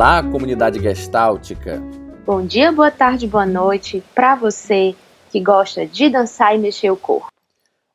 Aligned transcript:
Olá, 0.00 0.22
comunidade 0.22 0.80
gestáltica! 0.80 1.78
Bom 2.24 2.42
dia, 2.46 2.72
boa 2.72 2.90
tarde, 2.90 3.26
boa 3.26 3.44
noite 3.44 4.02
para 4.14 4.34
você 4.34 4.96
que 5.30 5.38
gosta 5.38 5.84
de 5.84 6.08
dançar 6.08 6.56
e 6.56 6.58
mexer 6.58 6.90
o 6.90 6.96
corpo. 6.96 7.28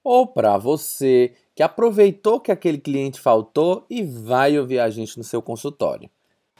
Ou 0.03 0.27
para 0.27 0.55
você 0.59 1.33
que 1.55 1.63
aproveitou 1.63 2.39
que 2.39 2.51
aquele 2.51 2.77
cliente 2.77 3.19
faltou 3.19 3.87
e 3.89 4.03
vai 4.03 4.55
ouvir 4.59 4.81
a 4.81 4.89
gente 4.91 5.17
no 5.17 5.23
seu 5.23 5.41
consultório. 5.41 6.07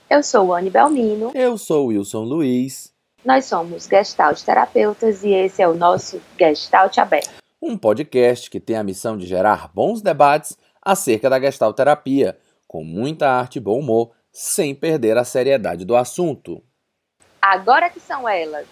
Eu 0.09 0.23
sou 0.23 0.52
Anne 0.52 0.72
Belmino. 0.72 1.31
Eu 1.36 1.59
sou 1.59 1.89
Wilson 1.89 2.23
Luiz. 2.23 2.91
Nós 3.23 3.45
somos 3.45 3.86
Gestalt 3.86 4.41
Terapeutas 4.41 5.23
e 5.23 5.30
esse 5.30 5.62
é 5.62 5.67
o 5.67 5.75
nosso 5.75 6.20
Gestalt 6.39 6.98
Aberto. 6.98 7.30
Um 7.62 7.77
podcast 7.77 8.50
que 8.50 8.59
tem 8.59 8.78
a 8.78 8.84
missão 8.84 9.16
de 9.16 9.28
gerar 9.28 9.69
bons 9.72 10.02
debates 10.02 10.58
acerca 10.81 11.30
da 11.30 11.39
Gestalt 11.39 11.75
Terapia, 11.75 12.36
com 12.67 12.84
muita 12.84 13.30
arte 13.30 13.58
e 13.58 13.62
bom 13.62 13.78
humor 13.78 14.09
sem 14.36 14.75
perder 14.75 15.17
a 15.17 15.23
seriedade 15.23 15.86
do 15.86 15.95
assunto. 15.95 16.61
Agora 17.41 17.89
que 17.89 18.02
são 18.02 18.28
elas, 18.28 18.67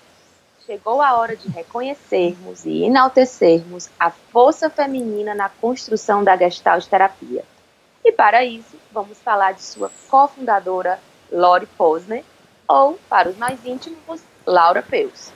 chegou 0.65 1.01
a 1.01 1.17
hora 1.17 1.37
de 1.37 1.47
reconhecermos 1.47 2.65
e 2.65 2.83
enaltecermos 2.83 3.89
a 3.97 4.11
força 4.11 4.69
feminina 4.69 5.33
na 5.33 5.47
construção 5.47 6.21
da 6.21 6.35
Gestalt 6.35 6.85
terapia. 6.87 7.45
E 8.03 8.11
para 8.11 8.43
isso, 8.43 8.77
vamos 8.91 9.17
falar 9.19 9.53
de 9.53 9.63
sua 9.63 9.89
cofundadora, 10.09 10.99
Lori 11.31 11.65
Posner, 11.77 12.25
ou, 12.67 12.99
para 13.07 13.29
os 13.29 13.37
mais 13.37 13.65
íntimos, 13.65 14.21
Laura 14.45 14.83
Peus. 14.83 15.31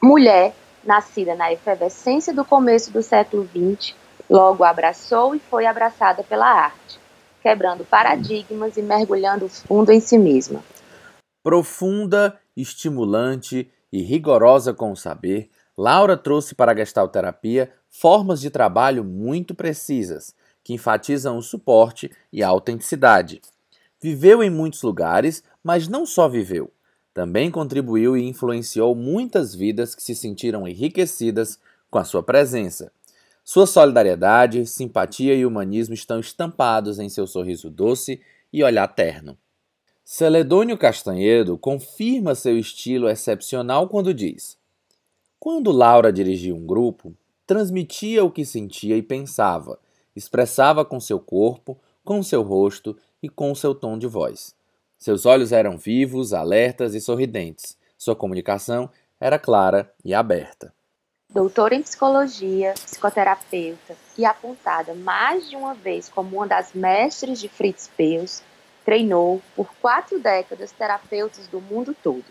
Mulher, 0.00 0.54
nascida 0.84 1.34
na 1.34 1.52
efervescência 1.52 2.32
do 2.32 2.44
começo 2.44 2.92
do 2.92 3.02
século 3.02 3.48
XX, 3.48 3.96
logo 4.30 4.62
abraçou 4.62 5.34
e 5.34 5.40
foi 5.40 5.66
abraçada 5.66 6.22
pela 6.22 6.46
arte 6.46 7.01
quebrando 7.42 7.84
paradigmas 7.84 8.76
e 8.76 8.82
mergulhando 8.82 9.48
fundo 9.48 9.90
em 9.90 10.00
si 10.00 10.16
mesma. 10.16 10.62
Profunda, 11.42 12.38
estimulante 12.56 13.70
e 13.92 14.02
rigorosa 14.02 14.72
com 14.72 14.92
o 14.92 14.96
saber, 14.96 15.50
Laura 15.76 16.16
trouxe 16.16 16.54
para 16.54 16.72
a 16.72 16.76
gestalterapia 16.76 17.72
formas 17.90 18.40
de 18.40 18.50
trabalho 18.50 19.02
muito 19.02 19.54
precisas, 19.54 20.34
que 20.62 20.72
enfatizam 20.72 21.36
o 21.36 21.42
suporte 21.42 22.10
e 22.32 22.42
a 22.42 22.48
autenticidade. 22.48 23.40
Viveu 24.00 24.42
em 24.42 24.50
muitos 24.50 24.82
lugares, 24.82 25.42
mas 25.62 25.88
não 25.88 26.06
só 26.06 26.28
viveu. 26.28 26.70
Também 27.12 27.50
contribuiu 27.50 28.16
e 28.16 28.26
influenciou 28.26 28.94
muitas 28.94 29.54
vidas 29.54 29.94
que 29.94 30.02
se 30.02 30.14
sentiram 30.14 30.66
enriquecidas 30.66 31.58
com 31.90 31.98
a 31.98 32.04
sua 32.04 32.22
presença. 32.22 32.90
Sua 33.44 33.66
solidariedade, 33.66 34.66
simpatia 34.66 35.34
e 35.34 35.44
humanismo 35.44 35.94
estão 35.94 36.20
estampados 36.20 37.00
em 37.00 37.08
seu 37.08 37.26
sorriso 37.26 37.68
doce 37.68 38.20
e 38.52 38.62
olhar 38.62 38.86
terno. 38.86 39.36
Celedônio 40.04 40.78
Castanhedo 40.78 41.58
confirma 41.58 42.36
seu 42.36 42.56
estilo 42.56 43.08
excepcional 43.08 43.88
quando 43.88 44.14
diz: 44.14 44.56
Quando 45.40 45.72
Laura 45.72 46.12
dirigia 46.12 46.54
um 46.54 46.64
grupo, 46.64 47.14
transmitia 47.44 48.24
o 48.24 48.30
que 48.30 48.44
sentia 48.44 48.96
e 48.96 49.02
pensava, 49.02 49.76
expressava 50.14 50.84
com 50.84 51.00
seu 51.00 51.18
corpo, 51.18 51.76
com 52.04 52.22
seu 52.22 52.42
rosto 52.42 52.96
e 53.20 53.28
com 53.28 53.52
seu 53.56 53.74
tom 53.74 53.98
de 53.98 54.06
voz. 54.06 54.54
Seus 54.96 55.26
olhos 55.26 55.50
eram 55.50 55.76
vivos, 55.76 56.32
alertas 56.32 56.94
e 56.94 57.00
sorridentes. 57.00 57.76
Sua 57.98 58.14
comunicação 58.14 58.88
era 59.18 59.36
clara 59.36 59.92
e 60.04 60.14
aberta 60.14 60.72
doutora 61.32 61.74
em 61.74 61.82
psicologia, 61.82 62.74
psicoterapeuta 62.74 63.96
e 64.18 64.24
apontada 64.24 64.94
mais 64.94 65.48
de 65.48 65.56
uma 65.56 65.72
vez 65.72 66.08
como 66.08 66.36
uma 66.36 66.46
das 66.46 66.74
mestres 66.74 67.40
de 67.40 67.48
Fritz 67.48 67.88
Perls, 67.96 68.42
treinou 68.84 69.40
por 69.56 69.72
quatro 69.80 70.18
décadas 70.18 70.72
terapeutas 70.72 71.46
do 71.48 71.60
mundo 71.60 71.96
todo. 72.02 72.24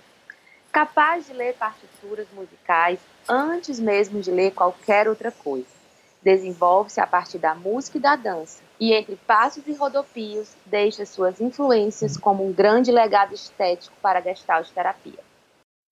Capaz 0.72 1.26
de 1.26 1.34
ler 1.34 1.56
partituras 1.56 2.28
musicais 2.34 3.00
antes 3.28 3.80
mesmo 3.80 4.22
de 4.22 4.30
ler 4.30 4.52
qualquer 4.52 5.08
outra 5.08 5.32
coisa. 5.32 5.82
Desenvolve-se 6.22 7.02
a 7.02 7.08
partir 7.08 7.40
da 7.40 7.56
música 7.56 7.98
e 7.98 8.02
da 8.02 8.16
dança, 8.16 8.62
e 8.80 8.94
entre 8.94 9.16
passos 9.16 9.66
e 9.66 9.74
rodopios 9.74 10.54
deixa 10.68 11.04
suas 11.04 11.42
influências 11.42 12.16
como 12.16 12.46
um 12.46 12.54
grande 12.54 12.92
legado 12.92 13.34
estético 13.34 13.96
para 14.00 14.20
a 14.20 14.22
gestalt 14.22 14.70
terapia. 14.70 15.20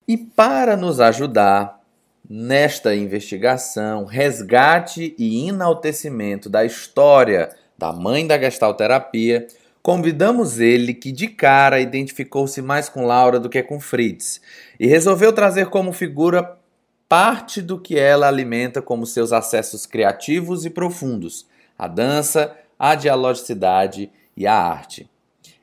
E 0.06 0.16
para 0.16 0.76
nos 0.76 1.00
ajudar 1.00 1.79
nesta 2.32 2.94
investigação, 2.94 4.04
resgate 4.04 5.16
e 5.18 5.48
enaltecimento 5.48 6.48
da 6.48 6.64
história 6.64 7.50
da 7.76 7.92
mãe 7.92 8.24
da 8.24 8.38
gestalterapia, 8.38 9.48
convidamos 9.82 10.60
ele 10.60 10.94
que 10.94 11.10
de 11.10 11.26
cara 11.26 11.80
identificou-se 11.80 12.62
mais 12.62 12.88
com 12.88 13.04
Laura 13.04 13.40
do 13.40 13.48
que 13.48 13.60
com 13.64 13.80
Fritz 13.80 14.40
e 14.78 14.86
resolveu 14.86 15.32
trazer 15.32 15.70
como 15.70 15.92
figura 15.92 16.56
parte 17.08 17.60
do 17.60 17.80
que 17.80 17.98
ela 17.98 18.28
alimenta 18.28 18.80
como 18.80 19.06
seus 19.06 19.32
acessos 19.32 19.84
criativos 19.84 20.64
e 20.64 20.70
profundos: 20.70 21.48
a 21.76 21.88
dança, 21.88 22.56
a 22.78 22.94
dialogicidade 22.94 24.08
e 24.36 24.46
a 24.46 24.54
arte. 24.54 25.10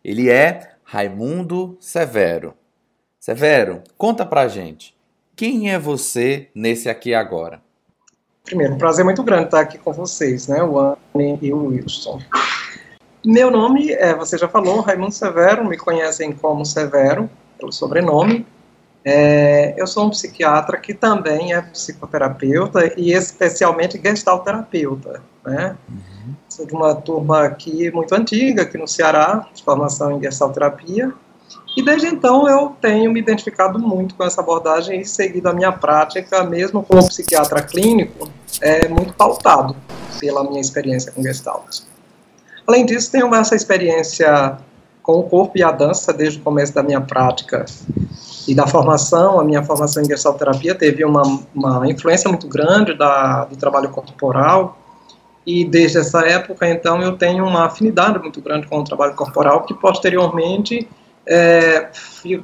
Ele 0.03 0.29
é 0.29 0.71
Raimundo 0.83 1.77
Severo. 1.79 2.53
Severo, 3.17 3.83
conta 3.97 4.25
pra 4.25 4.49
gente. 4.49 4.96
Quem 5.37 5.71
é 5.71 5.77
você 5.77 6.47
nesse 6.55 6.89
aqui 6.89 7.13
agora? 7.13 7.61
Primeiro, 8.43 8.73
um 8.73 8.77
prazer 8.79 9.05
muito 9.05 9.21
grande 9.21 9.45
estar 9.45 9.59
aqui 9.59 9.77
com 9.77 9.93
vocês, 9.93 10.47
né, 10.47 10.63
o 10.63 10.79
Anne 10.79 11.37
e 11.39 11.53
o 11.53 11.67
Wilson. 11.67 12.19
Meu 13.23 13.51
nome, 13.51 13.91
é, 13.91 14.15
você 14.15 14.35
já 14.35 14.47
falou, 14.47 14.81
Raimundo 14.81 15.13
Severo, 15.13 15.63
me 15.63 15.77
conhecem 15.77 16.31
como 16.31 16.65
Severo, 16.65 17.29
pelo 17.59 17.71
sobrenome. 17.71 18.47
É, 19.05 19.79
eu 19.79 19.85
sou 19.85 20.07
um 20.07 20.09
psiquiatra 20.09 20.75
que 20.79 20.91
também 20.91 21.53
é 21.53 21.61
psicoterapeuta 21.61 22.99
e 22.99 23.13
especialmente 23.13 24.01
gestalterapeuta, 24.03 25.21
né? 25.45 25.77
Uhum. 25.87 26.33
Sou 26.49 26.65
de 26.65 26.73
uma 26.73 26.95
turma 26.95 27.43
aqui 27.43 27.91
muito 27.91 28.15
antiga, 28.15 28.63
aqui 28.63 28.77
no 28.79 28.87
Ceará, 28.87 29.47
de 29.53 29.63
formação 29.63 30.17
em 30.17 30.23
gestalterapia, 30.23 31.13
e 31.77 31.81
desde 31.83 32.07
então 32.07 32.49
eu 32.49 32.75
tenho 32.81 33.13
me 33.13 33.19
identificado 33.19 33.77
muito 33.77 34.15
com 34.15 34.23
essa 34.23 34.41
abordagem 34.41 35.01
e 35.01 35.05
seguido 35.05 35.47
a 35.47 35.53
minha 35.53 35.71
prática, 35.71 36.43
mesmo 36.43 36.81
como 36.81 37.07
psiquiatra 37.07 37.61
clínico, 37.61 38.27
é 38.59 38.87
muito 38.87 39.13
pautado 39.13 39.75
pela 40.19 40.43
minha 40.43 40.59
experiência 40.59 41.11
com 41.11 41.21
Gestalt. 41.21 41.81
Além 42.65 42.83
disso, 42.83 43.11
tenho 43.11 43.33
essa 43.35 43.55
experiência 43.55 44.57
com 45.03 45.19
o 45.19 45.23
corpo 45.23 45.55
e 45.55 45.61
a 45.61 45.71
dança 45.71 46.11
desde 46.11 46.39
o 46.39 46.41
começo 46.41 46.73
da 46.73 46.81
minha 46.81 46.99
prática 46.99 47.63
e 48.47 48.55
da 48.55 48.65
formação. 48.65 49.39
A 49.39 49.43
minha 49.43 49.61
formação 49.61 50.01
em 50.01 50.07
Gestalt 50.07 50.39
terapia 50.39 50.73
teve 50.73 51.05
uma, 51.05 51.21
uma 51.53 51.87
influência 51.87 52.27
muito 52.27 52.47
grande 52.47 52.97
da, 52.97 53.45
do 53.45 53.55
trabalho 53.55 53.89
corporal 53.89 54.79
e 55.45 55.63
desde 55.63 55.99
essa 55.99 56.27
época, 56.27 56.67
então, 56.67 57.03
eu 57.03 57.15
tenho 57.15 57.45
uma 57.45 57.67
afinidade 57.67 58.17
muito 58.17 58.41
grande 58.41 58.65
com 58.65 58.79
o 58.79 58.83
trabalho 58.83 59.13
corporal 59.13 59.63
que 59.63 59.75
posteriormente 59.75 60.89
é, 61.27 61.89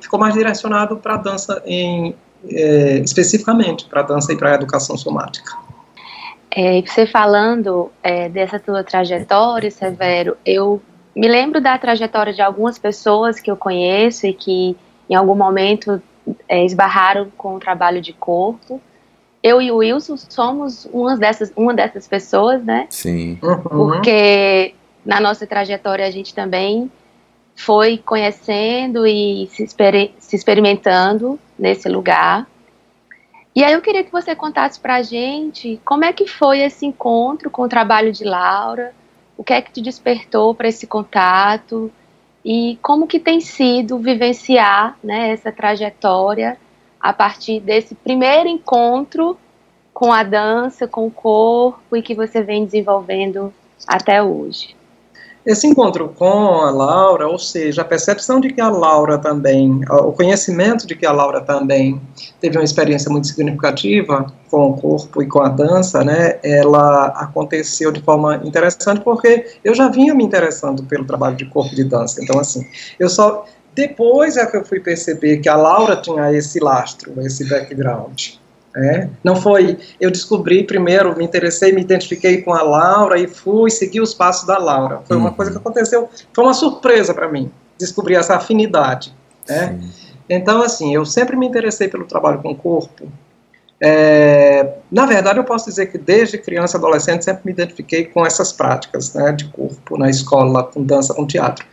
ficou 0.01 0.19
mais 0.19 0.33
direcionado 0.33 0.97
para 0.97 1.15
a 1.15 1.17
dança 1.17 1.61
em, 1.65 2.15
é, 2.49 2.97
especificamente 2.99 3.85
para 3.85 4.01
a 4.01 4.03
dança 4.03 4.33
e 4.33 4.37
para 4.37 4.51
a 4.51 4.55
educação 4.55 4.97
somática. 4.97 5.51
É, 6.51 6.81
você 6.81 7.07
falando 7.07 7.91
é, 8.03 8.29
dessa 8.29 8.59
tua 8.59 8.83
trajetória, 8.83 9.71
Severo, 9.71 10.37
eu 10.45 10.81
me 11.15 11.27
lembro 11.27 11.59
da 11.59 11.77
trajetória 11.77 12.33
de 12.33 12.41
algumas 12.41 12.77
pessoas 12.77 13.39
que 13.39 13.49
eu 13.49 13.57
conheço 13.57 14.27
e 14.27 14.33
que 14.33 14.77
em 15.09 15.15
algum 15.15 15.35
momento 15.35 16.01
é, 16.47 16.63
esbarraram 16.63 17.31
com 17.37 17.55
o 17.55 17.59
trabalho 17.59 18.01
de 18.01 18.13
corpo. 18.13 18.79
Eu 19.41 19.61
e 19.61 19.71
o 19.71 19.77
Wilson 19.77 20.15
somos 20.17 20.87
uma 20.93 21.17
dessas, 21.17 21.51
uma 21.55 21.73
dessas 21.73 22.07
pessoas, 22.07 22.63
né? 22.63 22.87
Sim. 22.89 23.37
Uhum. 23.41 23.57
Porque 23.63 24.73
na 25.05 25.19
nossa 25.19 25.45
trajetória 25.45 26.05
a 26.05 26.11
gente 26.11 26.33
também 26.33 26.89
foi 27.55 27.97
conhecendo 27.97 29.05
e 29.05 29.47
se, 29.47 29.63
exper 29.63 30.11
se 30.19 30.35
experimentando 30.35 31.39
nesse 31.57 31.87
lugar. 31.87 32.47
E 33.55 33.63
aí 33.63 33.73
eu 33.73 33.81
queria 33.81 34.03
que 34.03 34.11
você 34.11 34.35
contasse 34.35 34.79
para 34.79 34.95
a 34.95 35.03
gente 35.03 35.79
como 35.85 36.03
é 36.03 36.11
que 36.11 36.27
foi 36.27 36.59
esse 36.59 36.85
encontro 36.85 37.51
com 37.51 37.61
o 37.61 37.69
trabalho 37.69 38.11
de 38.11 38.23
Laura, 38.23 38.93
o 39.37 39.43
que 39.43 39.53
é 39.53 39.61
que 39.61 39.71
te 39.71 39.81
despertou 39.81 40.55
para 40.55 40.67
esse 40.67 40.87
contato 40.87 41.91
e 42.43 42.77
como 42.81 43.07
que 43.07 43.19
tem 43.19 43.39
sido 43.39 43.99
vivenciar 43.99 44.97
né, 45.03 45.31
essa 45.31 45.51
trajetória 45.51 46.57
a 46.99 47.13
partir 47.13 47.59
desse 47.59 47.93
primeiro 47.93 48.49
encontro 48.49 49.37
com 49.93 50.11
a 50.11 50.23
dança, 50.23 50.87
com 50.87 51.05
o 51.05 51.11
corpo 51.11 51.95
e 51.95 52.01
que 52.01 52.15
você 52.15 52.41
vem 52.41 52.65
desenvolvendo 52.65 53.53
até 53.87 54.21
hoje. 54.23 54.75
Esse 55.45 55.67
encontro 55.67 56.07
com 56.07 56.61
a 56.61 56.71
Laura, 56.71 57.27
ou 57.27 57.37
seja, 57.37 57.81
a 57.81 57.85
percepção 57.85 58.39
de 58.39 58.53
que 58.53 58.61
a 58.61 58.69
Laura 58.69 59.17
também, 59.17 59.81
o 59.89 60.13
conhecimento 60.13 60.87
de 60.87 60.95
que 60.95 61.05
a 61.05 61.11
Laura 61.11 61.41
também 61.41 62.01
teve 62.39 62.57
uma 62.57 62.63
experiência 62.63 63.11
muito 63.11 63.27
significativa 63.27 64.25
com 64.49 64.69
o 64.69 64.77
corpo 64.77 65.21
e 65.21 65.27
com 65.27 65.41
a 65.41 65.49
dança, 65.49 66.01
né, 66.01 66.39
ela 66.43 67.07
aconteceu 67.07 67.91
de 67.91 68.01
forma 68.01 68.37
interessante 68.45 69.01
porque 69.01 69.45
eu 69.65 69.75
já 69.75 69.89
vinha 69.89 70.15
me 70.15 70.23
interessando 70.23 70.83
pelo 70.83 71.03
trabalho 71.03 71.35
de 71.35 71.45
corpo 71.45 71.75
de 71.75 71.83
dança. 71.83 72.23
Então, 72.23 72.39
assim, 72.39 72.65
eu 72.97 73.09
só 73.09 73.45
Depois 73.75 74.37
é 74.37 74.45
que 74.45 74.55
eu 74.55 74.63
fui 74.63 74.79
perceber 74.79 75.37
que 75.37 75.49
a 75.49 75.55
Laura 75.55 75.95
tinha 75.95 76.31
esse 76.31 76.59
lastro, 76.59 77.19
esse 77.21 77.49
background. 77.49 78.33
É, 78.75 79.07
não 79.23 79.35
foi, 79.35 79.77
eu 79.99 80.09
descobri 80.09 80.63
primeiro, 80.63 81.15
me 81.15 81.23
interessei, 81.23 81.71
me 81.71 81.81
identifiquei 81.81 82.41
com 82.41 82.53
a 82.53 82.63
Laura 82.63 83.19
e 83.19 83.27
fui 83.27 83.69
seguir 83.69 84.01
os 84.01 84.13
passos 84.13 84.47
da 84.47 84.57
Laura. 84.57 85.01
Foi 85.05 85.15
uma 85.15 85.29
uhum. 85.29 85.35
coisa 85.35 85.51
que 85.51 85.57
aconteceu, 85.57 86.09
foi 86.33 86.43
uma 86.43 86.55
surpresa 86.55 87.13
para 87.13 87.27
mim, 87.27 87.51
descobrir 87.77 88.15
essa 88.15 88.35
afinidade. 88.35 89.13
Né? 89.47 89.79
Então, 90.27 90.61
assim, 90.63 90.95
eu 90.95 91.05
sempre 91.05 91.35
me 91.35 91.45
interessei 91.45 91.87
pelo 91.87 92.05
trabalho 92.05 92.41
com 92.41 92.51
o 92.51 92.55
corpo. 92.55 93.07
É, 93.79 94.75
na 94.91 95.05
verdade, 95.05 95.37
eu 95.37 95.43
posso 95.43 95.65
dizer 95.65 95.87
que 95.87 95.97
desde 95.97 96.37
criança 96.37 96.77
e 96.77 96.79
adolescente 96.79 97.25
sempre 97.25 97.41
me 97.45 97.51
identifiquei 97.51 98.05
com 98.05 98.25
essas 98.25 98.53
práticas 98.53 99.13
né, 99.13 99.33
de 99.33 99.45
corpo 99.49 99.97
na 99.97 100.09
escola, 100.09 100.63
com 100.63 100.83
dança, 100.83 101.13
com 101.13 101.27
teatro. 101.27 101.65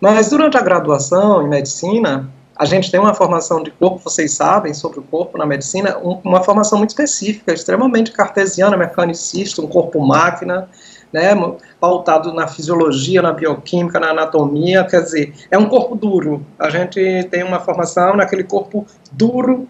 Mas 0.00 0.28
durante 0.28 0.56
a 0.56 0.60
graduação 0.60 1.42
em 1.42 1.48
medicina, 1.48 2.30
a 2.58 2.64
gente 2.64 2.90
tem 2.90 2.98
uma 2.98 3.14
formação 3.14 3.62
de 3.62 3.70
corpo, 3.70 3.98
vocês 3.98 4.32
sabem, 4.32 4.72
sobre 4.72 4.98
o 4.98 5.02
corpo 5.02 5.36
na 5.36 5.44
medicina, 5.44 5.98
um, 5.98 6.20
uma 6.24 6.42
formação 6.42 6.78
muito 6.78 6.90
específica, 6.90 7.52
extremamente 7.52 8.12
cartesiana, 8.12 8.76
mecanicista, 8.76 9.60
um 9.60 9.66
corpo-máquina, 9.66 10.68
né, 11.12 11.34
pautado 11.78 12.32
na 12.32 12.48
fisiologia, 12.48 13.20
na 13.20 13.32
bioquímica, 13.32 14.00
na 14.00 14.10
anatomia, 14.10 14.84
quer 14.84 15.02
dizer, 15.02 15.34
é 15.50 15.58
um 15.58 15.68
corpo 15.68 15.94
duro. 15.94 16.44
A 16.58 16.70
gente 16.70 17.28
tem 17.30 17.42
uma 17.42 17.60
formação 17.60 18.16
naquele 18.16 18.42
corpo 18.42 18.86
duro, 19.12 19.68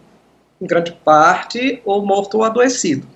em 0.61 0.67
grande 0.67 0.93
parte, 1.05 1.83
ou 1.85 2.07
morto 2.07 2.39
ou 2.39 2.45
adoecido. 2.45 3.07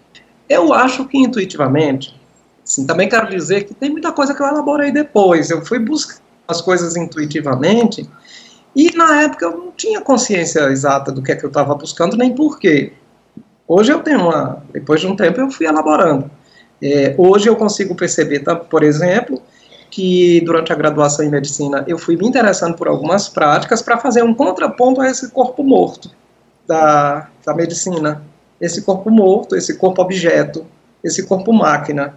Eu 0.48 0.72
acho 0.72 1.06
que 1.06 1.16
intuitivamente, 1.16 2.20
assim, 2.66 2.86
também 2.86 3.08
quero 3.08 3.30
dizer 3.30 3.64
que 3.64 3.74
tem 3.74 3.88
muita 3.88 4.10
coisa 4.10 4.34
que 4.34 4.42
eu 4.42 4.46
elaborei 4.46 4.90
depois. 4.90 5.48
Eu 5.48 5.64
fui 5.64 5.78
buscar 5.78 6.18
as 6.48 6.60
coisas 6.60 6.96
intuitivamente 6.96 8.08
e 8.74 8.96
na 8.96 9.22
época 9.22 9.46
eu 9.46 9.56
não 9.56 9.72
tinha 9.72 10.00
consciência 10.00 10.60
exata 10.70 11.10
do 11.10 11.22
que 11.22 11.32
é 11.32 11.36
que 11.36 11.44
eu 11.44 11.48
estava 11.48 11.74
buscando, 11.74 12.16
nem 12.16 12.34
porquê. 12.34 12.92
Hoje 13.66 13.92
eu 13.92 14.00
tenho 14.00 14.20
uma. 14.20 14.62
Depois 14.72 15.00
de 15.00 15.06
um 15.06 15.16
tempo 15.16 15.40
eu 15.40 15.50
fui 15.50 15.66
elaborando. 15.66 16.30
É, 16.82 17.14
hoje 17.18 17.48
eu 17.48 17.56
consigo 17.56 17.94
perceber, 17.94 18.40
tá, 18.40 18.56
por 18.56 18.82
exemplo, 18.82 19.42
que 19.90 20.40
durante 20.42 20.72
a 20.72 20.76
graduação 20.76 21.24
em 21.24 21.28
medicina 21.28 21.84
eu 21.86 21.98
fui 21.98 22.16
me 22.16 22.26
interessando 22.26 22.74
por 22.74 22.88
algumas 22.88 23.28
práticas 23.28 23.82
para 23.82 23.98
fazer 23.98 24.22
um 24.22 24.32
contraponto 24.32 25.00
a 25.00 25.10
esse 25.10 25.30
corpo 25.30 25.62
morto 25.62 26.10
da, 26.66 27.28
da 27.44 27.54
medicina. 27.54 28.22
Esse 28.60 28.82
corpo 28.82 29.10
morto, 29.10 29.56
esse 29.56 29.76
corpo 29.78 30.02
objeto, 30.02 30.66
esse 31.02 31.26
corpo 31.26 31.52
máquina. 31.52 32.14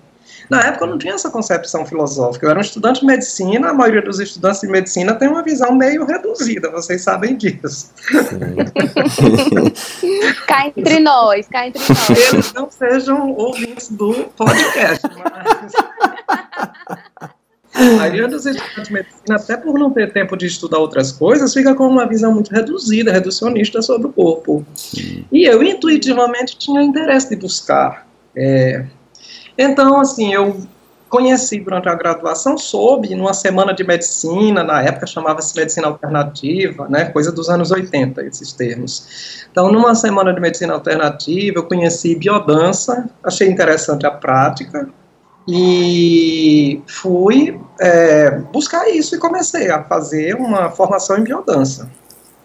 Na 0.49 0.61
época 0.61 0.85
eu 0.85 0.89
não 0.89 0.97
tinha 0.97 1.13
essa 1.13 1.29
concepção 1.29 1.85
filosófica. 1.85 2.45
Eu 2.45 2.51
era 2.51 2.59
um 2.59 2.61
estudante 2.61 3.01
de 3.01 3.05
medicina, 3.05 3.69
a 3.69 3.73
maioria 3.73 4.01
dos 4.01 4.19
estudantes 4.19 4.61
de 4.61 4.67
medicina 4.67 5.15
tem 5.15 5.27
uma 5.27 5.43
visão 5.43 5.75
meio 5.75 6.05
reduzida, 6.05 6.69
vocês 6.69 7.01
sabem 7.01 7.35
disso. 7.35 7.91
cá 10.47 10.67
entre 10.67 10.99
nós, 10.99 11.47
cá 11.47 11.67
entre 11.67 11.81
nós. 11.87 12.33
Eles 12.33 12.53
não 12.53 12.69
sejam 12.69 13.31
ouvintes 13.31 13.89
do 13.89 14.13
podcast, 14.35 15.07
mas. 15.17 15.73
A 17.73 17.83
maioria 17.97 18.27
dos 18.27 18.45
estudantes 18.45 18.87
de 18.87 18.93
medicina, 18.93 19.35
até 19.35 19.57
por 19.57 19.79
não 19.79 19.91
ter 19.91 20.13
tempo 20.13 20.37
de 20.37 20.45
estudar 20.45 20.77
outras 20.77 21.11
coisas, 21.11 21.53
fica 21.53 21.73
com 21.73 21.87
uma 21.87 22.07
visão 22.07 22.31
muito 22.31 22.51
reduzida, 22.51 23.11
reducionista 23.11 23.81
sobre 23.81 24.07
o 24.07 24.13
corpo. 24.13 24.63
E 25.31 25.45
eu 25.45 25.63
intuitivamente 25.63 26.57
tinha 26.57 26.83
interesse 26.83 27.29
de 27.29 27.35
buscar 27.35 28.07
é, 28.35 28.85
então, 29.57 29.99
assim, 29.99 30.33
eu 30.33 30.57
conheci 31.09 31.59
durante 31.59 31.87
a 31.87 31.93
graduação, 31.93 32.57
soube, 32.57 33.13
numa 33.13 33.35
semana 33.35 33.71
de 33.71 33.83
medicina, 33.83 34.63
na 34.63 34.81
época 34.81 35.05
chamava-se 35.05 35.55
medicina 35.55 35.87
alternativa, 35.87 36.87
né, 36.89 37.05
coisa 37.05 37.31
dos 37.31 37.49
anos 37.49 37.69
80, 37.69 38.23
esses 38.23 38.51
termos. 38.51 39.45
Então, 39.51 39.71
numa 39.71 39.93
semana 39.93 40.33
de 40.33 40.41
medicina 40.41 40.73
alternativa, 40.73 41.59
eu 41.59 41.67
conheci 41.67 42.15
biodança, 42.15 43.07
achei 43.23 43.47
interessante 43.47 44.07
a 44.07 44.11
prática, 44.11 44.89
e 45.47 46.81
fui 46.87 47.59
é, 47.79 48.31
buscar 48.51 48.89
isso 48.89 49.15
e 49.15 49.19
comecei 49.19 49.69
a 49.69 49.83
fazer 49.83 50.35
uma 50.35 50.71
formação 50.71 51.17
em 51.17 51.23
biodança. 51.23 51.91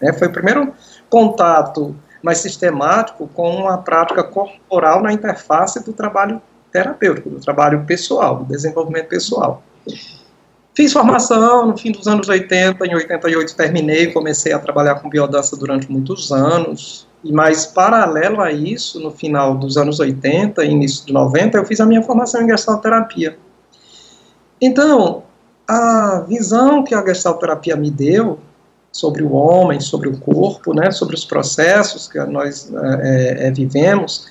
É, 0.01 0.13
foi 0.13 0.29
o 0.29 0.33
primeiro 0.33 0.75
contato 1.09 1.97
mais 2.23 2.39
sistemático 2.39 3.29
com 3.29 3.69
a 3.69 3.79
prática 3.79 4.23
corporal 4.25 5.01
na 5.03 5.13
interface 5.13 5.83
do 5.85 5.93
trabalho 5.93 6.43
terapêutico, 6.73 7.31
do 7.31 7.41
trabalho 7.41 7.85
pessoal, 7.87 8.37
do 8.37 8.45
desenvolvimento 8.45 9.09
pessoal. 9.09 9.63
Fiz 10.75 10.93
formação 10.93 11.67
no 11.67 11.77
fim 11.77 11.91
dos 11.91 12.07
anos 12.07 12.29
80, 12.29 12.87
em 12.87 12.95
88 12.95 13.57
terminei, 13.57 14.13
comecei 14.13 14.53
a 14.53 14.59
trabalhar 14.59 14.97
com 14.97 15.09
biodança 15.09 15.57
durante 15.57 15.91
muitos 15.91 16.31
anos, 16.31 17.09
e 17.25 17.33
mais 17.33 17.67
paralelo 17.67 18.41
a 18.41 18.53
isso, 18.53 19.01
no 19.01 19.11
final 19.11 19.57
dos 19.57 19.77
anos 19.77 19.99
80 19.99 20.65
e 20.65 20.71
início 20.71 21.05
de 21.05 21.13
90, 21.13 21.59
eu 21.59 21.65
fiz 21.65 21.81
a 21.81 21.87
minha 21.87 22.03
formação 22.03 22.43
em 22.43 22.49
gestalterapia. 22.49 23.37
Então, 24.61 25.25
a 25.67 26.25
visão 26.29 26.85
que 26.85 26.95
a 26.95 27.05
gestalterapia 27.05 27.77
me 27.77 27.91
deu 27.91 28.39
sobre 28.93 29.23
o 29.23 29.33
homem, 29.33 29.81
sobre 29.81 30.09
o 30.09 30.17
corpo, 30.19 30.73
né, 30.73 30.91
sobre 30.91 31.15
os 31.15 31.25
processos 31.25 32.09
que 32.09 32.19
nós 32.21 32.73
é, 33.03 33.49
é, 33.49 33.51
vivemos, 33.51 34.27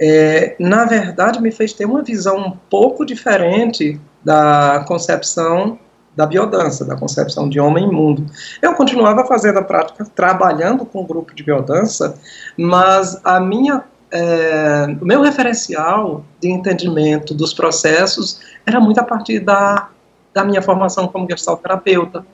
é, 0.00 0.56
na 0.58 0.86
verdade, 0.86 1.42
me 1.42 1.52
fez 1.52 1.74
ter 1.74 1.84
uma 1.84 2.02
visão 2.02 2.38
um 2.38 2.52
pouco 2.70 3.04
diferente 3.04 4.00
da 4.24 4.84
concepção 4.88 5.78
da 6.16 6.26
biodança, 6.26 6.84
da 6.84 6.96
concepção 6.96 7.48
de 7.48 7.60
homem 7.60 7.86
mundo. 7.86 8.26
Eu 8.60 8.74
continuava 8.74 9.24
fazendo 9.26 9.58
a 9.58 9.62
prática, 9.62 10.04
trabalhando 10.14 10.84
com 10.84 11.02
o 11.02 11.06
grupo 11.06 11.34
de 11.34 11.42
biodança, 11.42 12.18
mas 12.56 13.20
a 13.24 13.38
minha, 13.38 13.84
é, 14.10 14.86
o 15.00 15.04
meu 15.04 15.22
referencial 15.22 16.24
de 16.40 16.50
entendimento 16.50 17.32
dos 17.32 17.54
processos 17.54 18.40
era 18.66 18.80
muito 18.80 18.98
a 18.98 19.04
partir 19.04 19.38
da, 19.38 19.88
da 20.34 20.44
minha 20.44 20.60
formação 20.60 21.06
como 21.08 21.28
gestalterapeuta. 21.30 22.24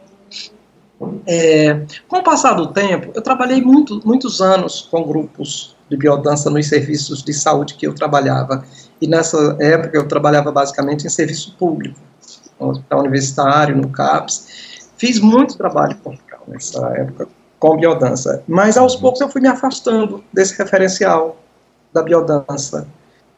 É, 1.27 1.83
com 2.09 2.19
o 2.19 2.23
passar 2.23 2.55
do 2.55 2.69
tempo, 2.69 3.13
eu 3.15 3.21
trabalhei 3.21 3.61
muito, 3.61 4.01
muitos 4.07 4.41
anos 4.41 4.89
com 4.91 5.03
grupos 5.03 5.76
de 5.89 5.97
biodança 5.97 6.51
nos 6.51 6.69
serviços 6.69 7.23
de 7.23 7.33
saúde 7.33 7.75
que 7.75 7.87
eu 7.87 7.95
trabalhava. 7.95 8.65
E 9.01 9.07
nessa 9.07 9.57
época 9.61 9.97
eu 9.97 10.07
trabalhava 10.09 10.51
basicamente 10.51 11.07
em 11.07 11.11
serviço 11.11 11.55
público, 11.59 11.99
no 12.59 12.71
hospital 12.71 13.01
universitário, 13.01 13.77
no 13.77 13.89
CAPS. 13.89 14.89
Fiz 14.97 15.21
muito 15.21 15.57
trabalho 15.57 15.97
corporal 15.97 16.43
nessa 16.49 16.87
época 16.97 17.29
com 17.59 17.77
biodança, 17.77 18.43
mas 18.47 18.77
aos 18.77 18.97
poucos 18.97 19.21
eu 19.21 19.29
fui 19.29 19.41
me 19.41 19.49
afastando 19.49 20.23
desse 20.33 20.57
referencial 20.59 21.37
da 21.93 22.03
biodança. 22.03 22.87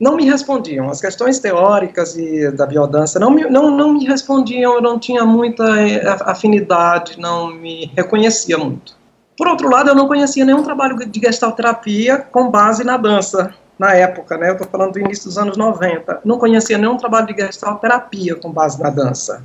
Não 0.00 0.16
me 0.16 0.24
respondiam, 0.24 0.88
as 0.88 1.00
questões 1.00 1.40
teóricas 1.40 2.16
e 2.16 2.50
da 2.52 2.66
biodança 2.66 3.18
não 3.18 3.30
me, 3.30 3.44
não, 3.50 3.70
não 3.70 3.94
me 3.94 4.04
respondiam, 4.04 4.74
eu 4.74 4.80
não 4.80 4.98
tinha 4.98 5.24
muita 5.24 5.64
eh, 5.80 6.02
afinidade, 6.20 7.18
não 7.18 7.52
me 7.52 7.90
reconhecia 7.96 8.56
muito. 8.56 8.96
Por 9.38 9.46
outro 9.46 9.70
lado, 9.70 9.90
eu 9.90 9.94
não 9.94 10.08
conhecia 10.08 10.44
nenhum 10.44 10.64
trabalho 10.64 10.96
de 10.96 11.20
gestalterapia 11.20 12.18
com 12.18 12.50
base 12.50 12.82
na 12.82 12.96
dança, 12.96 13.54
na 13.78 13.94
época, 13.94 14.36
né? 14.36 14.48
Eu 14.48 14.54
estou 14.54 14.66
falando 14.66 14.94
do 14.94 14.98
início 14.98 15.26
dos 15.26 15.38
anos 15.38 15.56
90. 15.56 16.22
Não 16.24 16.38
conhecia 16.38 16.76
nenhum 16.76 16.96
trabalho 16.96 17.28
de 17.28 17.40
gestalterapia 17.40 18.34
com 18.34 18.50
base 18.50 18.82
na 18.82 18.90
dança. 18.90 19.44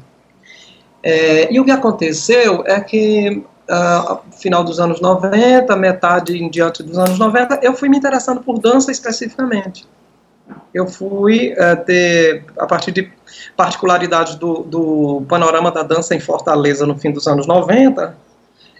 É, 1.04 1.54
e 1.54 1.60
o 1.60 1.66
que 1.66 1.70
aconteceu 1.70 2.64
é 2.66 2.82
que, 2.82 3.46
uh, 3.70 4.18
final 4.32 4.64
dos 4.64 4.80
anos 4.80 5.00
90, 5.00 5.76
metade 5.76 6.42
em 6.42 6.50
diante 6.50 6.82
dos 6.82 6.98
anos 6.98 7.20
90, 7.20 7.60
eu 7.62 7.76
fui 7.76 7.88
me 7.88 7.98
interessando 7.98 8.42
por 8.42 8.58
dança 8.58 8.92
especificamente. 8.92 9.88
Eu 10.74 10.88
fui 10.88 11.54
uh, 11.54 11.86
ter, 11.86 12.46
a 12.58 12.66
partir 12.66 12.92
de 12.92 13.12
particularidades 13.56 14.36
do, 14.36 14.64
do 14.64 15.24
panorama 15.30 15.70
da 15.70 15.84
dança 15.84 16.16
em 16.16 16.20
Fortaleza 16.20 16.84
no 16.88 16.98
fim 16.98 17.12
dos 17.12 17.28
anos 17.28 17.46
90, 17.46 18.24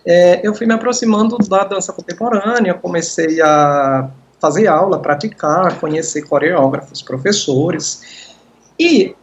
é, 0.06 0.46
eu 0.46 0.54
fui 0.54 0.68
me 0.68 0.74
aproximando 0.74 1.38
da 1.38 1.64
dança 1.64 1.94
contemporânea, 1.94 2.74
comecei 2.74 3.42
a 3.42 4.10
fazer 4.40 4.68
aula, 4.68 5.00
praticar, 5.00 5.80
conhecer 5.80 6.24
coreógrafos, 6.24 7.02
professores. 7.02 8.36
E, 8.78 9.16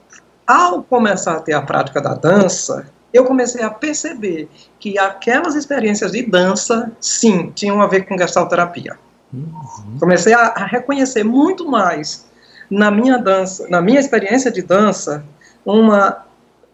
ao 0.46 0.82
começar 0.82 1.34
a 1.34 1.40
ter 1.40 1.52
a 1.52 1.60
prática 1.60 2.00
da 2.00 2.14
dança, 2.14 2.86
eu 3.12 3.24
comecei 3.24 3.62
a 3.62 3.70
perceber 3.70 4.48
que 4.78 4.98
aquelas 4.98 5.54
experiências 5.54 6.12
de 6.12 6.22
dança, 6.22 6.90
sim, 6.98 7.52
tinham 7.54 7.82
a 7.82 7.86
ver 7.86 8.06
com 8.06 8.16
gestalterapia. 8.16 8.96
Uhum. 9.32 9.98
Comecei 9.98 10.32
a, 10.32 10.46
a 10.48 10.64
reconhecer 10.64 11.22
muito 11.22 11.68
mais 11.68 12.26
na 12.70 12.90
minha 12.90 13.18
dança, 13.18 13.68
na 13.68 13.82
minha 13.82 14.00
experiência 14.00 14.50
de 14.50 14.62
dança, 14.62 15.24
uma 15.66 16.24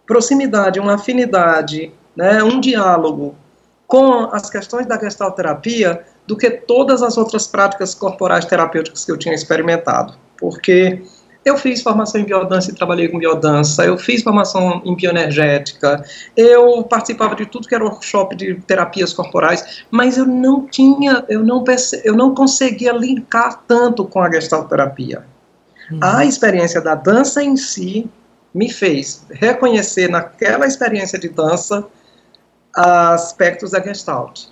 proximidade, 0.07 0.79
uma 0.79 0.95
afinidade, 0.95 1.93
né, 2.15 2.43
um 2.45 2.61
diálogo 2.61 3.35
com 3.87 4.29
as 4.33 4.51
questões 4.51 4.87
da 4.87 4.99
gestalterapia 4.99 6.05
do 6.27 6.37
que 6.37 6.51
todas 6.51 7.03
as 7.03 7.17
outras 7.17 7.47
práticas 7.47 7.95
corporais 7.95 8.45
terapêuticas 8.45 9.05
que 9.05 9.13
eu 9.13 9.17
tinha 9.17 9.35
experimentado. 9.35 10.15
Porque 10.39 11.03
Eu 11.47 11.57
fiz 11.57 11.81
formação 11.81 12.21
em 12.21 12.25
biodança 12.25 12.73
e 12.73 12.75
trabalhei 12.75 13.09
com 13.09 13.21
biodança, 13.21 13.85
eu 13.85 13.97
fiz 13.97 14.21
formação 14.21 14.83
em 14.85 14.97
bioenergética, 14.97 16.05
eu 16.37 16.83
participava 16.83 17.37
de 17.37 17.47
tudo 17.47 17.69
que 17.69 17.75
era 17.75 17.85
workshop 17.85 18.35
de 18.35 18.57
terapias 18.67 19.13
corporais, 19.13 19.85
mas 19.89 20.19
eu 20.19 20.27
não 20.27 20.67
tinha, 20.67 21.25
eu 21.29 21.45
não, 21.45 21.63
perce, 21.63 22.03
eu 22.05 22.17
não 22.17 22.35
conseguia 22.35 22.91
linkar 22.91 23.63
tanto 23.69 24.05
com 24.05 24.21
a 24.21 24.29
gestalterapia. 24.29 25.25
Uhum. 25.89 26.01
A 26.03 26.25
experiência 26.25 26.81
da 26.81 26.97
dança 26.97 27.41
em 27.45 27.57
si 27.57 28.11
me 28.53 28.69
fez 28.69 29.25
reconhecer 29.31 30.11
naquela 30.11 30.67
experiência 30.67 31.17
de 31.17 31.29
dança 31.29 31.87
aspectos 32.77 33.71
da 33.71 33.81
Gestalt. 33.81 34.45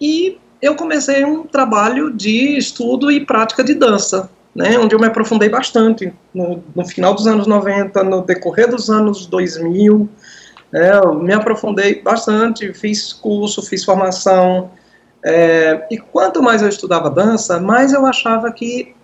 E 0.00 0.38
eu 0.60 0.74
comecei 0.74 1.24
um 1.24 1.44
trabalho 1.44 2.12
de 2.12 2.56
estudo 2.58 3.10
e 3.10 3.24
prática 3.24 3.62
de 3.62 3.74
dança, 3.74 4.30
né, 4.54 4.78
onde 4.78 4.94
eu 4.94 4.98
me 4.98 5.06
aprofundei 5.06 5.48
bastante 5.48 6.12
no, 6.34 6.62
no 6.74 6.84
final 6.84 7.14
dos 7.14 7.26
anos 7.26 7.46
90, 7.46 8.02
no 8.02 8.22
decorrer 8.22 8.68
dos 8.68 8.90
anos 8.90 9.26
2000, 9.26 10.08
né, 10.72 10.98
eu 10.98 11.14
me 11.14 11.32
aprofundei 11.32 12.02
bastante, 12.02 12.72
fiz 12.74 13.12
curso, 13.12 13.62
fiz 13.62 13.84
formação, 13.84 14.70
é, 15.24 15.86
e 15.90 15.98
quanto 15.98 16.42
mais 16.42 16.62
eu 16.62 16.68
estudava 16.68 17.10
dança, 17.10 17.60
mais 17.60 17.92
eu 17.92 18.04
achava 18.06 18.50
que 18.50 18.94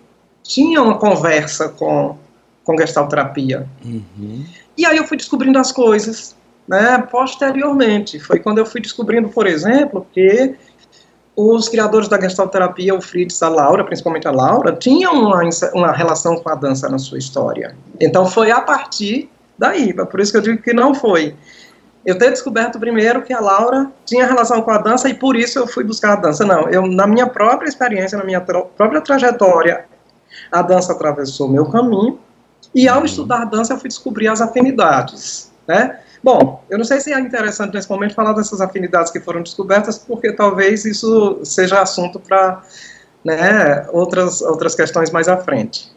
tinha 0.43 0.81
uma 0.81 0.97
conversa 0.97 1.69
com, 1.69 2.17
com 2.63 2.77
gestalterapia. 2.77 3.67
Uhum. 3.83 4.45
E 4.77 4.85
aí 4.85 4.97
eu 4.97 5.05
fui 5.05 5.17
descobrindo 5.17 5.59
as 5.59 5.71
coisas, 5.71 6.35
né, 6.67 7.03
posteriormente. 7.09 8.19
Foi 8.19 8.39
quando 8.39 8.57
eu 8.57 8.65
fui 8.65 8.81
descobrindo, 8.81 9.29
por 9.29 9.47
exemplo, 9.47 10.05
que 10.11 10.55
os 11.35 11.69
criadores 11.69 12.07
da 12.07 12.19
gestalterapia, 12.19 12.95
o 12.95 13.01
Fritz, 13.01 13.41
a 13.43 13.49
Laura, 13.49 13.83
principalmente 13.83 14.27
a 14.27 14.31
Laura, 14.31 14.75
tinham 14.75 15.13
uma, 15.13 15.41
uma 15.73 15.91
relação 15.91 16.35
com 16.37 16.49
a 16.49 16.55
dança 16.55 16.89
na 16.89 16.97
sua 16.97 17.19
história. 17.19 17.75
Então 18.01 18.25
foi 18.25 18.51
a 18.51 18.59
partir 18.59 19.29
daí, 19.57 19.93
por 19.93 20.19
isso 20.19 20.31
que 20.31 20.37
eu 20.37 20.41
digo 20.41 20.61
que 20.61 20.73
não 20.73 20.95
foi. 20.95 21.35
Eu 22.03 22.17
ter 22.17 22.31
descoberto 22.31 22.79
primeiro 22.79 23.21
que 23.21 23.33
a 23.33 23.39
Laura 23.39 23.91
tinha 24.05 24.25
relação 24.25 24.61
com 24.61 24.71
a 24.71 24.77
dança 24.77 25.09
e 25.09 25.13
por 25.13 25.35
isso 25.35 25.59
eu 25.59 25.67
fui 25.67 25.83
buscar 25.83 26.13
a 26.13 26.15
dança. 26.15 26.45
Não, 26.45 26.69
eu 26.69 26.87
na 26.87 27.05
minha 27.05 27.27
própria 27.27 27.67
experiência, 27.67 28.17
na 28.17 28.23
minha 28.23 28.41
própria 28.41 29.01
trajetória, 29.01 29.85
a 30.51 30.61
dança 30.61 30.93
atravessou 30.93 31.49
meu 31.49 31.65
caminho 31.65 32.17
e 32.73 32.87
ao 32.87 33.05
estudar 33.05 33.45
dança 33.45 33.73
eu 33.73 33.77
fui 33.77 33.89
descobrir 33.89 34.27
as 34.27 34.41
afinidades, 34.41 35.51
né? 35.67 35.99
Bom, 36.27 36.61
eu 36.69 36.77
não 36.77 36.83
sei 36.83 36.99
se 36.99 37.13
é 37.13 37.19
interessante 37.21 37.73
nesse 37.73 37.89
momento 37.89 38.13
falar 38.13 38.33
dessas 38.33 38.59
afinidades 38.59 39.13
que 39.13 39.19
foram 39.21 39.41
descobertas, 39.41 39.97
porque 39.97 40.33
talvez 40.33 40.83
isso 40.83 41.39
seja 41.45 41.81
assunto 41.81 42.19
para 42.19 42.63
né, 43.23 43.87
outras, 43.93 44.41
outras 44.41 44.75
questões 44.75 45.09
mais 45.09 45.29
à 45.29 45.37
frente. 45.37 45.89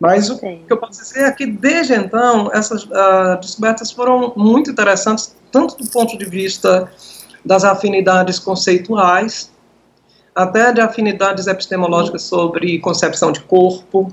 Mas 0.00 0.30
o 0.30 0.38
que 0.38 0.64
eu 0.66 0.78
posso 0.78 1.02
dizer 1.02 1.24
é 1.24 1.32
que, 1.32 1.44
desde 1.44 1.92
então, 1.92 2.50
essas 2.54 2.84
uh, 2.84 3.38
descobertas 3.38 3.92
foram 3.92 4.32
muito 4.34 4.70
interessantes, 4.70 5.36
tanto 5.52 5.76
do 5.76 5.90
ponto 5.90 6.16
de 6.16 6.24
vista 6.24 6.90
das 7.44 7.62
afinidades 7.62 8.38
conceituais, 8.38 9.52
até 10.34 10.72
de 10.72 10.80
afinidades 10.80 11.46
epistemológicas 11.46 12.22
sobre 12.22 12.78
concepção 12.78 13.30
de 13.30 13.40
corpo, 13.40 14.10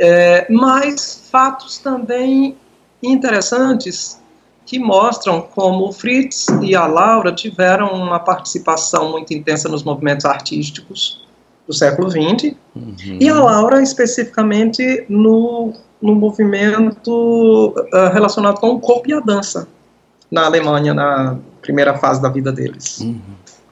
é, 0.00 0.48
mas 0.50 1.28
fatos 1.30 1.78
também 1.78 2.56
interessantes 3.00 4.18
que 4.66 4.78
mostram 4.78 5.40
como 5.40 5.88
o 5.88 5.92
Fritz 5.92 6.46
e 6.62 6.74
a 6.76 6.86
Laura 6.86 7.32
tiveram 7.32 7.92
uma 7.92 8.20
participação 8.20 9.10
muito 9.10 9.32
intensa 9.34 9.68
nos 9.68 9.82
movimentos 9.82 10.24
artísticos 10.24 11.26
do 11.66 11.74
século 11.74 12.10
XX, 12.10 12.54
uhum. 12.74 12.94
e 13.20 13.28
a 13.28 13.34
Laura 13.34 13.82
especificamente 13.82 15.04
no, 15.08 15.72
no 16.00 16.14
movimento 16.14 17.74
uh, 17.76 18.12
relacionado 18.12 18.58
com 18.58 18.70
o 18.70 18.80
corpo 18.80 19.08
e 19.08 19.12
a 19.12 19.20
dança 19.20 19.68
na 20.30 20.46
Alemanha, 20.46 20.94
na 20.94 21.36
primeira 21.62 21.96
fase 21.98 22.20
da 22.22 22.28
vida 22.28 22.52
deles. 22.52 23.00
Uhum. 23.00 23.20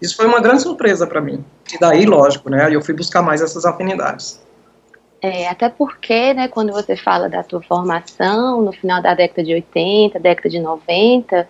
Isso 0.00 0.16
foi 0.16 0.26
uma 0.26 0.40
grande 0.40 0.62
surpresa 0.62 1.06
para 1.06 1.20
mim. 1.20 1.44
E 1.72 1.78
daí, 1.78 2.06
lógico, 2.06 2.50
né, 2.50 2.68
eu 2.72 2.80
fui 2.82 2.94
buscar 2.94 3.22
mais 3.22 3.40
essas 3.40 3.64
afinidades. 3.64 4.40
É, 5.20 5.48
até 5.48 5.68
porque, 5.68 6.32
né, 6.32 6.46
quando 6.46 6.72
você 6.72 6.96
fala 6.96 7.28
da 7.28 7.42
tua 7.42 7.60
formação, 7.60 8.62
no 8.62 8.72
final 8.72 9.02
da 9.02 9.14
década 9.14 9.42
de 9.42 9.52
80, 9.52 10.18
década 10.20 10.48
de 10.48 10.60
90, 10.60 11.48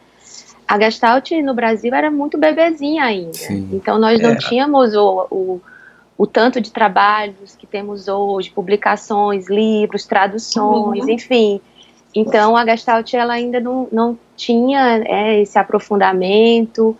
a 0.66 0.78
Gestalt 0.78 1.30
no 1.42 1.54
Brasil 1.54 1.94
era 1.94 2.10
muito 2.10 2.38
bebezinha 2.38 3.04
ainda. 3.04 3.32
Sim. 3.34 3.68
Então 3.72 3.98
nós 3.98 4.20
não 4.20 4.37
tínhamos 4.37 4.94
o, 4.94 5.26
o, 5.30 5.60
o, 6.16 6.26
tanto 6.26 6.60
de 6.60 6.70
trabalhos 6.70 7.56
que 7.56 7.66
temos 7.66 8.08
hoje, 8.08 8.50
publicações, 8.50 9.48
livros, 9.48 10.06
traduções, 10.06 11.04
uhum. 11.04 11.10
enfim. 11.10 11.60
Então 12.14 12.56
a 12.56 12.64
Gestalt 12.64 13.12
ela 13.14 13.34
ainda 13.34 13.60
não, 13.60 13.88
não 13.92 14.18
tinha 14.37 15.02
é, 15.04 15.40
esse 15.40 15.58
aprofundamento. 15.58 16.96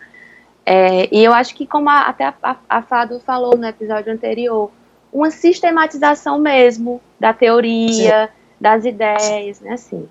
É, 0.65 1.09
e 1.11 1.25
eu 1.25 1.33
acho 1.33 1.55
que, 1.55 1.67
como 1.67 1.89
a, 1.89 2.03
até 2.03 2.25
a, 2.25 2.57
a 2.69 2.83
Fado 2.83 3.21
falou 3.21 3.57
no 3.57 3.67
episódio 3.67 4.13
anterior, 4.13 4.71
uma 5.13 5.31
sistematização 5.31 6.39
mesmo 6.39 7.01
da 7.19 7.33
teoria, 7.33 8.27
Sim. 8.27 8.33
das 8.61 8.85
ideias, 8.85 9.61
né, 9.61 9.73
assim. 9.73 10.09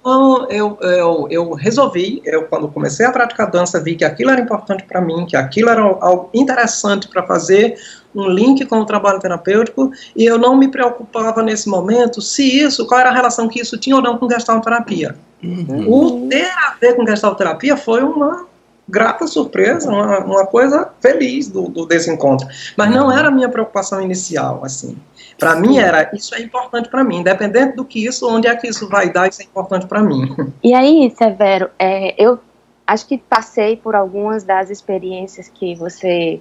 Então, 0.00 0.48
eu, 0.48 0.78
eu, 0.80 1.26
eu 1.30 1.52
resolvi, 1.52 2.22
eu 2.24 2.44
quando 2.44 2.68
comecei 2.68 3.04
a 3.04 3.10
praticar 3.10 3.50
dança, 3.50 3.80
vi 3.80 3.96
que 3.96 4.04
aquilo 4.04 4.30
era 4.30 4.40
importante 4.40 4.84
para 4.84 5.00
mim, 5.00 5.26
que 5.26 5.36
aquilo 5.36 5.68
era 5.68 5.82
algo 5.82 6.30
interessante 6.32 7.08
para 7.08 7.24
fazer 7.24 7.76
um 8.14 8.28
link 8.28 8.64
com 8.66 8.78
o 8.78 8.86
trabalho 8.86 9.18
terapêutico, 9.18 9.90
e 10.14 10.24
eu 10.24 10.38
não 10.38 10.56
me 10.56 10.68
preocupava 10.68 11.42
nesse 11.42 11.68
momento 11.68 12.22
se 12.22 12.42
isso, 12.42 12.86
qual 12.86 13.00
era 13.00 13.10
a 13.10 13.12
relação 13.12 13.48
que 13.48 13.60
isso 13.60 13.76
tinha 13.76 13.96
ou 13.96 14.02
não 14.02 14.16
com 14.16 14.30
gestalterapia. 14.30 15.16
Uhum. 15.42 15.92
O 15.92 16.28
ter 16.28 16.46
a 16.46 16.76
ver 16.80 16.94
com 16.94 17.06
gestalterapia 17.06 17.76
foi 17.76 18.02
uma 18.02 18.46
grata 18.88 19.26
surpresa, 19.26 19.90
uma, 19.90 20.20
uma 20.20 20.46
coisa 20.46 20.90
feliz 21.00 21.48
do, 21.48 21.68
do 21.68 21.86
desencontro. 21.86 22.46
Mas 22.76 22.90
não 22.90 23.10
era 23.10 23.28
a 23.28 23.30
minha 23.30 23.48
preocupação 23.48 24.00
inicial, 24.00 24.64
assim. 24.64 24.96
Para 25.38 25.56
mim 25.56 25.78
era, 25.78 26.10
isso 26.14 26.34
é 26.34 26.40
importante 26.40 26.88
para 26.88 27.04
mim, 27.04 27.18
independente 27.18 27.76
do 27.76 27.84
que 27.84 28.06
isso, 28.06 28.28
onde 28.28 28.46
é 28.46 28.56
que 28.56 28.68
isso 28.68 28.88
vai 28.88 29.10
dar, 29.10 29.28
isso 29.28 29.42
é 29.42 29.44
importante 29.44 29.86
para 29.86 30.02
mim. 30.02 30.34
E 30.62 30.72
aí, 30.72 31.12
Severo, 31.16 31.70
é, 31.78 32.14
eu 32.22 32.38
acho 32.86 33.06
que 33.06 33.18
passei 33.18 33.76
por 33.76 33.94
algumas 33.94 34.44
das 34.44 34.70
experiências 34.70 35.48
que 35.48 35.74
você 35.74 36.40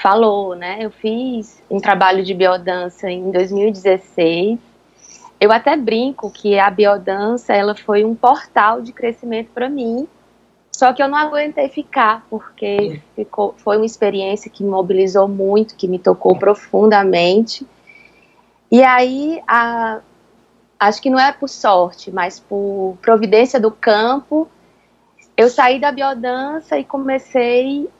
falou, 0.00 0.54
né? 0.54 0.78
Eu 0.80 0.90
fiz 0.90 1.62
um 1.70 1.78
trabalho 1.78 2.24
de 2.24 2.32
biodança 2.32 3.10
em 3.10 3.30
2016. 3.30 4.58
Eu 5.38 5.52
até 5.52 5.76
brinco 5.76 6.30
que 6.30 6.58
a 6.58 6.70
biodança 6.70 7.52
ela 7.52 7.74
foi 7.74 8.04
um 8.04 8.14
portal 8.14 8.80
de 8.80 8.92
crescimento 8.92 9.50
para 9.54 9.68
mim, 9.68 10.06
só 10.72 10.92
que 10.92 11.02
eu 11.02 11.08
não 11.08 11.18
aguentei 11.18 11.68
ficar, 11.68 12.24
porque 12.30 13.00
ficou, 13.14 13.54
foi 13.58 13.76
uma 13.76 13.86
experiência 13.86 14.50
que 14.50 14.62
me 14.62 14.70
mobilizou 14.70 15.28
muito, 15.28 15.76
que 15.76 15.88
me 15.88 15.98
tocou 15.98 16.38
profundamente. 16.38 17.66
E 18.70 18.82
aí, 18.82 19.42
a, 19.46 20.00
acho 20.78 21.02
que 21.02 21.10
não 21.10 21.18
é 21.18 21.32
por 21.32 21.48
sorte, 21.48 22.10
mas 22.10 22.38
por 22.38 22.96
providência 23.02 23.60
do 23.60 23.70
campo, 23.70 24.48
eu 25.36 25.48
saí 25.48 25.80
da 25.80 25.92
biodança 25.92 26.78
e 26.78 26.84
comecei 26.84 27.90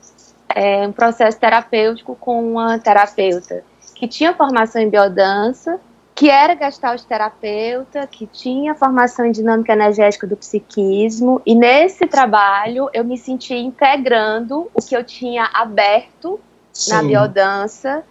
é, 0.55 0.87
um 0.87 0.91
processo 0.91 1.39
terapêutico 1.39 2.15
com 2.15 2.53
uma 2.53 2.79
terapeuta 2.79 3.63
que 3.95 4.07
tinha 4.07 4.33
formação 4.33 4.81
em 4.81 4.89
biodança 4.89 5.79
que 6.21 6.29
era 6.29 6.55
gestalt 6.55 7.01
terapeuta, 7.05 8.05
que 8.05 8.27
tinha 8.27 8.75
formação 8.75 9.25
em 9.25 9.31
dinâmica 9.31 9.73
energética 9.73 10.27
do 10.27 10.37
psiquismo, 10.37 11.41
e 11.43 11.55
nesse 11.55 12.05
trabalho 12.05 12.87
eu 12.93 13.03
me 13.03 13.17
senti 13.17 13.55
integrando 13.55 14.69
o 14.71 14.79
que 14.87 14.95
eu 14.95 15.03
tinha 15.03 15.49
aberto 15.51 16.39
Sim. 16.71 16.91
na 16.91 17.01
biodança 17.01 18.03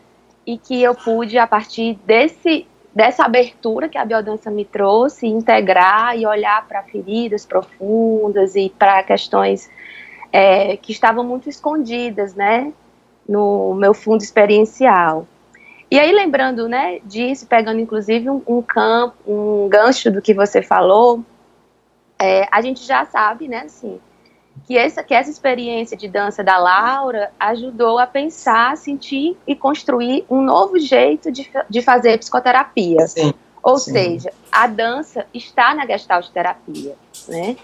e 0.44 0.58
que 0.58 0.82
eu 0.82 0.92
pude, 0.92 1.38
a 1.38 1.46
partir 1.46 2.00
desse, 2.04 2.66
dessa 2.92 3.24
abertura 3.24 3.88
que 3.88 3.96
a 3.96 4.04
biodança 4.04 4.50
me 4.50 4.64
trouxe, 4.64 5.28
integrar 5.28 6.18
e 6.18 6.26
olhar 6.26 6.66
para 6.66 6.82
feridas 6.82 7.46
profundas 7.46 8.56
e 8.56 8.74
para 8.76 9.04
questões 9.04 9.70
é, 10.32 10.76
que 10.78 10.90
estavam 10.90 11.22
muito 11.22 11.48
escondidas, 11.48 12.34
né, 12.34 12.72
no 13.28 13.72
meu 13.74 13.94
fundo 13.94 14.20
experiencial. 14.20 15.28
E 15.90 15.98
aí, 15.98 16.12
lembrando 16.12 16.68
né, 16.68 17.00
disso, 17.04 17.46
pegando 17.46 17.80
inclusive 17.80 18.30
um, 18.30 18.40
um 18.46 18.62
campo, 18.62 19.16
um 19.26 19.68
gancho 19.68 20.10
do 20.10 20.22
que 20.22 20.32
você 20.32 20.62
falou, 20.62 21.24
é, 22.16 22.46
a 22.52 22.60
gente 22.62 22.84
já 22.84 23.04
sabe, 23.04 23.48
né, 23.48 23.62
assim, 23.64 23.98
que 24.66 24.78
essa, 24.78 25.02
que 25.02 25.12
essa 25.12 25.30
experiência 25.30 25.96
de 25.96 26.06
dança 26.06 26.44
da 26.44 26.58
Laura 26.58 27.32
ajudou 27.40 27.98
a 27.98 28.06
pensar, 28.06 28.76
sentir 28.76 29.36
e 29.46 29.56
construir 29.56 30.24
um 30.30 30.42
novo 30.42 30.78
jeito 30.78 31.32
de, 31.32 31.50
de 31.68 31.82
fazer 31.82 32.18
psicoterapia. 32.18 33.06
Sim, 33.08 33.34
Ou 33.60 33.78
sim. 33.78 33.92
seja, 33.92 34.32
a 34.52 34.68
dança 34.68 35.26
está 35.34 35.74
na 35.74 35.86
gestalt 35.86 36.28
terapia, 36.28 36.94
né? 37.26 37.56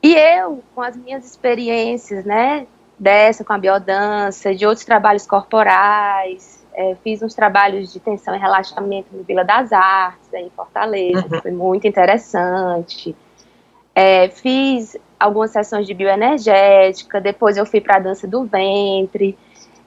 E 0.00 0.14
eu, 0.14 0.62
com 0.74 0.82
as 0.82 0.96
minhas 0.96 1.24
experiências, 1.24 2.24
né, 2.24 2.68
dessa 2.96 3.42
com 3.42 3.52
a 3.52 3.58
biodança, 3.58 4.54
de 4.54 4.64
outros 4.64 4.84
trabalhos 4.84 5.26
corporais, 5.26 6.64
é, 6.76 6.94
fiz 7.02 7.22
uns 7.22 7.34
trabalhos 7.34 7.90
de 7.90 7.98
tensão 7.98 8.34
e 8.36 8.38
relaxamento 8.38 9.08
no 9.10 9.24
Vila 9.24 9.42
das 9.42 9.72
Artes, 9.72 10.32
em 10.34 10.50
Fortaleza, 10.50 11.26
uhum. 11.32 11.40
foi 11.40 11.50
muito 11.50 11.88
interessante. 11.88 13.16
É, 13.94 14.28
fiz 14.28 14.94
algumas 15.18 15.52
sessões 15.52 15.86
de 15.86 15.94
bioenergética, 15.94 17.18
depois 17.18 17.56
eu 17.56 17.64
fui 17.64 17.80
para 17.80 17.96
a 17.96 17.98
dança 17.98 18.28
do 18.28 18.44
ventre. 18.44 19.38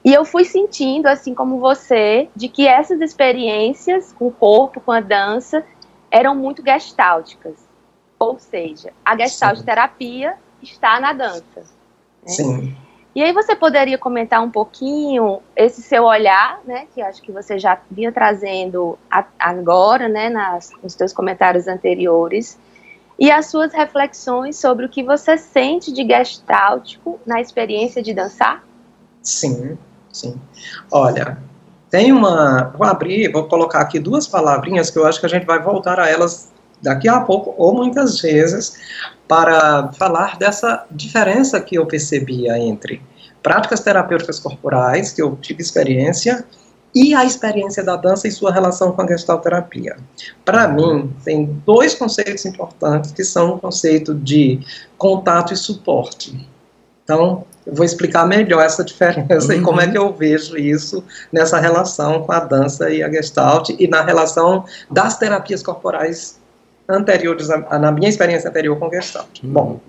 E 0.04 0.12
eu 0.12 0.24
fui 0.24 0.44
sentindo, 0.44 1.06
assim 1.06 1.32
como 1.32 1.60
você, 1.60 2.28
de 2.34 2.48
que 2.48 2.66
essas 2.66 3.00
experiências 3.00 4.12
com 4.12 4.26
o 4.26 4.32
corpo, 4.32 4.80
com 4.80 4.90
a 4.90 5.00
dança, 5.00 5.64
eram 6.10 6.34
muito 6.34 6.60
gestálticas. 6.64 7.68
Ou 8.18 8.36
seja, 8.38 8.92
a 9.04 9.16
gestalt 9.16 9.62
terapia 9.62 10.34
está 10.60 10.98
na 10.98 11.12
dança. 11.12 11.60
Né? 11.60 11.64
Sim. 12.26 12.76
E 13.14 13.22
aí 13.22 13.32
você 13.32 13.56
poderia 13.56 13.98
comentar 13.98 14.42
um 14.42 14.50
pouquinho 14.50 15.40
esse 15.56 15.82
seu 15.82 16.04
olhar, 16.04 16.60
né, 16.64 16.86
que 16.94 17.02
acho 17.02 17.20
que 17.20 17.32
você 17.32 17.58
já 17.58 17.78
vinha 17.90 18.12
trazendo 18.12 18.96
a, 19.10 19.24
agora, 19.38 20.08
né, 20.08 20.28
nas, 20.28 20.70
nos 20.82 20.92
seus 20.92 21.12
comentários 21.12 21.66
anteriores, 21.66 22.56
e 23.18 23.30
as 23.30 23.46
suas 23.46 23.72
reflexões 23.74 24.56
sobre 24.56 24.86
o 24.86 24.88
que 24.88 25.02
você 25.02 25.36
sente 25.36 25.92
de 25.92 26.06
gestáltico 26.06 27.20
na 27.26 27.40
experiência 27.40 28.02
de 28.02 28.14
dançar? 28.14 28.64
Sim, 29.22 29.76
sim. 30.10 30.40
Olha, 30.90 31.36
tem 31.90 32.12
uma. 32.12 32.72
Vou 32.78 32.86
abrir, 32.86 33.30
vou 33.30 33.46
colocar 33.46 33.80
aqui 33.80 33.98
duas 33.98 34.26
palavrinhas 34.26 34.88
que 34.88 34.98
eu 34.98 35.06
acho 35.06 35.20
que 35.20 35.26
a 35.26 35.28
gente 35.28 35.44
vai 35.44 35.60
voltar 35.60 36.00
a 36.00 36.08
elas 36.08 36.49
daqui 36.82 37.08
a 37.08 37.20
pouco, 37.20 37.54
ou 37.56 37.74
muitas 37.74 38.20
vezes, 38.20 38.76
para 39.28 39.92
falar 39.92 40.38
dessa 40.38 40.84
diferença 40.90 41.60
que 41.60 41.76
eu 41.76 41.86
percebia 41.86 42.58
entre 42.58 43.02
práticas 43.42 43.80
terapêuticas 43.80 44.38
corporais, 44.38 45.12
que 45.12 45.22
eu 45.22 45.36
tive 45.36 45.62
experiência, 45.62 46.44
e 46.94 47.14
a 47.14 47.24
experiência 47.24 47.84
da 47.84 47.96
dança 47.96 48.26
e 48.26 48.32
sua 48.32 48.52
relação 48.52 48.92
com 48.92 49.02
a 49.02 49.06
gestalterapia. 49.06 49.96
Para 50.44 50.66
mim, 50.66 51.12
tem 51.24 51.46
dois 51.64 51.94
conceitos 51.94 52.44
importantes 52.44 53.12
que 53.12 53.22
são 53.22 53.54
o 53.54 53.58
conceito 53.60 54.14
de 54.14 54.60
contato 54.98 55.52
e 55.52 55.56
suporte. 55.56 56.48
Então, 57.04 57.44
eu 57.66 57.74
vou 57.74 57.84
explicar 57.84 58.26
melhor 58.26 58.62
essa 58.62 58.84
diferença 58.84 59.52
uhum. 59.52 59.60
e 59.60 59.62
como 59.62 59.80
é 59.80 59.88
que 59.88 59.98
eu 59.98 60.12
vejo 60.12 60.56
isso 60.56 61.04
nessa 61.32 61.58
relação 61.58 62.22
com 62.22 62.32
a 62.32 62.40
dança 62.40 62.90
e 62.90 63.02
a 63.02 63.10
gestalt 63.10 63.70
e 63.70 63.86
na 63.86 64.02
relação 64.02 64.64
das 64.90 65.16
terapias 65.18 65.62
corporais 65.62 66.39
anteriores, 66.90 67.48
na 67.48 67.92
minha 67.92 68.08
experiência 68.08 68.50
anterior 68.50 68.78
com 68.78 68.90
Gestalt. 68.90 69.42
Uhum. 69.42 69.50
Bom, 69.50 69.80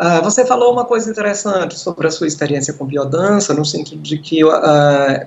uh, 0.00 0.22
você 0.22 0.44
falou 0.44 0.72
uma 0.72 0.84
coisa 0.84 1.10
interessante 1.10 1.78
sobre 1.78 2.06
a 2.06 2.10
sua 2.10 2.26
experiência 2.26 2.74
com 2.74 2.84
biodança, 2.84 3.54
no 3.54 3.64
sentido 3.64 4.02
de 4.02 4.18
que, 4.18 4.44
uh, 4.44 4.50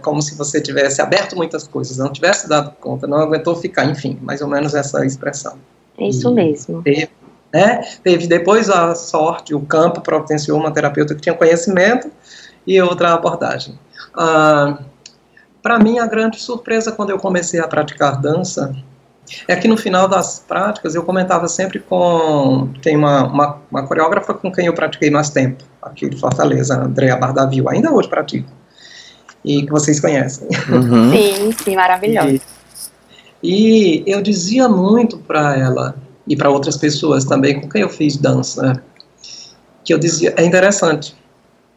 como 0.02 0.22
se 0.22 0.36
você 0.36 0.62
tivesse 0.62 1.02
aberto 1.02 1.36
muitas 1.36 1.68
coisas, 1.68 1.98
não 1.98 2.12
tivesse 2.12 2.48
dado 2.48 2.72
conta, 2.80 3.08
não 3.08 3.18
aguentou 3.18 3.56
ficar, 3.56 3.86
enfim, 3.86 4.20
mais 4.22 4.42
ou 4.42 4.48
menos 4.48 4.74
essa 4.74 5.06
expressão. 5.06 5.58
É 5.98 6.08
isso 6.08 6.30
e 6.30 6.34
mesmo. 6.34 6.84
Teve, 6.84 7.10
né, 7.54 7.82
teve 8.04 8.28
depois 8.28 8.70
a 8.70 8.94
sorte, 8.96 9.56
o 9.56 9.62
campo 9.62 10.02
providenciou 10.02 10.60
uma 10.60 10.72
terapeuta 10.72 11.16
que 11.16 11.22
tinha 11.22 11.36
conhecimento 11.36 12.12
e 12.68 12.82
outra 12.82 13.14
abordagem. 13.14 13.80
Uh, 14.14 14.84
Para 15.62 15.80
mim, 15.80 15.98
a 15.98 16.06
grande 16.06 16.40
surpresa 16.40 16.92
quando 16.92 17.10
eu 17.10 17.18
comecei 17.18 17.60
a 17.60 17.68
praticar 17.68 18.22
dança 18.22 18.76
é 19.48 19.56
que 19.56 19.68
no 19.68 19.78
final 19.78 20.08
das 20.08 20.40
práticas 20.40 20.96
eu 20.96 21.04
comentava 21.04 21.48
sempre 21.48 21.80
com. 21.80 22.70
Tem 22.82 22.96
uma, 22.96 23.26
uma, 23.26 23.62
uma 23.72 23.88
coreógrafa 23.88 24.34
com 24.34 24.52
quem 24.52 24.68
eu 24.68 24.74
pratiquei 24.74 25.10
mais 25.10 25.30
tempo, 25.30 25.64
aqui 25.82 26.10
de 26.10 26.20
Fortaleza, 26.20 26.76
Andrea 26.76 27.16
Bardavil, 27.16 27.68
ainda 27.70 27.92
hoje 27.92 28.08
pratico. 28.08 28.50
E 29.44 29.64
que 29.64 29.72
vocês 29.72 30.00
conhecem. 30.00 30.48
Uhum. 30.70 31.12
Sim, 31.12 31.52
sim, 31.64 31.76
maravilhoso. 31.76 32.42
E, 33.44 34.04
e 34.04 34.04
eu 34.08 34.22
dizia 34.22 34.68
muito 34.68 35.18
para 35.18 35.58
ela, 35.58 35.96
e 36.28 36.36
para 36.36 36.50
outras 36.50 36.78
pessoas 36.78 37.26
também 37.26 37.60
com 37.60 37.70
quem 37.70 37.82
eu 37.82 37.90
fiz 37.90 38.18
dança, 38.18 38.82
que 39.84 39.94
eu 39.94 40.00
dizia: 40.00 40.34
é 40.38 40.44
interessante, 40.44 41.16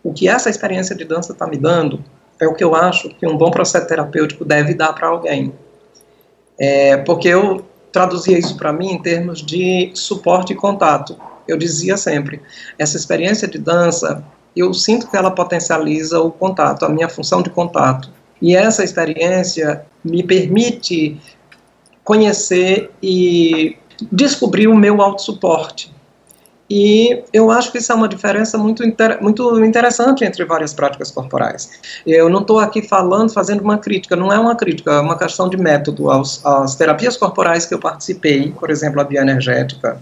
o 0.03 0.13
que 0.13 0.29
essa 0.29 0.49
experiência 0.49 0.97
de 0.97 1.05
dança 1.05 1.33
está 1.33 1.47
me 1.47 1.57
dando 1.57 2.03
é 2.41 2.47
o 2.47 2.55
que 2.55 2.63
eu 2.63 2.75
acho 2.75 3.11
que 3.11 3.27
um 3.27 3.37
bom 3.37 3.51
processo 3.51 3.87
terapêutico 3.87 4.45
deve 4.45 4.73
dar 4.73 4.93
para 4.93 5.09
alguém 5.09 5.53
é, 6.59 6.97
porque 6.99 7.29
eu 7.29 7.65
traduzia 7.93 8.39
isso 8.39 8.57
para 8.57 8.73
mim 8.73 8.93
em 8.93 9.03
termos 9.03 9.43
de 9.43 9.91
suporte 9.95 10.53
e 10.53 10.57
contato. 10.57 11.17
Eu 11.47 11.57
dizia 11.57 11.97
sempre, 11.97 12.43
essa 12.79 12.97
experiência 12.97 13.49
de 13.49 13.59
dança, 13.59 14.23
eu 14.55 14.75
sinto 14.75 15.09
que 15.09 15.17
ela 15.17 15.31
potencializa 15.31 16.21
o 16.21 16.31
contato, 16.31 16.85
a 16.85 16.89
minha 16.89 17.09
função 17.09 17.43
de 17.43 17.51
contato. 17.51 18.11
E 18.41 18.55
essa 18.55 18.85
experiência 18.85 19.85
me 20.05 20.23
permite 20.23 21.21
conhecer 22.05 22.91
e 23.03 23.77
descobrir 24.13 24.69
o 24.69 24.77
meu 24.77 25.03
autossuporte. 25.03 25.93
E 26.71 27.25
eu 27.33 27.51
acho 27.51 27.73
que 27.73 27.79
isso 27.79 27.91
é 27.91 27.95
uma 27.95 28.09
diferença 28.09 28.59
muito, 28.59 28.85
inter, 28.85 29.23
muito 29.23 29.65
interessante 29.65 30.25
entre 30.25 30.45
várias 30.45 30.75
práticas 30.75 31.11
corporais. 31.11 31.71
Eu 32.07 32.29
não 32.29 32.41
estou 32.41 32.59
aqui 32.59 32.83
falando, 32.83 33.33
fazendo 33.33 33.63
uma 33.63 33.79
crítica, 33.79 34.15
não 34.15 34.31
é 34.31 34.39
uma 34.39 34.55
crítica, 34.55 34.93
é 34.93 35.01
uma 35.01 35.17
questão 35.17 35.49
de 35.49 35.57
método. 35.57 36.11
As, 36.11 36.45
as 36.45 36.75
terapias 36.75 37.17
corporais 37.17 37.65
que 37.65 37.73
eu 37.73 37.79
participei, 37.79 38.53
por 38.53 38.71
exemplo, 38.71 39.01
a 39.01 39.05
bioenergética 39.05 39.99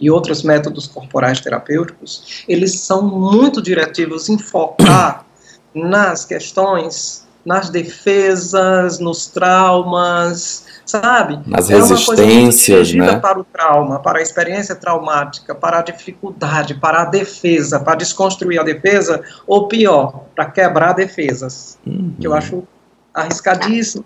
e 0.00 0.10
outros 0.10 0.42
métodos 0.42 0.86
corporais 0.88 1.40
terapêuticos, 1.40 2.44
eles 2.48 2.80
são 2.80 3.02
muito 3.02 3.62
diretivos 3.62 4.28
em 4.28 4.38
focar 4.38 5.24
nas 5.72 6.24
questões, 6.24 7.28
nas 7.44 7.70
defesas, 7.70 8.98
nos 8.98 9.26
traumas, 9.26 10.66
sabe? 10.84 11.40
Nas 11.46 11.70
é 11.70 11.76
resistências, 11.76 12.92
né? 12.92 13.16
Para 13.18 13.40
o 13.40 13.44
trauma, 13.44 13.98
para 13.98 14.18
a 14.18 14.22
experiência 14.22 14.74
traumática, 14.74 15.54
para 15.54 15.78
a 15.78 15.82
dificuldade, 15.82 16.74
para 16.74 17.02
a 17.02 17.04
defesa, 17.04 17.80
para 17.80 17.96
desconstruir 17.96 18.58
a 18.60 18.62
defesa, 18.62 19.22
ou 19.46 19.68
pior, 19.68 20.24
para 20.34 20.46
quebrar 20.46 20.92
defesas, 20.92 21.78
uhum. 21.86 22.14
que 22.18 22.26
eu 22.26 22.34
acho 22.34 22.64
arriscadíssimo. 23.14 24.04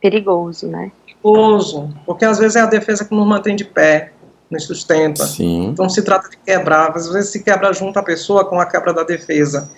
Perigoso, 0.00 0.68
né? 0.68 0.92
Perigoso, 1.04 1.90
porque 2.04 2.24
às 2.24 2.38
vezes 2.38 2.56
é 2.56 2.60
a 2.60 2.66
defesa 2.66 3.04
que 3.04 3.14
nos 3.14 3.26
mantém 3.26 3.56
de 3.56 3.64
pé, 3.64 4.12
nos 4.50 4.64
sustenta. 4.64 5.26
Sim. 5.26 5.66
Então 5.66 5.88
se 5.88 6.02
trata 6.02 6.28
de 6.28 6.36
quebrar, 6.36 6.92
às 6.94 7.08
vezes 7.08 7.30
se 7.30 7.42
quebra 7.42 7.72
junto 7.72 7.98
a 7.98 8.02
pessoa 8.02 8.44
com 8.44 8.60
a 8.60 8.66
quebra 8.66 8.92
da 8.92 9.02
defesa. 9.02 9.70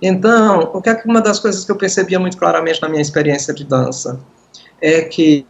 Então, 0.00 0.70
o 0.72 0.80
que 0.80 0.90
é 0.90 1.02
uma 1.04 1.20
das 1.20 1.40
coisas 1.40 1.64
que 1.64 1.72
eu 1.72 1.76
percebia 1.76 2.20
muito 2.20 2.36
claramente 2.36 2.80
na 2.80 2.88
minha 2.88 3.02
experiência 3.02 3.52
de 3.52 3.64
dança 3.64 4.20
é 4.80 5.02
que 5.02 5.44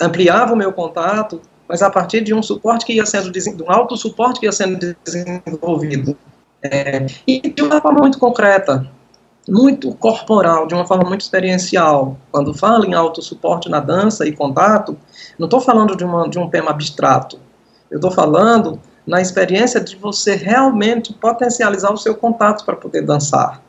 ampliava 0.00 0.54
o 0.54 0.56
meu 0.56 0.72
contato, 0.72 1.40
mas 1.68 1.82
a 1.82 1.90
partir 1.90 2.22
de 2.22 2.32
um 2.32 2.42
suporte 2.42 2.86
que 2.86 2.94
ia 2.94 3.04
sendo 3.04 3.30
de 3.30 3.62
um 3.62 3.70
alto 3.70 3.96
suporte 3.96 4.40
que 4.40 4.46
ia 4.46 4.52
sendo 4.52 4.96
desenvolvido 5.04 6.16
é, 6.62 7.06
e 7.26 7.40
de 7.40 7.62
uma 7.62 7.80
forma 7.80 8.00
muito 8.00 8.18
concreta, 8.18 8.90
muito 9.48 9.94
corporal, 9.94 10.66
de 10.66 10.74
uma 10.74 10.86
forma 10.86 11.08
muito 11.08 11.22
experiencial. 11.22 12.16
Quando 12.30 12.52
falo 12.52 12.84
em 12.84 12.94
alto 12.94 13.22
suporte 13.22 13.68
na 13.68 13.80
dança 13.80 14.26
e 14.26 14.32
contato, 14.32 14.96
não 15.38 15.46
estou 15.46 15.60
falando 15.60 15.96
de, 15.96 16.04
uma, 16.04 16.28
de 16.28 16.38
um 16.38 16.48
tema 16.48 16.70
abstrato. 16.70 17.38
Eu 17.90 17.96
estou 17.96 18.10
falando 18.10 18.80
na 19.06 19.20
experiência 19.20 19.80
de 19.80 19.96
você 19.96 20.34
realmente 20.34 21.14
potencializar 21.14 21.90
o 21.90 21.96
seu 21.96 22.14
contato 22.14 22.64
para 22.64 22.76
poder 22.76 23.02
dançar, 23.02 23.62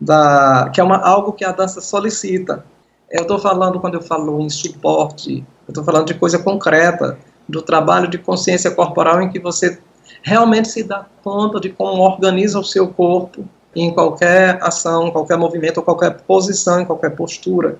da, 0.00 0.70
que 0.72 0.80
é 0.80 0.84
uma, 0.84 0.96
algo 0.96 1.32
que 1.32 1.44
a 1.44 1.52
dança 1.52 1.80
solicita. 1.80 2.64
Eu 3.10 3.22
estou 3.22 3.38
falando, 3.38 3.80
quando 3.80 3.94
eu 3.94 4.02
falo 4.02 4.40
em 4.40 4.50
suporte, 4.50 5.44
eu 5.66 5.70
estou 5.70 5.82
falando 5.82 6.06
de 6.06 6.14
coisa 6.14 6.38
concreta, 6.38 7.18
do 7.48 7.62
trabalho 7.62 8.08
de 8.08 8.18
consciência 8.18 8.70
corporal 8.70 9.22
em 9.22 9.30
que 9.30 9.38
você 9.38 9.78
realmente 10.22 10.68
se 10.68 10.82
dá 10.82 11.06
conta 11.24 11.58
de 11.58 11.70
como 11.70 12.02
organiza 12.02 12.58
o 12.58 12.64
seu 12.64 12.88
corpo 12.88 13.42
em 13.74 13.90
qualquer 13.92 14.58
ação, 14.62 15.10
qualquer 15.10 15.38
movimento, 15.38 15.80
qualquer 15.80 16.18
posição, 16.22 16.84
qualquer 16.84 17.16
postura. 17.16 17.78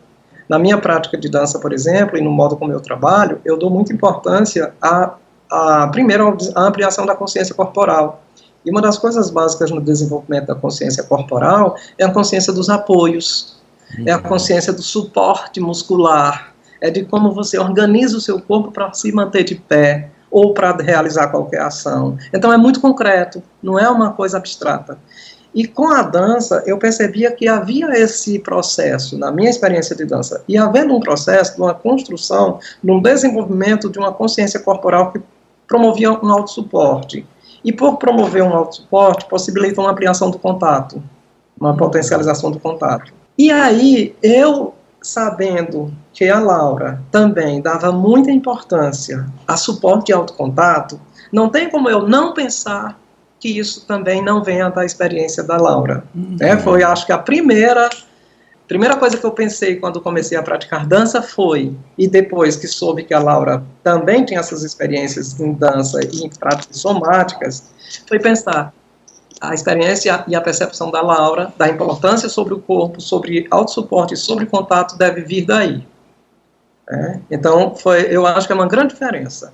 Na 0.48 0.58
minha 0.58 0.78
prática 0.78 1.18
de 1.18 1.28
dança, 1.28 1.58
por 1.58 1.74
exemplo, 1.74 2.16
e 2.16 2.22
no 2.22 2.30
modo 2.30 2.56
como 2.56 2.72
eu 2.72 2.80
trabalho, 2.80 3.40
eu 3.44 3.58
dou 3.58 3.68
muita 3.68 3.92
importância 3.92 4.72
primeiro, 5.92 6.38
a 6.54 6.62
ampliação 6.62 7.04
da 7.04 7.14
consciência 7.14 7.54
corporal. 7.54 8.22
E 8.64 8.70
uma 8.70 8.80
das 8.80 8.96
coisas 8.96 9.28
básicas 9.28 9.70
no 9.70 9.80
desenvolvimento 9.80 10.46
da 10.46 10.54
consciência 10.54 11.02
corporal 11.02 11.76
é 11.98 12.04
a 12.04 12.10
consciência 12.10 12.52
dos 12.52 12.70
apoios, 12.70 13.57
é 14.04 14.12
a 14.12 14.18
consciência 14.18 14.72
do 14.72 14.82
suporte 14.82 15.60
muscular, 15.60 16.54
é 16.80 16.90
de 16.90 17.04
como 17.04 17.32
você 17.32 17.58
organiza 17.58 18.16
o 18.16 18.20
seu 18.20 18.40
corpo 18.40 18.70
para 18.70 18.92
se 18.92 19.10
manter 19.12 19.44
de 19.44 19.54
pé 19.54 20.10
ou 20.30 20.52
para 20.52 20.76
realizar 20.76 21.28
qualquer 21.28 21.62
ação. 21.62 22.16
Então 22.32 22.52
é 22.52 22.56
muito 22.56 22.80
concreto, 22.80 23.42
não 23.62 23.78
é 23.78 23.88
uma 23.88 24.12
coisa 24.12 24.36
abstrata. 24.36 24.98
E 25.54 25.66
com 25.66 25.88
a 25.88 26.02
dança, 26.02 26.62
eu 26.66 26.78
percebia 26.78 27.32
que 27.32 27.48
havia 27.48 27.88
esse 27.98 28.38
processo, 28.38 29.18
na 29.18 29.32
minha 29.32 29.48
experiência 29.48 29.96
de 29.96 30.04
dança, 30.04 30.44
e 30.46 30.58
havendo 30.58 30.94
um 30.94 31.00
processo 31.00 31.54
de 31.54 31.60
uma 31.60 31.74
construção, 31.74 32.60
de 32.84 32.90
um 32.90 33.00
desenvolvimento 33.00 33.88
de 33.88 33.98
uma 33.98 34.12
consciência 34.12 34.60
corporal 34.60 35.10
que 35.10 35.20
promovia 35.66 36.12
um 36.12 36.30
autossuporte. 36.30 37.26
E 37.64 37.72
por 37.72 37.96
promover 37.96 38.42
um 38.42 38.54
autossuporte, 38.54 39.26
possibilita 39.26 39.80
uma 39.80 39.90
ampliação 39.90 40.30
do 40.30 40.38
contato, 40.38 41.02
uma 41.58 41.76
potencialização 41.76 42.50
do 42.50 42.60
contato. 42.60 43.12
E 43.38 43.52
aí 43.52 44.16
eu 44.20 44.74
sabendo 45.00 45.92
que 46.12 46.28
a 46.28 46.40
Laura 46.40 47.00
também 47.10 47.62
dava 47.62 47.92
muita 47.92 48.32
importância 48.32 49.26
a 49.46 49.56
suporte 49.56 50.06
de 50.06 50.12
autocontato, 50.12 51.00
não 51.32 51.48
tem 51.48 51.70
como 51.70 51.88
eu 51.88 52.06
não 52.08 52.34
pensar 52.34 52.98
que 53.38 53.56
isso 53.56 53.86
também 53.86 54.22
não 54.22 54.42
venha 54.42 54.68
da 54.68 54.84
experiência 54.84 55.44
da 55.44 55.56
Laura. 55.56 56.02
Uhum. 56.12 56.36
É, 56.40 56.56
foi, 56.56 56.82
acho 56.82 57.06
que 57.06 57.12
a 57.12 57.18
primeira 57.18 57.88
primeira 58.66 58.96
coisa 58.96 59.16
que 59.16 59.24
eu 59.24 59.30
pensei 59.30 59.76
quando 59.76 59.98
comecei 59.98 60.36
a 60.36 60.42
praticar 60.42 60.86
dança 60.86 61.22
foi, 61.22 61.74
e 61.96 62.06
depois 62.06 62.54
que 62.54 62.66
soube 62.66 63.02
que 63.02 63.14
a 63.14 63.18
Laura 63.18 63.64
também 63.82 64.24
tinha 64.26 64.40
essas 64.40 64.62
experiências 64.62 65.40
em 65.40 65.52
dança 65.52 66.00
e 66.04 66.24
em 66.24 66.28
práticas 66.28 66.76
somáticas, 66.76 67.70
foi 68.06 68.18
pensar 68.18 68.74
a 69.40 69.54
experiência 69.54 70.24
e 70.26 70.34
a 70.34 70.40
percepção 70.40 70.90
da 70.90 71.00
Laura, 71.00 71.52
da 71.56 71.68
importância 71.68 72.28
sobre 72.28 72.54
o 72.54 72.58
corpo, 72.58 73.00
sobre 73.00 73.46
autossuporte, 73.50 74.16
sobre 74.16 74.46
contato, 74.46 74.96
deve 74.96 75.22
vir 75.22 75.44
daí. 75.44 75.86
É? 76.90 77.20
Então, 77.30 77.74
foi, 77.74 78.02
eu 78.10 78.26
acho 78.26 78.46
que 78.46 78.52
é 78.52 78.56
uma 78.56 78.66
grande 78.66 78.94
diferença. 78.94 79.52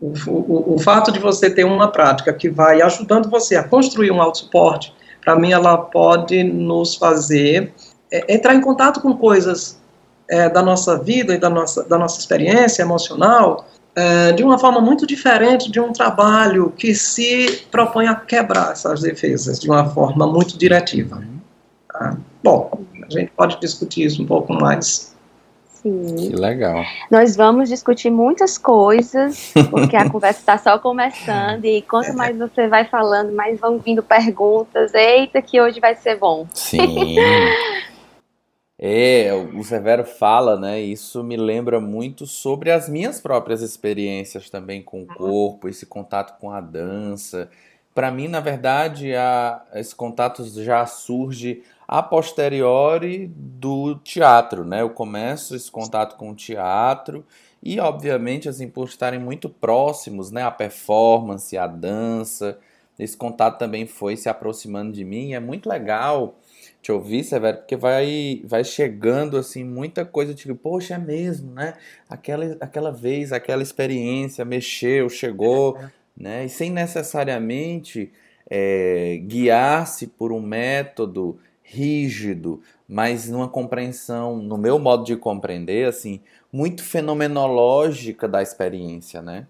O, 0.00 0.12
o, 0.26 0.74
o, 0.74 0.78
fato 0.78 1.12
de 1.12 1.18
você 1.18 1.48
ter 1.48 1.64
uma 1.64 1.88
prática 1.88 2.32
que 2.32 2.50
vai 2.50 2.82
ajudando 2.82 3.30
você 3.30 3.56
a 3.56 3.62
construir 3.62 4.10
um 4.10 4.20
autossuporte, 4.20 4.92
para 5.24 5.36
mim, 5.36 5.52
ela 5.52 5.78
pode 5.78 6.42
nos 6.42 6.96
fazer 6.96 7.72
é, 8.12 8.34
entrar 8.34 8.54
em 8.54 8.60
contato 8.60 9.00
com 9.00 9.16
coisas 9.16 9.80
é, 10.28 10.48
da 10.50 10.62
nossa 10.62 10.98
vida 10.98 11.34
e 11.34 11.38
da 11.38 11.48
nossa, 11.48 11.84
da 11.84 11.96
nossa 11.96 12.18
experiência 12.18 12.82
emocional 12.82 13.66
é, 13.96 14.32
de 14.32 14.42
uma 14.42 14.58
forma 14.58 14.80
muito 14.80 15.06
diferente 15.06 15.70
de 15.70 15.80
um 15.80 15.92
trabalho 15.92 16.72
que 16.76 16.94
se 16.94 17.66
propõe 17.70 18.06
a 18.06 18.14
quebrar 18.14 18.72
essas 18.72 19.00
defesas 19.00 19.60
de 19.60 19.70
uma 19.70 19.88
forma 19.90 20.26
muito 20.26 20.58
diretiva. 20.58 21.22
Tá? 21.88 22.16
Bom, 22.42 22.84
a 23.02 23.10
gente 23.10 23.30
pode 23.36 23.58
discutir 23.60 24.04
isso 24.04 24.22
um 24.22 24.26
pouco 24.26 24.52
mais. 24.52 25.14
Sim. 25.82 26.16
Que 26.16 26.34
legal. 26.34 26.82
Nós 27.10 27.36
vamos 27.36 27.68
discutir 27.68 28.10
muitas 28.10 28.56
coisas, 28.56 29.52
porque 29.70 29.94
a 29.94 30.08
conversa 30.10 30.40
está 30.40 30.58
só 30.58 30.78
começando, 30.78 31.64
e 31.66 31.82
quanto 31.82 32.14
mais 32.14 32.36
você 32.36 32.66
vai 32.66 32.86
falando, 32.86 33.32
mais 33.32 33.60
vão 33.60 33.78
vindo 33.78 34.02
perguntas. 34.02 34.92
Eita, 34.94 35.42
que 35.42 35.60
hoje 35.60 35.78
vai 35.78 35.94
ser 35.94 36.18
bom. 36.18 36.46
Sim. 36.52 37.16
É, 38.78 39.32
o 39.32 39.62
Severo 39.62 40.04
fala, 40.04 40.58
né? 40.58 40.80
Isso 40.80 41.22
me 41.22 41.36
lembra 41.36 41.80
muito 41.80 42.26
sobre 42.26 42.70
as 42.72 42.88
minhas 42.88 43.20
próprias 43.20 43.62
experiências 43.62 44.50
também 44.50 44.82
com 44.82 45.02
o 45.02 45.06
corpo, 45.06 45.68
esse 45.68 45.86
contato 45.86 46.38
com 46.40 46.50
a 46.50 46.60
dança. 46.60 47.48
Para 47.94 48.10
mim, 48.10 48.26
na 48.26 48.40
verdade, 48.40 49.14
a, 49.14 49.62
esse 49.74 49.94
contato 49.94 50.44
já 50.44 50.84
surge 50.86 51.62
a 51.86 52.02
posteriori 52.02 53.28
do 53.28 53.94
teatro, 53.96 54.64
né? 54.64 54.82
Eu 54.82 54.90
começo 54.90 55.54
esse 55.54 55.70
contato 55.70 56.16
com 56.16 56.30
o 56.30 56.34
teatro 56.34 57.24
e, 57.62 57.78
obviamente, 57.78 58.48
assim, 58.48 58.68
por 58.68 58.88
estarem 58.88 59.20
muito 59.20 59.48
próximos, 59.48 60.32
né? 60.32 60.42
A 60.42 60.50
performance, 60.50 61.56
a 61.56 61.68
dança, 61.68 62.58
esse 62.98 63.16
contato 63.16 63.58
também 63.58 63.86
foi 63.86 64.16
se 64.16 64.28
aproximando 64.28 64.92
de 64.92 65.04
mim. 65.04 65.28
E 65.28 65.34
é 65.34 65.40
muito 65.40 65.68
legal 65.68 66.34
te 66.84 66.92
ouvir, 66.92 67.24
Severo, 67.24 67.56
porque 67.56 67.76
vai, 67.76 68.42
vai 68.44 68.62
chegando 68.62 69.38
assim 69.38 69.64
muita 69.64 70.04
coisa 70.04 70.34
tipo, 70.34 70.54
poxa, 70.54 70.96
é 70.96 70.98
mesmo, 70.98 71.50
né? 71.50 71.72
Aquela, 72.06 72.58
aquela 72.60 72.92
vez, 72.92 73.32
aquela 73.32 73.62
experiência 73.62 74.44
mexeu, 74.44 75.08
chegou, 75.08 75.78
é. 75.78 75.90
né? 76.14 76.44
E 76.44 76.48
sem 76.50 76.68
necessariamente 76.68 78.12
é, 78.50 79.18
guiar-se 79.24 80.08
por 80.08 80.30
um 80.30 80.42
método 80.42 81.38
rígido, 81.62 82.60
mas 82.86 83.30
numa 83.30 83.48
compreensão, 83.48 84.36
no 84.36 84.58
meu 84.58 84.78
modo 84.78 85.04
de 85.04 85.16
compreender, 85.16 85.88
assim, 85.88 86.20
muito 86.52 86.82
fenomenológica 86.84 88.28
da 88.28 88.42
experiência, 88.42 89.22
né? 89.22 89.46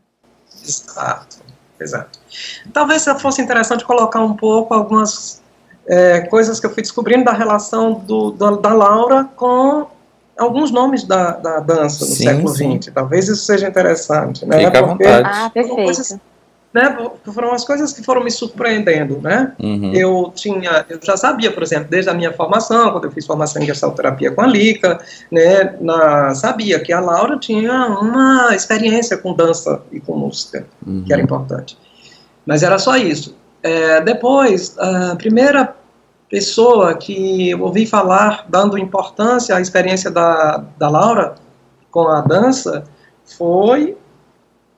Exato, 0.63 1.39
exato. 1.81 2.17
Talvez 2.73 3.05
fosse 3.21 3.43
interessante 3.43 3.85
colocar 3.85 4.21
um 4.21 4.37
pouco 4.37 4.73
algumas 4.73 5.43
é, 5.87 6.21
coisas 6.23 6.61
que 6.61 6.67
eu 6.67 6.71
fui 6.71 6.83
descobrindo 6.83 7.25
da 7.25 7.33
relação 7.33 7.95
do, 7.95 8.33
da, 8.33 8.51
da 8.53 8.73
Laura 8.73 9.29
com 9.37 9.87
alguns 10.37 10.71
nomes 10.71 11.05
da, 11.05 11.33
da 11.33 11.61
dança 11.61 12.05
do 12.05 12.13
sim, 12.13 12.25
século 12.25 12.49
XX. 12.49 12.93
Talvez 12.93 13.29
isso 13.29 13.45
seja 13.45 13.69
interessante. 13.69 14.45
Né? 14.47 14.59
Fica 14.59 14.71
Porque 14.83 15.07
à 15.07 15.21
vontade. 15.21 15.29
Ah, 15.31 15.51
perfeito. 15.51 15.85
Coisas, 15.85 16.19
né, 16.75 16.97
foram 17.33 17.53
as 17.53 17.65
coisas 17.65 17.93
que 17.93 18.03
foram 18.03 18.25
me 18.25 18.31
surpreendendo, 18.33 19.21
né? 19.21 19.53
Uhum. 19.61 19.93
Eu 19.95 20.33
tinha, 20.35 20.85
eu 20.89 20.99
já 21.01 21.17
sabia, 21.17 21.53
por 21.53 21.63
exemplo, 21.63 21.87
desde 21.89 22.11
a 22.11 22.15
minha 22.15 22.33
formação, 22.33 22.91
quando 22.91 23.05
eu 23.05 23.13
fiz 23.13 23.25
formação 23.25 23.63
em 23.63 23.67
gestalterapia 23.67 24.33
com 24.33 24.41
a 24.41 24.47
Lica, 24.47 25.01
né, 25.31 25.77
na, 25.81 26.35
sabia 26.35 26.81
que 26.81 26.93
a 26.93 26.99
Laura 26.99 27.39
tinha 27.39 27.87
uma 27.87 28.57
experiência 28.57 29.17
com 29.17 29.33
dança 29.35 29.83
e 29.93 30.01
com 30.01 30.17
música, 30.17 30.67
uhum. 30.85 31.05
que 31.07 31.13
era 31.13 31.23
importante. 31.23 31.79
Mas 32.45 32.65
era 32.65 32.77
só 32.81 32.97
isso. 32.97 33.37
É, 33.65 34.03
depois, 34.03 34.77
a 34.79 35.17
primeira 35.17 35.75
pessoa 36.29 36.95
que 36.95 37.49
eu 37.49 37.63
ouvi 37.63 37.87
falar, 37.87 38.45
dando 38.47 38.77
importância 38.77 39.57
à 39.57 39.61
experiência 39.61 40.11
da, 40.11 40.63
da 40.77 40.91
Laura 40.91 41.37
com 41.91 42.07
a 42.07 42.21
dança, 42.21 42.85
foi 43.25 43.97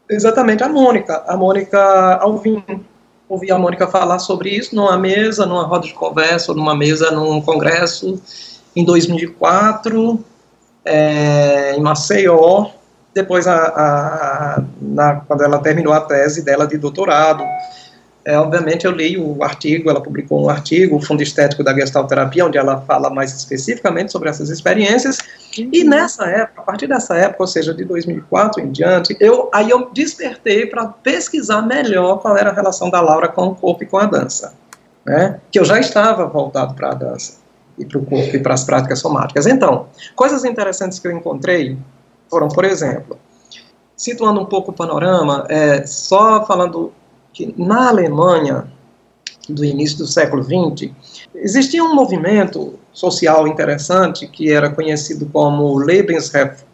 exatamente 0.09 0.63
a 0.63 0.69
Mônica, 0.69 1.25
a 1.27 1.37
Mônica 1.37 1.81
Alvim. 2.21 2.63
Ouvi 3.29 3.51
a 3.51 3.59
Mônica 3.59 3.89
falar 3.89 4.21
sobre 4.21 4.51
isso 4.51 4.77
numa 4.77 4.97
mesa, 4.97 5.45
numa 5.45 5.65
roda 5.65 5.89
de 5.89 5.93
conversa, 5.93 6.55
numa 6.55 6.77
mesa 6.77 7.11
num 7.11 7.41
congresso 7.41 8.23
em 8.77 8.85
2004, 8.85 10.25
é, 10.85 11.75
em 11.75 11.81
Maceió. 11.81 12.71
Depois, 13.13 13.49
a, 13.49 13.57
a, 13.67 14.63
na, 14.81 15.17
quando 15.27 15.43
ela 15.43 15.59
terminou 15.59 15.93
a 15.93 16.03
tese 16.03 16.45
dela 16.45 16.69
de 16.69 16.79
doutorado, 16.79 17.43
é, 18.27 18.37
obviamente 18.37 18.85
eu 18.85 18.91
li 18.91 19.17
o 19.17 19.45
artigo, 19.45 19.89
ela 19.89 20.03
publicou 20.03 20.45
um 20.45 20.51
artigo, 20.51 20.97
o 20.97 21.01
Fundo 21.01 21.23
Estético 21.23 21.63
da 21.63 21.73
Gestalterapia, 21.73 22.45
onde 22.45 22.59
ela 22.59 22.81
fala 22.81 23.09
mais 23.09 23.33
especificamente 23.33 24.11
sobre 24.11 24.29
essas 24.29 24.51
experiências, 24.51 25.19
uhum. 25.57 25.71
e 25.73 25.85
nessa 25.85 26.27
época, 26.27 26.61
a 26.61 26.65
partir 26.65 26.89
dessa 26.89 27.17
época, 27.17 27.45
ou 27.45 27.47
seja, 27.47 27.73
de 27.73 27.85
2004 27.85 28.61
em 28.61 28.73
diante, 28.73 29.17
eu, 29.21 29.49
aí 29.55 29.71
eu 29.71 29.91
despertei 29.93 30.67
para 30.67 30.89
pesquisar 30.89 31.63
melhor 31.63 32.19
qual 32.19 32.37
era 32.37 32.51
a 32.51 32.53
relação 32.53 32.91
da 32.91 33.01
Laura 33.01 33.29
com 33.29 33.47
o 33.47 33.55
corpo 33.55 33.85
e 33.85 33.87
com 33.87 33.99
a 33.99 34.07
dança, 34.07 34.55
né, 35.05 35.39
que 35.53 35.61
eu 35.61 35.65
já 35.65 35.79
estava 35.79 36.27
voltado 36.27 36.75
para 36.75 36.91
a 36.91 36.95
dança, 36.95 37.35
e 37.79 37.85
para 37.85 37.99
o 37.99 38.05
corpo 38.05 38.35
e 38.35 38.41
para 38.41 38.55
as 38.55 38.65
práticas 38.65 38.99
somáticas. 38.99 39.47
Então, 39.47 39.87
coisas 40.17 40.45
interessantes 40.45 40.99
que 40.99 41.07
eu 41.07 41.13
encontrei 41.13 41.79
foram, 42.29 42.49
por 42.49 42.65
exemplo, 42.65 43.17
situando 43.97 44.41
um 44.41 44.47
pouco 44.47 44.73
o 44.73 44.75
panorama, 44.75 45.47
é, 45.49 45.87
só 45.87 46.45
falando 46.45 46.93
que 47.37 47.55
na 47.59 47.91
Alemanha 47.91 48.67
do 49.47 49.63
início 49.63 49.99
do 49.99 50.07
século 50.07 50.43
XX 50.43 50.91
existia 51.35 51.85
um 51.85 51.95
movimento 51.95 52.79
social 52.95 53.47
interessante 53.47 54.27
que 54.27 54.51
era 54.51 54.71
conhecido 54.71 55.27
como 55.27 55.77
Lebensreform, 55.77 56.67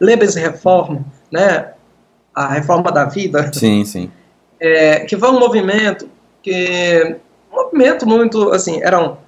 Lebensreform 0.00 0.98
né, 1.30 1.72
a 2.34 2.48
reforma 2.48 2.90
da 2.90 3.04
vida. 3.04 3.48
Sim, 3.54 3.84
sim. 3.84 4.10
É, 4.58 5.04
que 5.04 5.16
foi 5.16 5.30
um 5.30 5.38
movimento 5.38 6.10
que 6.42 7.16
um 7.52 7.54
movimento 7.54 8.04
muito 8.04 8.50
assim 8.50 8.82
eram 8.82 9.18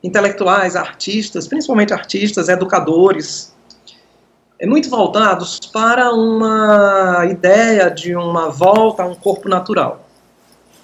intelectuais, 0.00 0.76
artistas, 0.76 1.48
principalmente 1.48 1.92
artistas, 1.92 2.48
educadores, 2.48 3.52
é 4.60 4.66
muito 4.66 4.88
voltados 4.88 5.58
para 5.72 6.12
uma 6.14 7.26
ideia 7.28 7.90
de 7.90 8.14
uma 8.14 8.48
volta 8.48 9.02
a 9.02 9.06
um 9.06 9.14
corpo 9.16 9.48
natural 9.48 10.05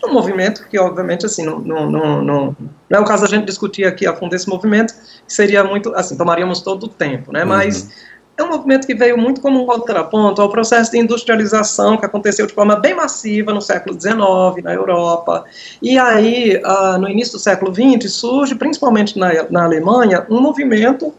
um 0.05 0.13
movimento 0.13 0.67
que, 0.69 0.79
obviamente, 0.79 1.27
assim, 1.27 1.45
não, 1.45 1.59
não, 1.61 1.91
não, 1.91 2.23
não, 2.23 2.57
é 2.91 2.99
o 2.99 3.05
caso 3.05 3.25
a 3.25 3.29
gente 3.29 3.45
discutir 3.45 3.85
aqui 3.85 4.07
a 4.07 4.15
fundo 4.15 4.35
esse 4.35 4.49
movimento, 4.49 4.95
que 5.27 5.33
seria 5.33 5.63
muito, 5.63 5.95
assim, 5.95 6.17
tomaríamos 6.17 6.61
todo 6.61 6.85
o 6.85 6.89
tempo, 6.89 7.33
né, 7.33 7.43
uhum. 7.43 7.49
mas 7.49 7.91
é 8.37 8.43
um 8.43 8.49
movimento 8.49 8.87
que 8.87 8.95
veio 8.95 9.17
muito 9.17 9.41
como 9.41 9.63
um 9.63 9.67
contraponto 9.67 10.41
ao 10.41 10.49
processo 10.49 10.91
de 10.91 10.99
industrialização 10.99 11.97
que 11.97 12.05
aconteceu 12.05 12.47
de 12.47 12.55
forma 12.55 12.77
bem 12.77 12.95
massiva 12.95 13.53
no 13.53 13.61
século 13.61 13.99
XIX, 14.01 14.65
na 14.65 14.73
Europa, 14.73 15.45
e 15.81 15.99
aí, 15.99 16.61
uh, 16.65 16.99
no 16.99 17.09
início 17.09 17.35
do 17.35 17.39
século 17.39 17.73
XX, 17.73 18.11
surge, 18.11 18.55
principalmente 18.55 19.19
na, 19.19 19.31
na 19.51 19.65
Alemanha, 19.65 20.27
um 20.31 20.41
movimento 20.41 21.13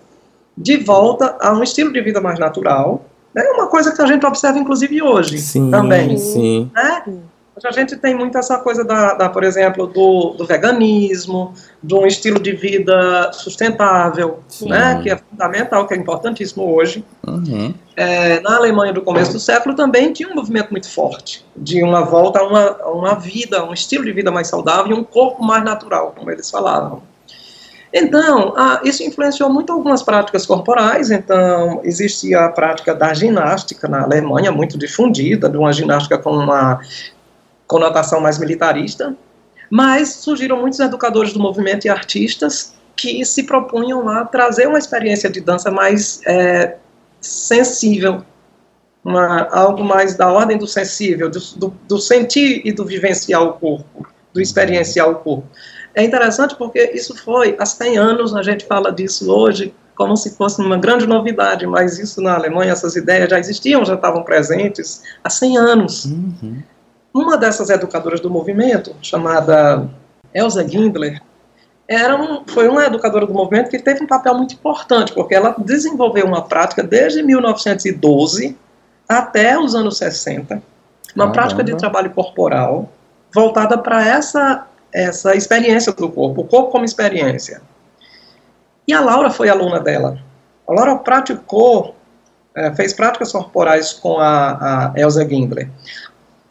de 0.57 0.77
volta 0.77 1.35
a 1.39 1.53
um 1.53 1.63
estilo 1.63 1.91
de 1.93 2.01
vida 2.01 2.19
mais 2.19 2.37
natural, 2.37 3.05
é 3.35 3.51
uma 3.51 3.67
coisa 3.67 3.91
que 3.91 4.01
a 4.01 4.05
gente 4.05 4.25
observa, 4.25 4.59
inclusive, 4.59 5.01
hoje 5.01 5.39
sim, 5.39 5.71
também. 5.71 6.17
Sim. 6.17 6.69
Né? 6.73 7.03
A 7.63 7.71
gente 7.71 7.95
tem 7.97 8.15
muito 8.15 8.35
essa 8.37 8.57
coisa 8.57 8.83
da, 8.83 9.13
da 9.13 9.29
por 9.29 9.43
exemplo, 9.43 9.85
do, 9.85 10.33
do, 10.37 10.45
veganismo, 10.45 11.53
de 11.83 11.93
um 11.93 12.05
estilo 12.05 12.39
de 12.39 12.51
vida 12.51 13.31
sustentável, 13.31 14.39
né, 14.61 14.99
que 15.03 15.11
é 15.11 15.17
fundamental, 15.17 15.87
que 15.87 15.93
é 15.93 15.97
importantíssimo 15.97 16.73
hoje. 16.73 17.05
Uhum. 17.25 17.73
É, 17.95 18.39
na 18.39 18.55
Alemanha 18.57 18.91
do 18.91 19.03
começo 19.03 19.33
do 19.33 19.39
século 19.39 19.75
também 19.75 20.11
tinha 20.11 20.27
um 20.29 20.33
movimento 20.33 20.71
muito 20.71 20.89
forte 20.89 21.45
de 21.55 21.83
uma 21.83 22.01
volta 22.01 22.39
a 22.39 22.47
uma, 22.47 22.77
a 22.81 22.91
uma 22.91 23.13
vida, 23.13 23.63
um 23.63 23.71
estilo 23.73 24.03
de 24.03 24.11
vida 24.11 24.31
mais 24.31 24.47
saudável 24.47 24.95
e 24.95 24.99
um 24.99 25.03
corpo 25.03 25.43
mais 25.43 25.63
natural, 25.63 26.11
como 26.17 26.31
eles 26.31 26.49
falavam. 26.49 27.03
Então, 27.93 28.55
ah, 28.57 28.81
isso 28.83 29.03
influenciou 29.03 29.53
muito 29.53 29.71
algumas 29.71 30.01
práticas 30.01 30.47
corporais. 30.47 31.11
Então, 31.11 31.79
existia 31.83 32.45
a 32.45 32.49
prática 32.49 32.95
da 32.95 33.13
ginástica 33.13 33.87
na 33.87 34.01
Alemanha, 34.01 34.51
muito 34.51 34.79
difundida, 34.79 35.47
de 35.47 35.57
uma 35.57 35.71
ginástica 35.71 36.17
com 36.17 36.31
uma 36.31 36.81
conotação 37.73 38.21
mais 38.21 38.37
militarista. 38.37 39.15
Mas 39.67 40.09
surgiram 40.09 40.61
muitos 40.61 40.79
educadores 40.79 41.33
do 41.33 41.39
movimento 41.39 41.85
e 41.85 41.89
artistas 41.89 42.75
que 42.95 43.25
se 43.25 43.43
propunham 43.43 44.07
a 44.07 44.23
trazer 44.25 44.67
uma 44.67 44.77
experiência 44.77 45.27
de 45.27 45.41
dança 45.41 45.71
mais 45.71 46.21
é, 46.27 46.75
sensível, 47.19 48.23
uma, 49.03 49.47
algo 49.49 49.83
mais 49.83 50.15
da 50.15 50.31
ordem 50.31 50.55
do 50.55 50.67
sensível, 50.67 51.31
do, 51.31 51.39
do, 51.55 51.73
do 51.87 51.97
sentir 51.97 52.61
e 52.63 52.71
do 52.71 52.85
vivenciar 52.85 53.41
o 53.41 53.53
corpo, 53.53 54.07
do 54.31 54.39
experienciar 54.39 55.09
o 55.09 55.15
corpo. 55.15 55.47
É 55.95 56.03
interessante 56.03 56.55
porque 56.55 56.91
isso 56.93 57.17
foi 57.17 57.55
há 57.57 57.65
100 57.65 57.97
anos, 57.97 58.35
a 58.35 58.43
gente 58.43 58.65
fala 58.65 58.91
disso 58.91 59.31
hoje 59.31 59.73
como 59.95 60.15
se 60.15 60.35
fosse 60.35 60.61
uma 60.61 60.77
grande 60.77 61.05
novidade, 61.05 61.65
mas 61.67 61.99
isso 61.99 62.21
na 62.21 62.35
Alemanha, 62.35 62.71
essas 62.71 62.95
ideias 62.95 63.29
já 63.29 63.39
existiam, 63.39 63.85
já 63.85 63.95
estavam 63.95 64.23
presentes 64.23 65.03
há 65.23 65.29
100 65.29 65.57
anos. 65.57 66.05
Uhum. 66.05 66.63
Uma 67.13 67.37
dessas 67.37 67.69
educadoras 67.69 68.19
do 68.19 68.29
movimento, 68.29 68.95
chamada 69.01 69.87
Elsa 70.33 70.67
Gindler, 70.67 71.21
era 71.87 72.15
um, 72.15 72.43
foi 72.47 72.67
uma 72.67 72.85
educadora 72.85 73.27
do 73.27 73.33
movimento 73.33 73.69
que 73.69 73.77
teve 73.77 74.03
um 74.03 74.07
papel 74.07 74.33
muito 74.35 74.55
importante, 74.55 75.13
porque 75.13 75.35
ela 75.35 75.55
desenvolveu 75.57 76.25
uma 76.25 76.41
prática 76.41 76.81
desde 76.81 77.21
1912 77.21 78.57
até 79.07 79.59
os 79.59 79.75
anos 79.75 79.97
60, 79.97 80.63
uma 81.15 81.31
prática 81.31 81.63
de 81.63 81.75
trabalho 81.75 82.09
corporal 82.11 82.89
voltada 83.31 83.77
para 83.77 84.05
essa 84.07 84.67
essa 84.93 85.35
experiência 85.35 85.91
do 85.91 86.07
corpo, 86.07 86.41
o 86.41 86.45
corpo 86.45 86.71
como 86.71 86.85
experiência. 86.85 87.61
E 88.87 88.93
a 88.93 89.01
Laura 89.01 89.31
foi 89.31 89.49
aluna 89.49 89.79
dela. 89.79 90.19
A 90.67 90.71
Laura 90.71 90.95
praticou, 90.97 91.95
é, 92.55 92.71
fez 92.75 92.93
práticas 92.93 93.31
corporais 93.31 93.91
com 93.91 94.19
a, 94.19 94.91
a 94.91 94.93
Elsa 94.95 95.27
Gindler. 95.27 95.67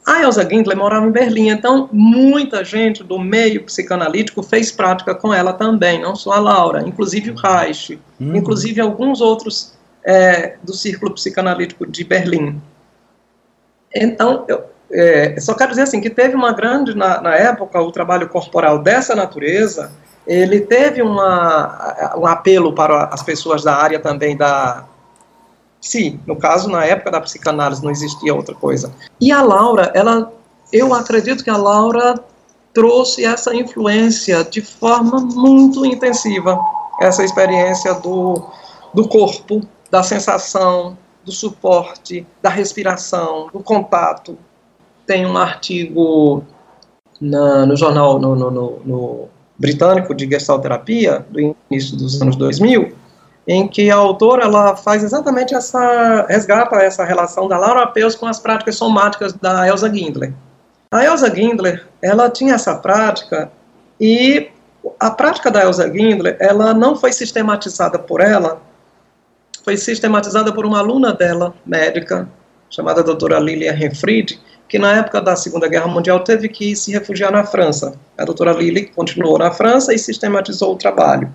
A 0.05 0.23
Elsa 0.23 0.49
Gindler 0.49 0.77
morava 0.77 1.07
em 1.07 1.13
Berlim, 1.13 1.49
então 1.49 1.89
muita 1.93 2.65
gente 2.65 3.05
do 3.05 3.19
meio 3.21 3.63
psicanalítico 3.63 4.43
fez 4.43 4.73
prática 4.73 5.15
com 5.15 5.33
ela 5.33 5.53
também, 5.53 6.01
não 6.01 6.17
só 6.17 6.33
a 6.33 6.41
Laura, 6.41 6.83
inclusive 6.87 7.31
o 7.31 7.37
Reich, 7.37 8.01
uhum. 8.19 8.35
inclusive 8.35 8.81
alguns 8.81 9.21
outros 9.21 9.75
é, 10.05 10.57
do 10.63 10.75
círculo 10.75 11.15
psicanalítico 11.15 11.87
de 11.87 12.03
Berlim. 12.03 12.61
Então, 13.95 14.45
eu, 14.49 14.65
é, 14.91 15.39
só 15.39 15.55
quero 15.55 15.71
dizer 15.71 15.83
assim 15.83 16.01
que 16.01 16.11
teve 16.11 16.35
uma 16.35 16.53
grande 16.53 16.97
na, 16.97 17.21
na, 17.21 17.37
época 17.37 17.81
o 17.81 17.93
trabalho 17.93 18.29
corporal 18.29 18.79
dessa 18.79 19.15
natureza 19.15 19.91
ele 20.27 20.61
teve 20.61 21.01
uma, 21.01 22.15
um 22.17 22.27
apelo 22.27 22.75
para 22.75 23.05
as 23.05 23.23
pessoas 23.23 23.65
da 23.65 23.75
área 23.75 23.99
também 23.99 24.37
da 24.37 24.85
sim 25.83 26.19
no 26.27 26.37
caso 26.37 26.71
na 26.71 26.85
época 26.85 27.11
da 27.11 27.21
psicanálise 27.21 27.83
não 27.83 27.91
existia 27.91 28.35
outra 28.35 28.55
coisa. 28.55 28.91
E 29.21 29.31
a 29.31 29.43
Laura 29.43 29.93
ela 29.95 30.33
eu 30.73 30.95
acredito 30.95 31.45
que 31.45 31.51
a 31.51 31.57
Laura 31.57 32.15
trouxe 32.73 33.25
essa 33.25 33.55
influência 33.55 34.43
de 34.43 34.63
forma 34.63 35.21
muito 35.21 35.85
intensiva 35.85 36.59
essa 37.01 37.23
experiência 37.23 37.93
do 37.95 38.43
do 38.95 39.07
corpo 39.09 39.61
da 39.91 40.03
sensação 40.03 40.97
do 41.25 41.33
suporte 41.33 42.27
da 42.41 42.49
respiração 42.49 43.49
do 43.53 43.61
contato. 43.61 44.37
Tem 45.07 45.27
um 45.27 45.37
artigo 45.37 46.43
na, 47.21 47.67
no 47.67 47.77
jornal 47.77 48.19
no, 48.19 48.35
no, 48.35 48.51
no, 48.85 49.29
britânico 49.59 50.15
de 50.15 50.29
gestalterapia, 50.29 51.25
do 51.31 51.55
início 51.71 51.97
dos 51.97 52.21
anos 52.21 52.35
2000, 52.35 52.93
em 53.47 53.67
que 53.67 53.91
a 53.91 53.97
autora 53.97 54.45
ela 54.45 54.77
faz 54.77 55.03
exatamente 55.03 55.55
essa, 55.55 56.27
resgata 56.29 56.77
essa 56.77 57.05
relação 57.05 57.49
da 57.49 57.59
Laura 57.59 57.87
Peus 57.89 58.15
com 58.15 58.27
as 58.27 58.39
práticas 58.39 58.77
somáticas 58.77 59.33
da 59.33 59.67
Elsa 59.67 59.93
Gindler. 59.93 60.33
A 60.91 61.05
Elsa 61.05 61.35
Gindler, 61.35 61.87
ela 62.01 62.31
tinha 62.31 62.55
essa 62.55 62.75
prática 62.77 63.51
e 64.01 64.51
a 64.99 65.11
prática 65.11 65.51
da 65.51 65.63
Elsa 65.63 65.91
Gindler, 65.93 66.37
ela 66.41 66.73
não 66.75 66.95
foi 66.97 67.13
sistematizada 67.13 67.99
por 67.99 68.21
ela, 68.21 68.61
foi 69.65 69.77
sistematizada 69.77 70.53
por 70.53 70.67
uma 70.67 70.79
aluna 70.79 71.13
dela, 71.13 71.55
médica, 71.65 72.29
chamada 72.69 73.03
doutora 73.03 73.39
Lilia 73.39 73.73
Renfried, 73.73 74.41
que 74.69 74.79
na 74.79 74.97
época 74.97 75.21
da 75.21 75.37
Segunda 75.37 75.69
Guerra 75.69 75.87
Mundial 75.87 76.21
teve 76.21 76.49
que 76.49 76.75
se 76.75 76.91
refugiar 76.93 77.31
na 77.31 77.45
França. 77.45 77.95
A 78.17 78.25
doutora 78.25 78.53
Lili 78.53 78.87
continuou 78.87 79.39
na 79.39 79.51
França 79.51 79.93
e 79.93 79.99
sistematizou 79.99 80.73
o 80.73 80.77
trabalho. 80.77 81.33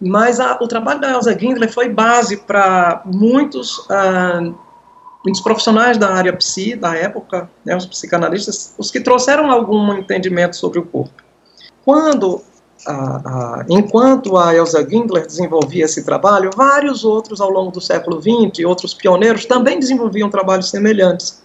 Mas 0.00 0.38
a, 0.38 0.56
o 0.60 0.68
trabalho 0.68 1.00
da 1.00 1.10
Elsa 1.10 1.36
Gindler 1.38 1.72
foi 1.72 1.88
base 1.88 2.36
para 2.36 3.02
muitos, 3.04 3.78
uh, 3.78 4.54
muitos 5.24 5.40
profissionais 5.40 5.98
da 5.98 6.10
área 6.10 6.32
psi 6.32 6.76
da 6.76 6.94
época, 6.94 7.50
né, 7.64 7.76
os 7.76 7.84
psicanalistas, 7.86 8.74
os 8.78 8.90
que 8.90 9.00
trouxeram 9.00 9.50
algum 9.50 9.92
entendimento 9.94 10.56
sobre 10.56 10.78
o 10.78 10.84
corpo. 10.84 11.22
Quando 11.84 12.42
enquanto 13.68 14.36
a 14.36 14.54
Elsa 14.54 14.88
Gindler 14.88 15.26
desenvolvia 15.26 15.84
esse 15.84 16.04
trabalho, 16.04 16.50
vários 16.56 17.04
outros 17.04 17.40
ao 17.40 17.50
longo 17.50 17.70
do 17.70 17.80
século 17.80 18.20
XX, 18.20 18.64
outros 18.64 18.94
pioneiros, 18.94 19.46
também 19.46 19.78
desenvolviam 19.78 20.30
trabalhos 20.30 20.70
semelhantes. 20.70 21.42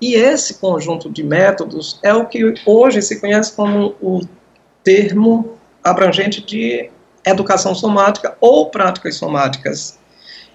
E 0.00 0.14
esse 0.14 0.54
conjunto 0.54 1.08
de 1.08 1.22
métodos 1.22 1.98
é 2.02 2.12
o 2.12 2.26
que 2.26 2.54
hoje 2.66 3.00
se 3.00 3.20
conhece 3.20 3.52
como 3.54 3.94
o 4.02 4.20
termo 4.82 5.56
abrangente 5.82 6.44
de 6.44 6.90
educação 7.24 7.74
somática 7.74 8.36
ou 8.40 8.70
práticas 8.70 9.16
somáticas. 9.16 9.98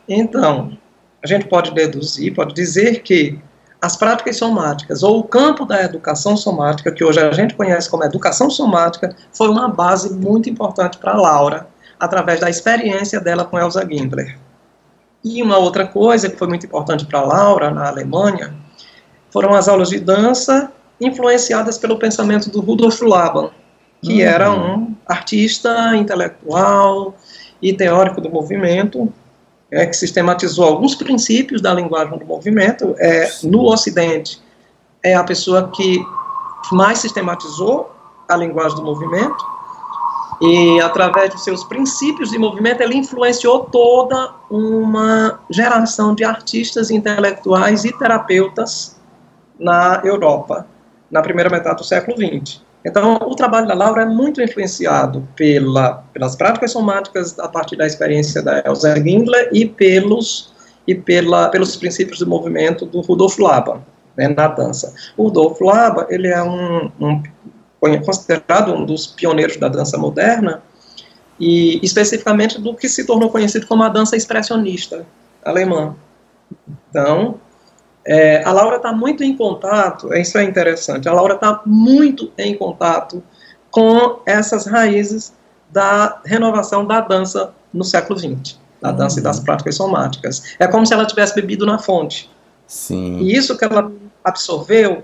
Então, 0.07 0.77
a 1.23 1.27
gente 1.27 1.47
pode 1.47 1.71
deduzir, 1.71 2.33
pode 2.33 2.53
dizer 2.53 3.01
que 3.01 3.39
as 3.81 3.95
práticas 3.95 4.37
somáticas 4.37 5.03
ou 5.03 5.19
o 5.19 5.23
campo 5.23 5.65
da 5.65 5.81
educação 5.83 6.35
somática, 6.35 6.91
que 6.91 7.03
hoje 7.03 7.19
a 7.19 7.31
gente 7.31 7.55
conhece 7.55 7.89
como 7.89 8.03
educação 8.03 8.49
somática, 8.49 9.15
foi 9.31 9.47
uma 9.49 9.69
base 9.69 10.13
muito 10.13 10.49
importante 10.49 10.97
para 10.97 11.13
Laura, 11.13 11.67
através 11.99 12.39
da 12.39 12.49
experiência 12.49 13.19
dela 13.19 13.45
com 13.45 13.57
Elsa 13.57 13.85
Gindler. 13.87 14.37
E 15.23 15.41
uma 15.43 15.57
outra 15.57 15.85
coisa 15.85 16.29
que 16.29 16.37
foi 16.37 16.47
muito 16.47 16.65
importante 16.65 17.05
para 17.05 17.21
Laura 17.21 17.71
na 17.71 17.87
Alemanha 17.87 18.53
foram 19.31 19.53
as 19.53 19.67
aulas 19.67 19.89
de 19.89 19.99
dança 19.99 20.71
influenciadas 20.99 21.77
pelo 21.77 21.99
pensamento 21.99 22.49
do 22.49 22.61
Rudolf 22.61 23.01
Laban, 23.01 23.51
que 24.01 24.13
uhum. 24.13 24.29
era 24.29 24.51
um 24.51 24.95
artista 25.07 25.95
intelectual 25.95 27.15
e 27.61 27.73
teórico 27.73 28.21
do 28.21 28.29
movimento, 28.29 29.11
é, 29.71 29.85
que 29.85 29.95
sistematizou 29.95 30.65
alguns 30.65 30.95
princípios 30.95 31.61
da 31.61 31.73
linguagem 31.73 32.17
do 32.17 32.25
movimento. 32.25 32.95
É, 32.97 33.29
no 33.43 33.65
Ocidente, 33.65 34.41
é 35.03 35.15
a 35.15 35.23
pessoa 35.23 35.69
que 35.69 36.03
mais 36.71 36.99
sistematizou 36.99 37.91
a 38.27 38.35
linguagem 38.35 38.77
do 38.77 38.83
movimento, 38.83 39.59
e 40.41 40.79
através 40.79 41.31
de 41.31 41.41
seus 41.41 41.65
princípios 41.65 42.29
de 42.31 42.37
movimento, 42.37 42.81
ele 42.81 42.95
influenciou 42.95 43.65
toda 43.65 44.33
uma 44.49 45.39
geração 45.49 46.15
de 46.15 46.23
artistas 46.23 46.89
intelectuais 46.89 47.83
e 47.83 47.91
terapeutas 47.97 48.97
na 49.59 50.01
Europa, 50.03 50.65
na 51.11 51.21
primeira 51.21 51.49
metade 51.49 51.77
do 51.77 51.83
século 51.83 52.15
XX. 52.15 52.61
Então, 52.85 53.15
o 53.15 53.35
trabalho 53.35 53.67
da 53.67 53.73
Laura 53.73 54.03
é 54.03 54.05
muito 54.05 54.41
influenciado 54.41 55.27
pela, 55.35 56.03
pelas 56.13 56.35
práticas 56.35 56.71
somáticas 56.71 57.37
a 57.37 57.47
partir 57.47 57.75
da 57.75 57.85
experiência 57.85 58.41
da 58.41 58.63
Elsa 58.65 58.95
Gindler 58.95 59.49
e 59.51 59.65
pelos, 59.65 60.53
e 60.87 60.95
pela, 60.95 61.49
pelos 61.49 61.75
princípios 61.75 62.19
do 62.19 62.27
movimento 62.27 62.85
do 62.85 63.01
Rudolf 63.01 63.37
Laban, 63.37 63.81
né, 64.15 64.29
na 64.29 64.47
dança. 64.47 64.93
O 65.17 65.23
Rudolf 65.23 65.59
Laban, 65.59 66.05
ele 66.09 66.27
é 66.27 66.41
um, 66.41 66.89
um 66.99 67.21
considerado 68.05 68.73
um 68.73 68.85
dos 68.85 69.07
pioneiros 69.07 69.57
da 69.57 69.67
dança 69.67 69.97
moderna, 69.97 70.61
e 71.39 71.79
especificamente 71.83 72.59
do 72.59 72.75
que 72.75 72.89
se 72.89 73.05
tornou 73.05 73.29
conhecido 73.29 73.65
como 73.65 73.83
a 73.83 73.89
dança 73.89 74.17
expressionista 74.17 75.05
alemã. 75.43 75.95
Então, 76.89 77.39
é, 78.05 78.43
a 78.43 78.51
Laura 78.51 78.77
está 78.77 78.91
muito 78.91 79.23
em 79.23 79.35
contato, 79.35 80.13
isso 80.13 80.37
é 80.37 80.43
interessante, 80.43 81.07
a 81.07 81.13
Laura 81.13 81.35
está 81.35 81.61
muito 81.65 82.31
em 82.37 82.55
contato 82.57 83.21
com 83.69 84.19
essas 84.25 84.65
raízes 84.65 85.33
da 85.69 86.21
renovação 86.25 86.85
da 86.85 87.01
dança 87.01 87.53
no 87.73 87.83
século 87.83 88.17
XX, 88.17 88.57
da 88.81 88.91
dança 88.91 89.19
e 89.19 89.23
das 89.23 89.37
uhum. 89.37 89.43
práticas 89.43 89.75
somáticas. 89.75 90.55
É 90.57 90.67
como 90.67 90.85
se 90.85 90.93
ela 90.93 91.05
tivesse 91.05 91.35
bebido 91.35 91.65
na 91.65 91.77
fonte. 91.77 92.29
Sim. 92.65 93.19
E 93.19 93.35
isso 93.35 93.57
que 93.57 93.63
ela 93.63 93.91
absorveu, 94.23 95.03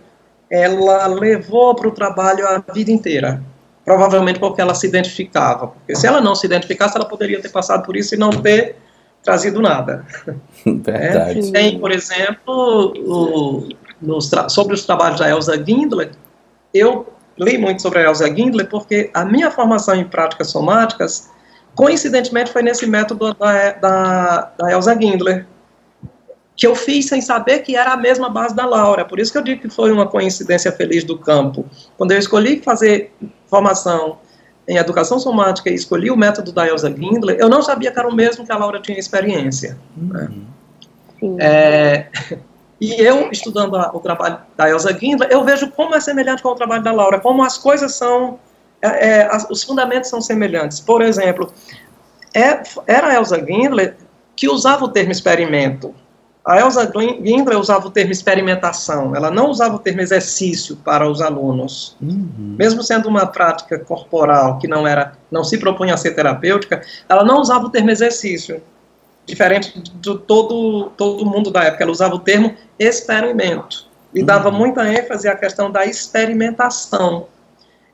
ela 0.49 1.05
levou 1.08 1.75
para 1.75 1.88
o 1.88 1.91
trabalho 1.91 2.47
a 2.47 2.63
vida 2.73 2.91
inteira. 2.91 3.41
Provavelmente 3.84 4.39
porque 4.39 4.62
ela 4.62 4.73
se 4.73 4.88
identificava. 4.88 5.67
Porque 5.67 5.95
se 5.95 6.08
ela 6.08 6.19
não 6.19 6.34
se 6.34 6.47
identificasse, 6.47 6.97
ela 6.97 7.05
poderia 7.05 7.39
ter 7.39 7.49
passado 7.49 7.86
por 7.86 7.95
isso 7.95 8.15
e 8.15 8.17
não 8.17 8.31
ter 8.31 8.77
trazido 9.26 9.62
nada. 9.62 10.06
Verdade. 10.66 11.50
É, 11.50 11.52
tem, 11.52 11.80
por 11.80 11.92
exemplo, 11.92 12.94
o, 12.96 13.68
sobre 14.48 14.76
os 14.76 14.86
trabalhos 14.86 15.20
da 15.20 15.30
Elsa 15.30 15.62
Gindler, 15.66 16.12
eu 16.74 17.08
li 17.38 17.58
muito 17.58 17.82
sobre 17.82 18.00
a 18.00 18.04
Elsa 18.04 18.28
Gindler 18.34 18.70
porque 18.70 19.10
a 19.14 19.26
minha 19.26 19.52
formação 19.52 19.96
em 19.96 20.06
práticas 20.06 20.52
somáticas 20.52 21.30
coincidentemente 21.76 22.52
foi 22.52 22.64
nesse 22.64 22.88
método 22.88 23.34
da, 23.34 23.72
da, 23.74 24.52
da 24.58 24.72
Elsa 24.72 24.98
Gindler, 25.00 25.46
que 26.56 26.66
eu 26.66 26.74
fiz 26.74 27.08
sem 27.08 27.20
saber 27.20 27.60
que 27.60 27.76
era 27.76 27.92
a 27.92 27.98
mesma 27.98 28.30
base 28.30 28.56
da 28.56 28.66
Laura. 28.66 29.04
Por 29.04 29.20
isso 29.20 29.32
que 29.32 29.38
eu 29.38 29.44
digo 29.44 29.62
que 29.62 29.70
foi 29.70 29.92
uma 29.92 30.08
coincidência 30.08 30.72
feliz 30.72 31.04
do 31.04 31.18
campo. 31.18 31.66
Quando 31.98 32.12
eu 32.12 32.18
escolhi 32.18 32.62
fazer 32.62 33.14
formação 33.48 34.20
em 34.67 34.78
educação 34.78 35.19
somática 35.19 35.69
e 35.69 35.75
escolhi 35.75 36.10
o 36.10 36.17
método 36.17 36.51
da 36.51 36.67
Elsa 36.67 36.89
Gindler, 36.89 37.38
eu 37.39 37.47
não 37.47 37.62
sabia 37.62 37.91
que 37.91 37.99
era 37.99 38.08
o 38.08 38.13
mesmo 38.13 38.45
que 38.45 38.51
a 38.51 38.58
Laura 38.58 38.80
tinha 38.80 38.97
experiência. 38.97 39.78
Né? 39.95 40.30
É, 41.39 42.08
e 42.82 42.93
eu, 42.93 43.30
estudando 43.32 43.75
a, 43.75 43.91
o 43.93 43.99
trabalho 43.99 44.39
da 44.58 44.69
Elsa 44.69 44.97
Gindler, 44.97 45.30
eu 45.32 45.43
vejo 45.43 45.69
como 45.71 45.95
é 45.95 45.99
semelhante 45.99 46.41
com 46.41 46.49
o 46.49 46.56
trabalho 46.56 46.84
da 46.84 46.91
Laura, 46.91 47.19
como 47.19 47.43
as 47.43 47.58
coisas 47.58 47.93
são, 47.93 48.39
é, 48.82 49.10
é, 49.10 49.21
as, 49.28 49.47
os 49.49 49.63
fundamentos 49.63 50.10
são 50.10 50.19
semelhantes. 50.19 50.80
Por 50.80 51.01
exemplo, 51.01 51.54
é, 52.34 52.62
era 52.88 53.08
a 53.10 53.15
Elsa 53.15 53.38
Gindler 53.38 53.95
que 54.36 54.49
usava 54.49 54.84
o 54.84 54.89
termo 54.89 55.12
experimento. 55.12 55.93
A 56.45 56.60
Elsa 56.60 56.91
Gindler 56.93 57.58
usava 57.58 57.88
o 57.88 57.89
termo 57.89 58.12
experimentação, 58.12 59.15
ela 59.15 59.31
não 59.31 59.49
usava 59.49 59.77
o 59.77 59.79
termo 59.79 60.01
exercício 60.01 60.75
para 60.75 61.10
os 61.10 61.19
alunos. 61.19 61.97
Uhum. 61.99 62.55
Mesmo 62.55 62.84
sendo 62.84 63.10
uma 63.10 63.25
prática 63.25 63.79
corporal 63.79 64.60
que 64.60 64.67
não 64.67 64.88
era, 64.88 65.13
não 65.31 65.43
se 65.43 65.58
propunha 65.58 65.95
a 65.95 65.97
ser 65.97 66.12
terapêutica, 66.12 66.84
ela 67.10 67.23
não 67.23 67.41
usava 67.41 67.65
o 67.65 67.69
termo 67.71 67.89
exercício. 67.89 68.62
Diferente 69.25 69.73
de 69.79 70.19
todo, 70.19 70.91
todo 70.95 71.25
mundo 71.25 71.49
da 71.49 71.63
época, 71.63 71.84
ela 71.84 71.91
usava 71.91 72.13
o 72.13 72.19
termo 72.19 72.53
experimento. 72.77 73.88
E 74.13 74.19
uhum. 74.19 74.25
dava 74.25 74.51
muita 74.51 74.88
ênfase 74.88 75.27
à 75.27 75.36
questão 75.36 75.71
da 75.71 75.84
experimentação. 75.84 77.25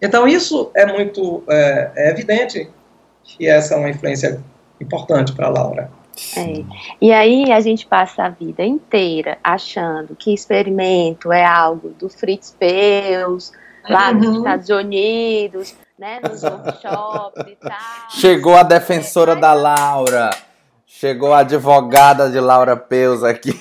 Então, 0.02 0.28
isso 0.28 0.70
é 0.76 0.86
muito 0.86 1.42
é, 1.48 1.92
é 1.96 2.10
evidente 2.10 2.70
que 3.24 3.48
essa 3.48 3.76
é 3.76 3.78
uma 3.78 3.90
influência 3.90 4.42
importante 4.82 5.32
para 5.32 5.48
a 5.48 5.50
Laura. 5.50 6.01
É. 6.38 6.64
E 7.00 7.12
aí 7.14 7.52
a 7.52 7.60
gente 7.60 7.86
passa 7.86 8.24
a 8.24 8.30
vida 8.30 8.64
inteira 8.64 9.38
achando 9.44 10.16
que 10.16 10.34
experimento 10.34 11.32
é 11.32 11.46
algo 11.46 11.90
do 11.90 12.10
Fritz 12.10 12.56
Perls, 12.58 13.52
lá 13.90 14.12
uhum. 14.12 14.20
nos 14.20 14.38
Estados 14.38 14.70
Unidos, 14.70 15.76
né, 15.98 16.20
nos 16.22 16.44
workshops 16.44 17.46
e 17.48 17.56
tal. 17.56 18.10
Chegou 18.10 18.56
a 18.56 18.64
defensora 18.64 19.36
da 19.36 19.54
Laura. 19.54 20.30
Chegou 20.86 21.34
a 21.34 21.40
advogada 21.40 22.30
de 22.30 22.40
Laura 22.40 22.76
Peus 22.76 23.24
aqui. 23.24 23.60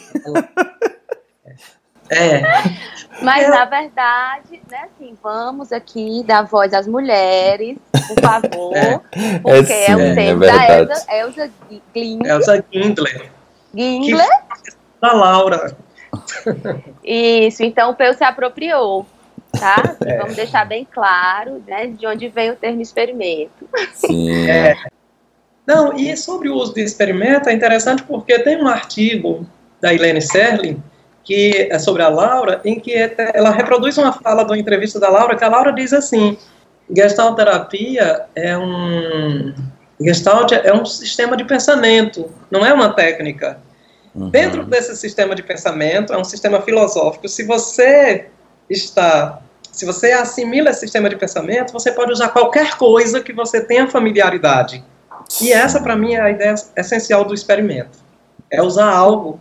É. 2.11 2.43
Mas, 3.23 3.49
na 3.49 3.65
verdade, 3.67 4.61
né, 4.71 4.85
assim, 4.85 5.17
vamos 5.23 5.73
aqui 5.73 6.25
dar 6.27 6.43
voz 6.43 6.73
às 6.75 6.87
mulheres, 6.87 7.79
por 7.93 8.21
favor, 8.21 8.77
é. 8.77 8.99
porque 9.39 9.73
é, 9.73 9.87
sim, 9.87 9.93
é 9.93 9.97
o 9.97 10.15
tempo 10.15 10.45
é 10.45 10.47
da 10.47 10.79
Elsa, 10.79 11.07
Elsa 11.15 11.51
Gindler. 11.95 12.31
Elsa 12.33 12.65
Gindler. 12.73 13.31
Gindler? 13.75 14.29
Da 15.01 15.13
Laura. 15.13 15.77
Isso, 17.05 17.63
então 17.63 17.91
o 17.91 17.95
Peu 17.95 18.13
se 18.15 18.25
apropriou, 18.25 19.07
tá? 19.53 19.97
É. 20.05 20.19
Vamos 20.19 20.35
deixar 20.35 20.65
bem 20.65 20.87
claro, 20.91 21.63
né, 21.67 21.87
de 21.87 22.07
onde 22.07 22.29
vem 22.29 22.51
o 22.51 22.57
termo 22.57 22.81
experimento. 22.81 23.69
Sim. 23.93 24.49
É. 24.49 24.77
Não, 25.67 25.97
e 25.97 26.17
sobre 26.17 26.49
o 26.49 26.55
uso 26.55 26.75
de 26.75 26.81
experimento 26.81 27.49
é 27.49 27.53
interessante 27.53 28.03
porque 28.03 28.39
tem 28.41 28.61
um 28.61 28.67
artigo 28.67 29.47
da 29.81 29.95
Helene 29.95 30.21
Serling 30.21 30.83
que 31.25 31.69
é 31.71 31.79
sobre 31.79 32.03
a 32.03 32.09
Laura, 32.09 32.61
em 32.65 32.79
que 32.81 32.93
ela 33.35 33.51
reproduz 33.51 33.97
uma 33.99 34.13
fala 34.13 34.45
de 34.45 34.51
uma 34.51 34.59
entrevista 34.59 34.99
da 34.99 35.09
Laura, 35.09 35.37
que 35.37 35.45
a 35.45 35.49
Laura 35.49 35.73
diz 35.73 35.93
assim, 35.93 36.37
Gestalt 36.95 37.37
terapia 37.37 38.27
é 38.35 38.57
um 38.57 39.55
Gestalt 40.01 40.53
é 40.53 40.73
um 40.73 40.85
sistema 40.85 41.37
de 41.37 41.45
pensamento, 41.45 42.31
não 42.51 42.65
é 42.65 42.73
uma 42.73 42.95
técnica. 42.95 43.59
Uhum. 44.15 44.31
Dentro 44.31 44.65
desse 44.65 44.97
sistema 44.97 45.35
de 45.35 45.43
pensamento, 45.43 46.13
é 46.13 46.19
um 46.19 46.25
sistema 46.25 46.61
filosófico. 46.63 47.29
Se 47.29 47.45
você 47.45 48.27
está, 48.69 49.41
se 49.71 49.85
você 49.85 50.13
assimila 50.13 50.71
esse 50.71 50.81
sistema 50.81 51.09
de 51.09 51.17
pensamento, 51.17 51.73
você 51.73 51.93
pode 51.93 52.11
usar 52.13 52.31
qualquer 52.31 52.77
coisa 52.77 53.21
que 53.21 53.33
você 53.33 53.61
tenha 53.61 53.87
familiaridade. 53.89 54.83
E 55.41 55.53
essa, 55.53 55.81
para 55.81 55.95
mim, 55.95 56.15
é 56.15 56.21
a 56.21 56.31
ideia 56.31 56.55
essencial 56.77 57.25
do 57.25 57.35
experimento. 57.35 57.99
É 58.51 58.63
usar 58.63 58.91
algo 58.91 59.39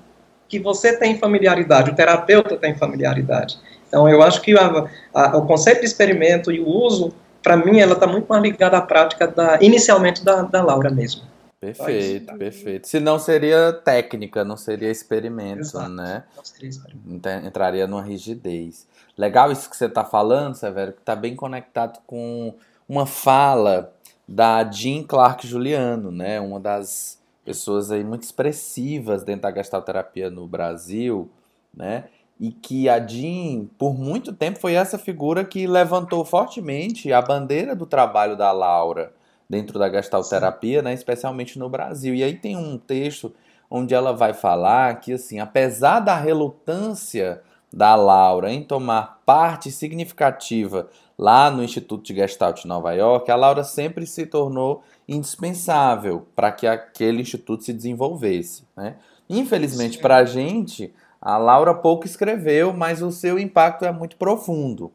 que 0.50 0.60
você 0.60 0.98
tem 0.98 1.18
familiaridade, 1.18 1.92
o 1.92 1.96
terapeuta 1.96 2.58
tem 2.58 2.76
familiaridade. 2.76 3.60
Então, 3.88 4.10
eu 4.10 4.22
acho 4.22 4.42
que 4.42 4.58
a, 4.58 4.90
a, 5.14 5.38
o 5.38 5.46
conceito 5.46 5.80
de 5.80 5.86
experimento 5.86 6.52
e 6.52 6.60
o 6.60 6.68
uso, 6.68 7.14
para 7.42 7.56
mim, 7.56 7.80
ela 7.80 7.94
está 7.94 8.08
muito 8.08 8.28
mais 8.28 8.42
ligada 8.42 8.78
à 8.78 8.82
prática, 8.82 9.28
da, 9.28 9.60
inicialmente, 9.62 10.24
da, 10.24 10.42
da 10.42 10.62
Laura 10.62 10.90
mesmo. 10.90 11.22
Perfeito, 11.60 12.34
perfeito. 12.38 12.88
Se 12.88 13.00
não 13.00 13.20
seria 13.20 13.74
técnica, 13.74 14.46
não 14.46 14.56
seria 14.56 14.90
experimento, 14.90 15.62
Exato. 15.62 15.90
né? 15.90 16.24
Não 16.36 16.46
seria 16.46 16.70
experimento. 16.70 17.30
Entraria 17.46 17.86
numa 17.86 18.02
rigidez. 18.02 18.88
Legal 19.18 19.52
isso 19.52 19.70
que 19.70 19.76
você 19.76 19.86
está 19.86 20.06
falando, 20.06 20.56
Severo, 20.56 20.94
que 20.94 21.00
está 21.00 21.16
bem 21.16 21.36
conectado 21.36 22.00
com 22.08 22.54
uma 22.88 23.06
fala 23.06 23.94
da 24.26 24.64
Jean 24.72 25.04
Clark 25.04 25.46
Juliano, 25.46 26.12
né? 26.12 26.40
Uma 26.40 26.60
das 26.60 27.19
pessoas 27.50 27.90
aí 27.90 28.04
muito 28.04 28.22
expressivas 28.22 29.24
dentro 29.24 29.42
da 29.42 29.50
gastroterapia 29.50 30.30
no 30.30 30.46
Brasil, 30.46 31.32
né? 31.74 32.04
E 32.40 32.52
que 32.52 32.88
a 32.88 33.00
Jean, 33.00 33.66
por 33.76 33.98
muito 33.98 34.32
tempo, 34.32 34.60
foi 34.60 34.76
essa 34.76 35.00
figura 35.00 35.44
que 35.44 35.66
levantou 35.66 36.24
fortemente 36.24 37.12
a 37.12 37.20
bandeira 37.20 37.76
do 37.76 37.88
trabalho 37.88 38.38
da 38.38 38.52
Laura 38.52 39.12
dentro 39.50 39.80
da 39.80 39.90
gastroterapia, 39.90 40.84
né? 40.84 40.94
Especialmente 40.94 41.58
no 41.58 41.68
Brasil. 41.68 42.14
E 42.14 42.24
aí 42.24 42.36
tem 42.36 42.56
um 42.56 42.78
texto 42.78 43.34
onde 43.68 43.96
ela 43.96 44.14
vai 44.14 44.32
falar 44.32 45.00
que, 45.00 45.14
assim, 45.14 45.40
apesar 45.40 46.02
da 46.02 46.16
relutância 46.16 47.42
da 47.74 47.96
Laura 47.96 48.52
em 48.52 48.64
tomar 48.64 49.22
parte 49.26 49.72
significativa 49.72 50.88
lá 51.18 51.50
no 51.50 51.64
Instituto 51.64 52.04
de 52.04 52.16
Gestalt 52.16 52.62
de 52.62 52.68
Nova 52.68 52.94
York, 52.94 53.30
a 53.32 53.36
Laura 53.36 53.64
sempre 53.64 54.06
se 54.06 54.28
tornou 54.28 54.84
indispensável 55.10 56.28
para 56.36 56.52
que 56.52 56.68
aquele 56.68 57.22
instituto 57.22 57.64
se 57.64 57.74
desenvolvesse. 57.74 58.64
Né? 58.76 58.96
Infelizmente, 59.30 59.98
para 59.98 60.18
a 60.18 60.26
gente, 60.26 60.94
a 61.22 61.38
Laura 61.38 61.74
pouco 61.74 62.06
escreveu, 62.06 62.74
mas 62.74 63.02
o 63.02 63.12
seu 63.12 63.38
impacto 63.38 63.86
é 63.86 63.92
muito 63.92 64.16
profundo. 64.18 64.92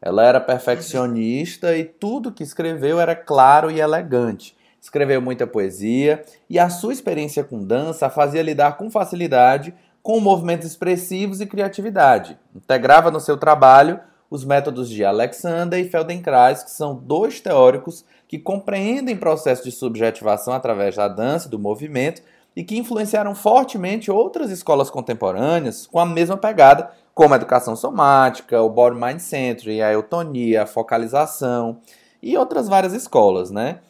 Ela 0.00 0.24
era 0.24 0.40
perfeccionista 0.40 1.76
e 1.76 1.84
tudo 1.84 2.32
que 2.32 2.42
escreveu 2.42 3.00
era 3.00 3.16
claro 3.16 3.70
e 3.70 3.80
elegante. 3.80 4.56
Escreveu 4.80 5.20
muita 5.20 5.46
poesia 5.46 6.24
e 6.48 6.58
a 6.58 6.70
sua 6.70 6.92
experiência 6.92 7.42
com 7.42 7.64
dança 7.64 8.06
a 8.06 8.10
fazia 8.10 8.42
lidar 8.42 8.76
com 8.76 8.90
facilidade 8.90 9.74
com 10.02 10.20
movimentos 10.20 10.66
expressivos 10.66 11.40
e 11.40 11.46
criatividade. 11.46 12.38
Integrava 12.54 13.10
no 13.10 13.20
seu 13.20 13.36
trabalho 13.36 14.00
os 14.30 14.44
métodos 14.44 14.88
de 14.88 15.04
Alexander 15.04 15.78
e 15.78 15.88
Feldenkrais, 15.88 16.62
que 16.62 16.70
são 16.70 16.94
dois 16.94 17.40
teóricos 17.40 18.04
que 18.26 18.38
compreendem 18.38 19.16
processos 19.16 19.64
de 19.64 19.72
subjetivação 19.72 20.52
através 20.52 20.96
da 20.96 21.08
dança 21.08 21.48
e 21.48 21.50
do 21.50 21.58
movimento 21.58 22.22
e 22.54 22.62
que 22.62 22.76
influenciaram 22.76 23.34
fortemente 23.34 24.10
outras 24.10 24.50
escolas 24.50 24.90
contemporâneas 24.90 25.86
com 25.86 25.98
a 25.98 26.06
mesma 26.06 26.36
pegada, 26.36 26.90
como 27.14 27.32
a 27.32 27.36
educação 27.36 27.74
somática, 27.74 28.60
o 28.60 28.68
Body 28.68 29.00
Mind 29.00 29.20
Century, 29.20 29.80
a 29.80 29.92
eutonia, 29.92 30.62
a 30.62 30.66
focalização 30.66 31.78
e 32.22 32.36
outras 32.36 32.68
várias 32.68 32.92
escolas, 32.92 33.50
né? 33.50 33.80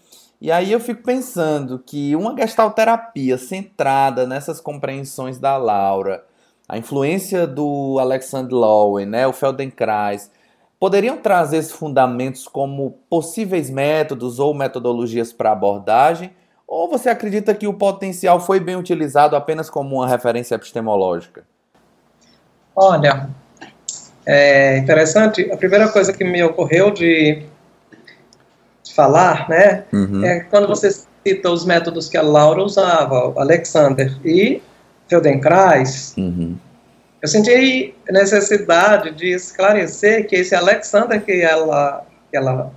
E 0.40 0.52
aí 0.52 0.70
eu 0.70 0.78
fico 0.78 1.02
pensando 1.02 1.80
que 1.84 2.14
uma 2.14 2.36
gestalterapia 2.36 3.36
centrada 3.36 4.24
nessas 4.26 4.60
compreensões 4.60 5.38
da 5.38 5.56
Laura, 5.56 6.24
a 6.68 6.76
influência 6.76 7.46
do 7.46 7.98
Alexander 7.98 8.54
Lowen, 8.54 9.06
né, 9.06 9.26
o 9.26 9.32
Feldenkrais, 9.32 10.30
poderiam 10.78 11.16
trazer 11.16 11.58
esses 11.58 11.72
fundamentos 11.72 12.46
como 12.46 12.98
possíveis 13.08 13.70
métodos 13.70 14.38
ou 14.38 14.52
metodologias 14.52 15.32
para 15.32 15.52
abordagem? 15.52 16.32
Ou 16.66 16.88
você 16.88 17.08
acredita 17.08 17.54
que 17.54 17.66
o 17.66 17.72
potencial 17.72 18.38
foi 18.38 18.60
bem 18.60 18.76
utilizado 18.76 19.34
apenas 19.34 19.70
como 19.70 19.96
uma 19.96 20.06
referência 20.06 20.54
epistemológica? 20.54 21.44
Olha, 22.76 23.30
é 24.26 24.76
interessante. 24.76 25.50
A 25.50 25.56
primeira 25.56 25.88
coisa 25.88 26.12
que 26.12 26.22
me 26.22 26.42
ocorreu 26.42 26.90
de, 26.90 27.46
falar, 28.98 29.48
né, 29.48 29.84
uhum. 29.92 30.24
é 30.24 30.40
quando 30.40 30.66
você 30.66 30.90
cita 31.24 31.48
os 31.50 31.64
métodos 31.64 32.08
que 32.08 32.16
a 32.16 32.22
Laura 32.22 32.64
usava, 32.64 33.28
o 33.28 33.38
Alexander 33.38 34.12
e 34.24 34.60
Feldenkrais, 35.09 36.14
uhum. 36.16 36.56
Eu 37.20 37.26
senti 37.26 37.94
necessidade 38.09 39.11
de 39.11 39.34
esclarecer 39.34 40.28
que 40.28 40.36
esse 40.36 40.54
Alexander 40.54 41.20
que 41.20 41.42
ela, 41.42 42.04
que 42.30 42.36
ela 42.36 42.70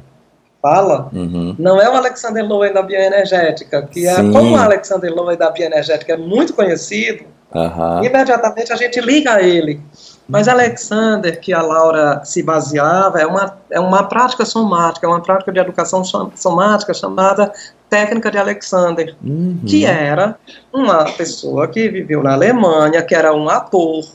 fala 0.61 1.09
uhum. 1.13 1.55
não 1.59 1.79
é 1.79 1.87
o 1.89 1.93
Alexander 1.93 2.43
Lowen 2.47 2.73
da 2.73 2.81
bioenergética, 2.81 3.83
que 3.83 4.07
é 4.07 4.15
como 4.15 4.53
o 4.53 4.55
Alexander 4.55 5.13
Lowen 5.13 5.37
da 5.37 5.51
bioenergética 5.51 6.13
é 6.13 6.17
muito 6.17 6.53
conhecido, 6.53 7.23
uhum. 7.53 8.03
imediatamente 8.03 8.73
a 8.73 8.75
gente 8.75 8.99
liga 8.99 9.35
a 9.35 9.43
ele. 9.43 9.79
Mas 10.27 10.47
Alexander, 10.47 11.39
que 11.39 11.53
a 11.53 11.61
Laura 11.61 12.21
se 12.23 12.41
baseava, 12.41 13.19
é 13.19 13.25
uma, 13.25 13.57
é 13.69 13.79
uma 13.79 14.07
prática 14.07 14.45
somática, 14.45 15.05
é 15.05 15.09
uma 15.09 15.21
prática 15.21 15.51
de 15.51 15.59
educação 15.59 16.03
somática 16.03 16.93
chamada 16.93 17.51
técnica 17.95 18.31
de 18.31 18.37
Alexander, 18.37 19.13
Uhum. 19.21 19.59
que 19.67 19.85
era 19.85 20.37
uma 20.73 21.03
pessoa 21.11 21.67
que 21.67 21.89
viveu 21.89 22.23
na 22.23 22.31
Alemanha, 22.33 23.03
que 23.03 23.13
era 23.13 23.33
um 23.35 23.49
ator, 23.49 24.05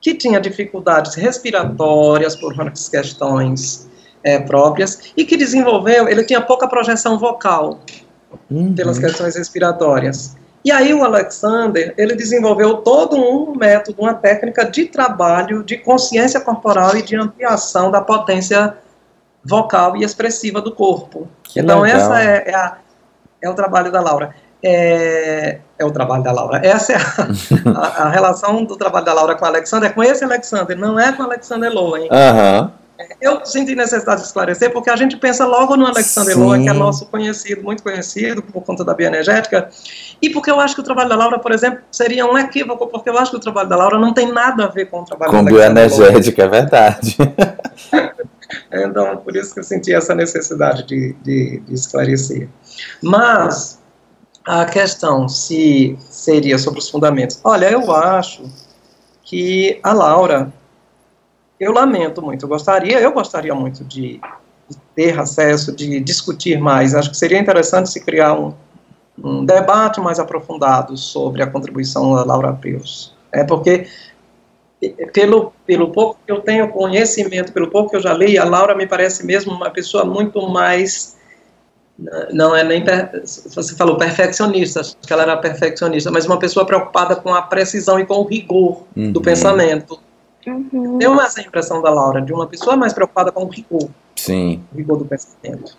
que 0.00 0.14
tinha 0.14 0.40
dificuldades 0.40 1.14
respiratórias 1.14 2.34
por 2.34 2.54
umas 2.54 2.88
questões 2.88 3.86
é, 4.26 4.38
próprias 4.38 5.12
e 5.14 5.22
que 5.26 5.36
desenvolveu, 5.36 6.08
ele 6.08 6.24
tinha 6.24 6.40
pouca 6.40 6.66
projeção 6.66 7.18
vocal 7.18 7.78
Uhum. 8.50 8.74
pelas 8.74 8.98
questões 8.98 9.36
respiratórias. 9.36 10.34
E 10.64 10.72
aí 10.72 10.94
o 10.94 11.04
Alexander, 11.04 11.94
ele 11.98 12.14
desenvolveu 12.16 12.78
todo 12.78 13.16
um 13.16 13.54
método, 13.54 14.00
uma 14.00 14.14
técnica 14.14 14.64
de 14.64 14.86
trabalho 14.86 15.62
de 15.62 15.76
consciência 15.76 16.40
corporal 16.40 16.96
e 16.96 17.02
de 17.02 17.14
ampliação 17.16 17.90
da 17.90 18.00
potência 18.00 18.74
vocal 19.44 19.94
e 19.96 20.02
expressiva 20.04 20.60
do 20.62 20.72
corpo. 20.74 21.28
Que 21.42 21.60
então 21.60 21.82
legal. 21.82 22.00
essa 22.00 22.22
é, 22.22 22.44
é, 22.50 22.54
a- 22.54 22.78
é 23.44 23.48
o 23.50 23.54
trabalho 23.54 23.92
da 23.92 24.00
Laura. 24.00 24.34
É, 24.66 25.58
é 25.78 25.84
o 25.84 25.90
trabalho 25.90 26.22
da 26.22 26.32
Laura. 26.32 26.60
Essa 26.64 26.94
é 26.94 26.96
a, 26.96 27.00
a- 27.78 28.02
a 28.04 28.08
relação 28.08 28.64
do 28.64 28.76
trabalho 28.76 29.04
da 29.04 29.12
Laura 29.12 29.34
com 29.34 29.44
o 29.44 29.48
Alexander, 29.48 29.90
é 29.90 29.92
com 29.92 30.02
esse 30.02 30.24
Alexander, 30.24 30.76
não 30.78 30.98
é 30.98 31.12
com 31.12 31.22
o 31.22 31.26
Alexander 31.26 31.70
Lowen. 31.72 32.08
Aham. 32.10 32.72
Eu 33.20 33.44
senti 33.44 33.74
necessidade 33.74 34.20
de 34.20 34.26
esclarecer, 34.28 34.72
porque 34.72 34.88
a 34.88 34.96
gente 34.96 35.16
pensa 35.16 35.44
logo 35.44 35.76
no 35.76 35.86
Alexander. 35.86 36.38
Lowen, 36.38 36.62
que 36.62 36.68
é 36.68 36.72
nosso 36.72 37.06
conhecido, 37.06 37.62
muito 37.62 37.82
conhecido 37.82 38.42
por 38.42 38.62
conta 38.62 38.84
da 38.84 38.94
bioenergética, 38.94 39.68
e 40.22 40.30
porque 40.30 40.50
eu 40.50 40.60
acho 40.60 40.76
que 40.76 40.80
o 40.80 40.84
trabalho 40.84 41.08
da 41.08 41.16
Laura, 41.16 41.38
por 41.38 41.50
exemplo, 41.50 41.80
seria 41.90 42.24
um 42.24 42.38
equívoco, 42.38 42.86
porque 42.86 43.10
eu 43.10 43.18
acho 43.18 43.32
que 43.32 43.36
o 43.36 43.40
trabalho 43.40 43.68
da 43.68 43.76
Laura 43.76 43.98
não 43.98 44.14
tem 44.14 44.30
nada 44.30 44.64
a 44.64 44.68
ver 44.68 44.86
com 44.86 45.00
o 45.00 45.04
trabalho 45.04 45.30
Com 45.30 45.38
Alexander 45.38 45.64
Lowen. 45.64 45.74
bioenergética, 45.74 46.42
é 46.42 46.48
verdade. 46.48 47.16
Então, 48.72 49.16
por 49.16 49.34
isso 49.34 49.54
que 49.54 49.60
eu 49.60 49.64
senti 49.64 49.92
essa 49.92 50.14
necessidade 50.14 50.86
de, 50.86 51.14
de, 51.22 51.60
de 51.60 51.74
esclarecer. 51.74 52.48
Mas, 53.02 53.78
a 54.46 54.64
questão 54.66 55.28
se 55.28 55.96
seria 56.10 56.58
sobre 56.58 56.78
os 56.78 56.90
fundamentos. 56.90 57.40
Olha, 57.42 57.70
eu 57.70 57.90
acho 57.92 58.44
que 59.22 59.80
a 59.82 59.92
Laura, 59.92 60.52
eu 61.58 61.72
lamento 61.72 62.20
muito, 62.22 62.44
eu 62.44 62.48
gostaria, 62.48 63.00
eu 63.00 63.12
gostaria 63.12 63.54
muito 63.54 63.84
de, 63.84 64.20
de 64.68 64.76
ter 64.94 65.18
acesso, 65.18 65.74
de 65.74 66.00
discutir 66.00 66.58
mais. 66.60 66.94
Acho 66.94 67.10
que 67.10 67.16
seria 67.16 67.38
interessante 67.38 67.90
se 67.90 68.04
criar 68.04 68.34
um, 68.34 68.52
um 69.22 69.44
debate 69.44 70.00
mais 70.00 70.18
aprofundado 70.18 70.96
sobre 70.96 71.42
a 71.42 71.46
contribuição 71.46 72.14
da 72.14 72.24
Laura 72.24 72.52
Preus. 72.52 73.14
É 73.32 73.44
porque 73.44 73.86
pelo, 75.12 75.52
pelo 75.66 75.90
pouco 75.90 76.18
que 76.26 76.32
eu 76.32 76.40
tenho 76.40 76.68
conhecimento, 76.68 77.52
pelo 77.52 77.70
pouco 77.70 77.90
que 77.90 77.96
eu 77.96 78.00
já 78.00 78.12
li, 78.12 78.36
a 78.38 78.44
Laura 78.44 78.74
me 78.74 78.86
parece 78.86 79.24
mesmo 79.24 79.52
uma 79.52 79.70
pessoa 79.70 80.04
muito 80.04 80.46
mais. 80.48 81.16
Não 82.32 82.54
é 82.56 82.64
nem. 82.64 82.84
Você 83.24 83.76
falou 83.76 83.96
perfeccionista, 83.96 84.80
acho 84.80 84.96
que 84.96 85.12
ela 85.12 85.22
era 85.22 85.36
perfeccionista, 85.36 86.10
mas 86.10 86.26
uma 86.26 86.38
pessoa 86.38 86.66
preocupada 86.66 87.14
com 87.16 87.32
a 87.32 87.40
precisão 87.42 87.98
e 88.00 88.04
com 88.04 88.14
o 88.14 88.24
rigor 88.24 88.82
do 88.96 89.18
Uhum. 89.18 89.22
pensamento. 89.22 90.00
Uhum. 90.46 90.98
Tenho 90.98 91.20
essa 91.20 91.40
impressão 91.40 91.80
da 91.82 91.90
Laura, 91.90 92.20
de 92.20 92.32
uma 92.32 92.46
pessoa 92.46 92.76
mais 92.76 92.92
preocupada 92.92 93.32
com 93.32 93.44
o 93.44 93.48
rigor, 93.48 93.88
Sim. 94.16 94.62
o 94.72 94.76
rigor 94.76 94.98
do 94.98 95.04
pensamento. 95.04 95.76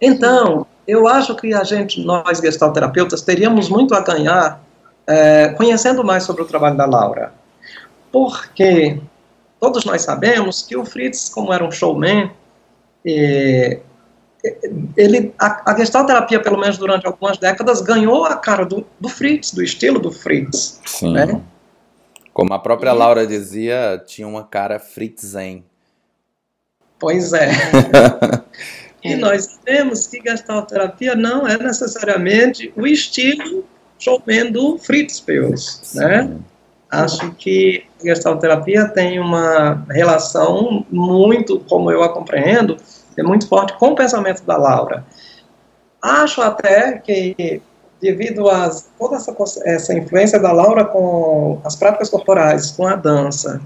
Então, 0.00 0.66
eu 0.86 1.08
acho 1.08 1.34
que 1.34 1.52
a 1.52 1.64
gente, 1.64 2.04
nós 2.04 2.38
gestalterapeutas, 2.38 3.22
teríamos 3.22 3.68
muito 3.68 3.94
a 3.94 4.00
ganhar 4.00 4.60
eh, 5.06 5.48
conhecendo 5.56 6.04
mais 6.04 6.22
sobre 6.22 6.42
o 6.42 6.44
trabalho 6.44 6.76
da 6.76 6.86
Laura 6.86 7.32
porque 8.12 9.00
todos 9.60 9.84
nós 9.84 10.02
sabemos 10.02 10.62
que 10.62 10.76
o 10.76 10.84
Fritz, 10.84 11.28
como 11.28 11.52
era 11.52 11.64
um 11.64 11.70
showman, 11.70 12.30
eh, 13.04 13.80
ele, 14.96 15.34
a, 15.38 15.72
a 15.72 15.76
gestalterapia, 15.76 16.40
pelo 16.40 16.58
menos 16.58 16.78
durante 16.78 17.06
algumas 17.06 17.38
décadas, 17.38 17.80
ganhou 17.80 18.24
a 18.24 18.36
cara 18.36 18.64
do, 18.64 18.86
do 19.00 19.08
Fritz, 19.08 19.52
do 19.52 19.62
estilo 19.62 19.98
do 19.98 20.12
Fritz. 20.12 20.80
Sim. 20.86 21.12
Né? 21.12 21.40
Como 22.38 22.54
a 22.54 22.58
própria 22.60 22.90
E- 22.90 22.94
Laura 22.94 23.26
dizia, 23.26 24.00
tinha 24.06 24.28
uma 24.28 24.44
cara 24.44 24.78
Fritzen. 24.78 25.64
Pois 26.96 27.32
é. 27.32 27.50
E 29.02 29.14
nós 29.14 29.44
sabemos 29.44 30.08
que 30.08 30.20
gestalterapia 30.20 31.14
não 31.14 31.46
é 31.46 31.56
necessariamente 31.56 32.72
o 32.76 32.84
estilo 32.84 33.64
showman 33.96 34.50
do 34.50 34.76
Fritz 34.76 35.20
Perls, 35.20 35.96
né? 35.96 36.36
Acho 36.90 37.30
que 37.34 37.84
a 38.02 38.06
gestalterapia 38.06 38.88
tem 38.88 39.20
uma 39.20 39.84
relação 39.88 40.84
muito, 40.90 41.60
como 41.60 41.92
eu 41.92 42.02
a 42.02 42.12
compreendo, 42.12 42.76
é 43.16 43.22
muito 43.22 43.46
forte 43.46 43.72
com 43.78 43.90
o 43.90 43.94
pensamento 43.94 44.42
da 44.42 44.56
Laura. 44.56 45.06
Acho 46.02 46.42
até 46.42 46.98
que, 46.98 47.62
devido 48.00 48.48
a 48.48 48.70
toda 48.98 49.16
essa, 49.16 49.34
essa 49.64 49.94
influência 49.94 50.38
da 50.38 50.52
Laura 50.52 50.84
com 50.84 51.60
as 51.64 51.76
práticas 51.76 52.08
corporais, 52.08 52.70
com 52.70 52.86
a 52.86 52.94
dança, 52.94 53.60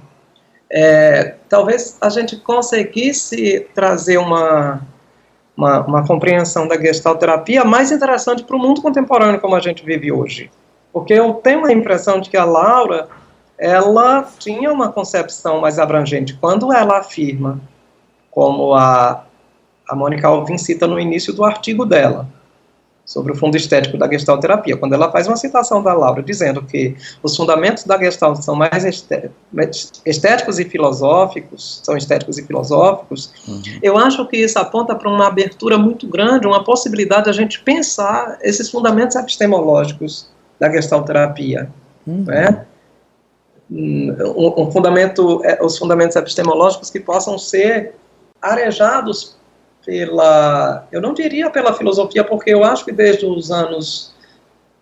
é, 0.70 1.34
talvez 1.48 1.98
a 2.00 2.08
gente 2.08 2.36
conseguisse 2.36 3.66
trazer 3.74 4.16
uma, 4.16 4.80
uma, 5.56 5.80
uma 5.86 6.06
compreensão 6.06 6.66
da 6.66 6.80
gestalterapia 6.80 7.62
mais 7.62 7.92
interessante 7.92 8.42
para 8.42 8.56
o 8.56 8.58
mundo 8.58 8.80
contemporâneo 8.80 9.40
como 9.40 9.54
a 9.54 9.60
gente 9.60 9.84
vive 9.84 10.10
hoje. 10.10 10.50
Porque 10.92 11.12
eu 11.12 11.34
tenho 11.34 11.66
a 11.66 11.72
impressão 11.72 12.20
de 12.20 12.30
que 12.30 12.36
a 12.36 12.44
Laura, 12.44 13.08
ela 13.58 14.26
tinha 14.38 14.72
uma 14.72 14.90
concepção 14.90 15.60
mais 15.60 15.78
abrangente. 15.78 16.34
Quando 16.34 16.72
ela 16.72 16.98
afirma, 16.98 17.60
como 18.30 18.74
a, 18.74 19.24
a 19.88 19.94
Mônica 19.94 20.26
Alvim 20.26 20.56
cita 20.56 20.86
no 20.86 20.98
início 20.98 21.34
do 21.34 21.44
artigo 21.44 21.84
dela, 21.84 22.26
sobre 23.04 23.32
o 23.32 23.34
fundo 23.34 23.56
estético 23.56 23.98
da 23.98 24.08
gestalterapia, 24.08 24.76
quando 24.76 24.94
ela 24.94 25.10
faz 25.10 25.26
uma 25.26 25.36
citação 25.36 25.82
da 25.82 25.92
Laura 25.92 26.22
dizendo 26.22 26.62
que 26.62 26.96
os 27.22 27.36
fundamentos 27.36 27.84
da 27.84 27.98
gestalt 27.98 28.40
são 28.40 28.54
mais 28.54 28.84
esté- 28.84 29.28
estéticos 30.06 30.58
e 30.60 30.64
filosóficos, 30.64 31.80
são 31.82 31.96
estéticos 31.96 32.38
e 32.38 32.46
filosóficos, 32.46 33.32
Uhum. 33.48 33.60
eu 33.82 33.98
acho 33.98 34.26
que 34.28 34.36
isso 34.36 34.58
aponta 34.58 34.94
para 34.94 35.08
uma 35.08 35.26
abertura 35.26 35.76
muito 35.76 36.06
grande, 36.06 36.46
uma 36.46 36.62
possibilidade 36.62 37.24
de 37.24 37.30
a 37.30 37.32
gente 37.32 37.60
pensar 37.62 38.38
esses 38.40 38.70
fundamentos 38.70 39.16
epistemológicos 39.16 40.30
da 40.60 40.70
gestalterapia, 40.70 41.68
Uhum. 42.06 42.24
né? 42.24 42.64
Um, 43.70 44.54
um 44.64 44.70
fundamento, 44.70 45.40
é, 45.44 45.58
os 45.64 45.78
fundamentos 45.78 46.14
epistemológicos 46.14 46.90
que 46.90 47.00
possam 47.00 47.38
ser 47.38 47.94
arejados 48.40 49.36
pela, 49.84 50.86
eu 50.92 51.00
não 51.00 51.12
diria 51.12 51.50
pela 51.50 51.74
filosofia, 51.74 52.24
porque 52.24 52.50
eu 52.50 52.64
acho 52.64 52.84
que 52.84 52.92
desde 52.92 53.26
os 53.26 53.50
anos, 53.50 54.14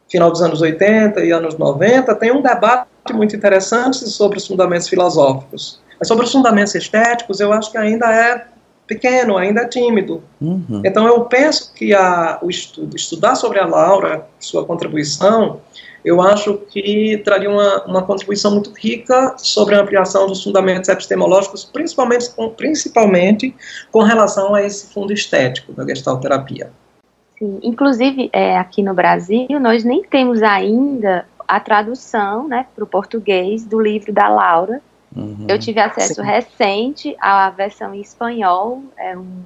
final 0.09 0.31
dos 0.31 0.43
anos 0.43 0.61
80 0.61 1.25
e 1.25 1.31
anos 1.31 1.57
90, 1.57 2.15
tem 2.17 2.33
um 2.33 2.43
debate 2.43 2.89
muito 3.13 3.35
interessante 3.35 3.99
sobre 4.09 4.39
os 4.39 4.47
fundamentos 4.47 4.89
filosóficos. 4.89 5.81
Mas 5.99 6.09
sobre 6.09 6.25
os 6.25 6.33
fundamentos 6.33 6.75
estéticos, 6.75 7.41
eu 7.41 7.53
acho 7.53 7.71
que 7.71 7.79
ainda 7.79 8.07
é 8.13 8.47
pequeno, 8.87 9.37
ainda 9.37 9.63
é 9.63 9.69
tímido. 9.69 10.23
Uhum. 10.41 10.83
Então 10.85 11.07
eu 11.07 11.25
penso 11.25 11.73
que 11.75 11.95
a, 11.95 12.39
o 12.43 12.51
estudo, 12.51 12.97
estudar 12.97 13.37
sobre 13.37 13.61
a 13.61 13.67
Laura, 13.67 14.27
sua 14.41 14.65
contribuição, 14.65 15.61
eu 16.05 16.21
acho 16.23 16.55
que 16.71 17.19
traria 17.25 17.51
uma, 17.51 17.85
uma 17.85 18.03
contribuição 18.03 18.51
muito 18.53 18.73
rica 18.73 19.35
sobre 19.37 19.75
a 19.75 19.81
ampliação 19.81 20.27
dos 20.27 20.43
fundamentos 20.43 20.89
epistemológicos, 20.89 21.65
principalmente 21.65 22.31
com, 22.31 22.49
principalmente 22.51 23.55
com 23.93 24.03
relação 24.03 24.55
a 24.55 24.63
esse 24.63 24.93
fundo 24.93 25.13
estético 25.13 25.73
da 25.73 25.87
gestalterapia. 25.87 26.73
Sim. 27.39 27.59
Inclusive, 27.63 28.31
é, 28.33 28.59
aqui 28.59 28.83
no 28.83 28.95
Brasil, 28.95 29.49
nós 29.61 29.85
nem 29.85 30.03
temos 30.03 30.43
ainda 30.43 31.27
a 31.47 31.59
tradução 31.59 32.47
né, 32.47 32.67
para 32.75 32.85
o 32.85 32.87
português 32.87 33.65
do 33.65 33.81
livro 33.81 34.13
da 34.13 34.29
Laura. 34.29 34.81
Uhum. 35.15 35.47
Eu 35.49 35.59
tive 35.59 35.81
acesso 35.81 36.15
Sim. 36.15 36.23
recente 36.23 37.17
à 37.21 37.51
versão 37.51 37.95
em 37.95 38.01
espanhol. 38.01 38.83
É 38.97 39.17
um, 39.17 39.43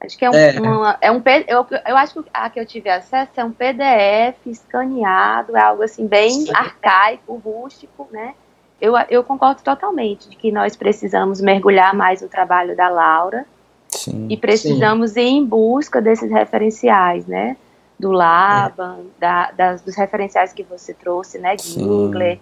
acho 0.00 0.16
que 0.18 0.24
é 0.24 0.30
um, 0.30 0.34
É. 0.34 0.60
uma- 0.60 0.98
é 1.00 1.10
um 1.10 1.22
eu, 1.46 1.66
eu 1.86 1.96
acho 1.96 2.22
que 2.22 2.30
a 2.32 2.48
que 2.50 2.60
eu 2.60 2.66
tive 2.66 2.88
acesso 2.88 3.32
é 3.36 3.44
um 3.44 3.50
PDF 3.52 4.36
escaneado, 4.46 5.56
é 5.56 5.60
algo 5.60 5.82
assim 5.82 6.06
bem 6.06 6.30
Sim. 6.30 6.52
arcaico, 6.54 7.34
rústico, 7.44 8.06
né? 8.10 8.34
Eu, 8.80 8.94
eu 9.10 9.24
concordo 9.24 9.60
totalmente 9.62 10.28
de 10.30 10.36
que 10.36 10.52
nós 10.52 10.76
precisamos 10.76 11.40
mergulhar 11.40 11.94
mais 11.94 12.22
no 12.22 12.28
trabalho 12.28 12.76
da 12.76 12.88
Laura 12.88 13.44
Sim. 13.88 14.28
e 14.30 14.36
precisamos 14.36 15.16
ir 15.16 15.22
em 15.22 15.44
busca 15.44 16.00
desses 16.00 16.30
referenciais, 16.30 17.26
né? 17.26 17.56
Do 17.98 18.12
Laban, 18.12 19.00
da- 19.18 19.50
das, 19.50 19.82
dos 19.82 19.96
referenciais 19.96 20.52
que 20.52 20.62
você 20.62 20.94
trouxe, 20.94 21.38
né? 21.40 21.58
Sim. 21.58 21.80
Gingler. 21.80 22.38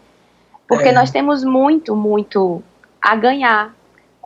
Porque 0.68 0.88
É. 0.88 0.92
nós 0.92 1.10
temos 1.10 1.42
muito, 1.42 1.96
muito 1.96 2.62
a 3.00 3.16
ganhar 3.16 3.74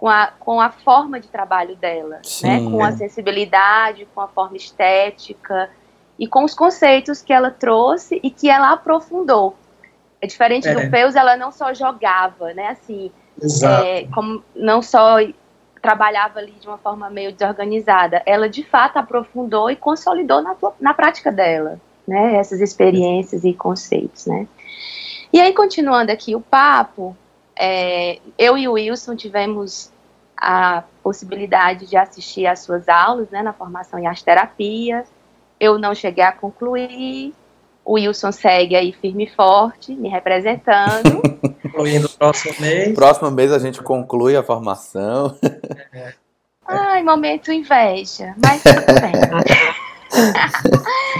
com 0.00 0.08
a, 0.08 0.28
com 0.40 0.58
a 0.58 0.70
forma 0.70 1.20
de 1.20 1.28
trabalho 1.28 1.76
dela, 1.76 2.20
Sim. 2.22 2.46
né? 2.46 2.70
Com 2.70 2.82
a 2.82 2.90
sensibilidade, 2.92 4.08
com 4.14 4.22
a 4.22 4.28
forma 4.28 4.56
estética 4.56 5.68
e 6.18 6.26
com 6.26 6.42
os 6.42 6.54
conceitos 6.54 7.20
que 7.20 7.34
ela 7.34 7.50
trouxe 7.50 8.18
e 8.22 8.30
que 8.30 8.48
ela 8.48 8.72
aprofundou. 8.72 9.54
É 10.18 10.26
diferente 10.26 10.66
É. 10.66 10.74
do 10.74 10.90
Peus, 10.90 11.14
ela 11.14 11.36
não 11.36 11.52
só 11.52 11.74
jogava, 11.74 12.54
né? 12.54 12.68
Assim, 12.68 13.12
é, 13.62 14.06
como 14.06 14.42
não 14.56 14.80
só 14.80 15.16
trabalhava 15.82 16.38
ali 16.38 16.52
de 16.52 16.66
uma 16.66 16.78
forma 16.78 17.10
meio 17.10 17.30
desorganizada, 17.32 18.22
ela 18.24 18.48
de 18.48 18.64
fato 18.64 18.96
aprofundou 18.96 19.70
e 19.70 19.76
consolidou 19.76 20.40
na, 20.40 20.56
na 20.80 20.94
prática 20.94 21.30
dela, 21.30 21.78
né, 22.08 22.36
essas 22.36 22.60
experiências 22.60 23.44
e 23.44 23.54
conceitos, 23.54 24.26
né. 24.26 24.46
E 25.32 25.40
aí, 25.40 25.54
continuando 25.54 26.10
aqui 26.12 26.34
o 26.34 26.40
papo, 26.40 27.16
é, 27.62 28.18
eu 28.38 28.56
e 28.56 28.66
o 28.66 28.72
Wilson 28.72 29.14
tivemos 29.14 29.92
a 30.34 30.82
possibilidade 31.02 31.86
de 31.86 31.94
assistir 31.94 32.46
às 32.46 32.60
suas 32.60 32.88
aulas, 32.88 33.28
né, 33.28 33.42
na 33.42 33.52
formação 33.52 33.98
em 33.98 34.06
arte 34.06 34.24
terapia. 34.24 35.04
Eu 35.58 35.78
não 35.78 35.94
cheguei 35.94 36.24
a 36.24 36.32
concluir. 36.32 37.34
O 37.84 37.94
Wilson 37.94 38.32
segue 38.32 38.74
aí 38.74 38.92
firme 38.92 39.24
e 39.24 39.30
forte, 39.30 39.94
me 39.94 40.08
representando. 40.08 41.20
Concluindo 41.62 42.06
o 42.06 42.10
próximo 42.10 42.54
mês. 42.58 42.94
Próximo 42.94 43.30
mês 43.30 43.52
a 43.52 43.58
gente 43.58 43.82
conclui 43.82 44.36
a 44.36 44.42
formação. 44.42 45.36
É. 45.92 46.14
Ai, 46.66 47.02
momento 47.02 47.52
inveja, 47.52 48.34
mas 48.42 48.62
tudo 48.62 49.00
bem. 49.00 49.12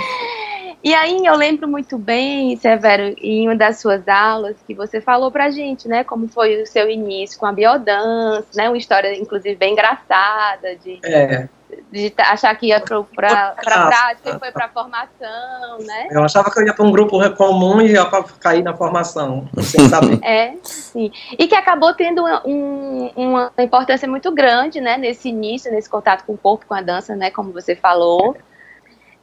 E 0.83 0.95
aí 0.95 1.27
eu 1.27 1.35
lembro 1.37 1.69
muito 1.69 1.99
bem, 1.99 2.57
Severo, 2.57 3.15
em 3.19 3.47
uma 3.47 3.55
das 3.55 3.81
suas 3.81 4.09
aulas, 4.09 4.57
que 4.67 4.75
você 4.75 4.99
falou 5.01 5.31
pra 5.31 5.51
gente, 5.51 5.87
né, 5.87 6.03
como 6.03 6.27
foi 6.27 6.63
o 6.63 6.67
seu 6.67 6.89
início 6.89 7.39
com 7.39 7.45
a 7.45 7.53
biodança, 7.53 8.47
né, 8.55 8.69
uma 8.69 8.79
história, 8.79 9.15
inclusive, 9.15 9.57
bem 9.57 9.75
engraçada, 9.75 10.75
de, 10.77 10.99
é. 11.05 11.47
de 11.93 12.15
achar 12.17 12.55
que 12.55 12.69
ia 12.69 12.81
pra, 12.81 13.03
pra, 13.03 13.51
pra 13.63 13.87
prática 13.89 14.31
e 14.31 14.39
foi 14.39 14.51
pra 14.53 14.71
formação, 14.71 15.79
né? 15.81 16.09
Eu 16.11 16.25
achava 16.25 16.51
que 16.51 16.59
eu 16.59 16.67
ia 16.67 16.73
pra 16.73 16.87
um 16.87 16.91
grupo 16.91 17.19
comum 17.35 17.83
e 17.83 17.93
ia 17.93 18.07
pra 18.07 18.25
cair 18.41 18.63
na 18.63 18.75
formação, 18.75 19.47
sem 19.61 19.87
saber. 19.87 20.19
é, 20.25 20.55
sim. 20.63 21.13
E 21.39 21.47
que 21.47 21.55
acabou 21.55 21.93
tendo 21.93 22.25
um, 22.47 23.11
uma 23.15 23.53
importância 23.59 24.09
muito 24.09 24.33
grande, 24.33 24.81
né, 24.81 24.97
nesse 24.97 25.29
início, 25.29 25.71
nesse 25.71 25.91
contato 25.91 26.25
com 26.25 26.33
o 26.33 26.39
corpo, 26.39 26.65
com 26.67 26.75
a 26.75 26.81
dança, 26.81 27.15
né, 27.15 27.31
como 27.31 27.53
você 27.53 27.77
falou. 27.77 28.35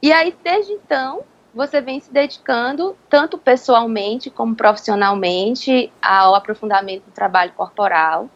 E 0.00 0.12
aí, 0.12 0.32
desde 0.44 0.70
então, 0.70 1.24
você 1.58 1.80
vem 1.80 1.98
se 1.98 2.12
dedicando, 2.12 2.96
tanto 3.10 3.36
pessoalmente 3.36 4.30
como 4.30 4.54
profissionalmente, 4.54 5.92
ao 6.00 6.36
aprofundamento 6.36 7.06
do 7.06 7.10
trabalho 7.10 7.52
corporal 7.52 8.30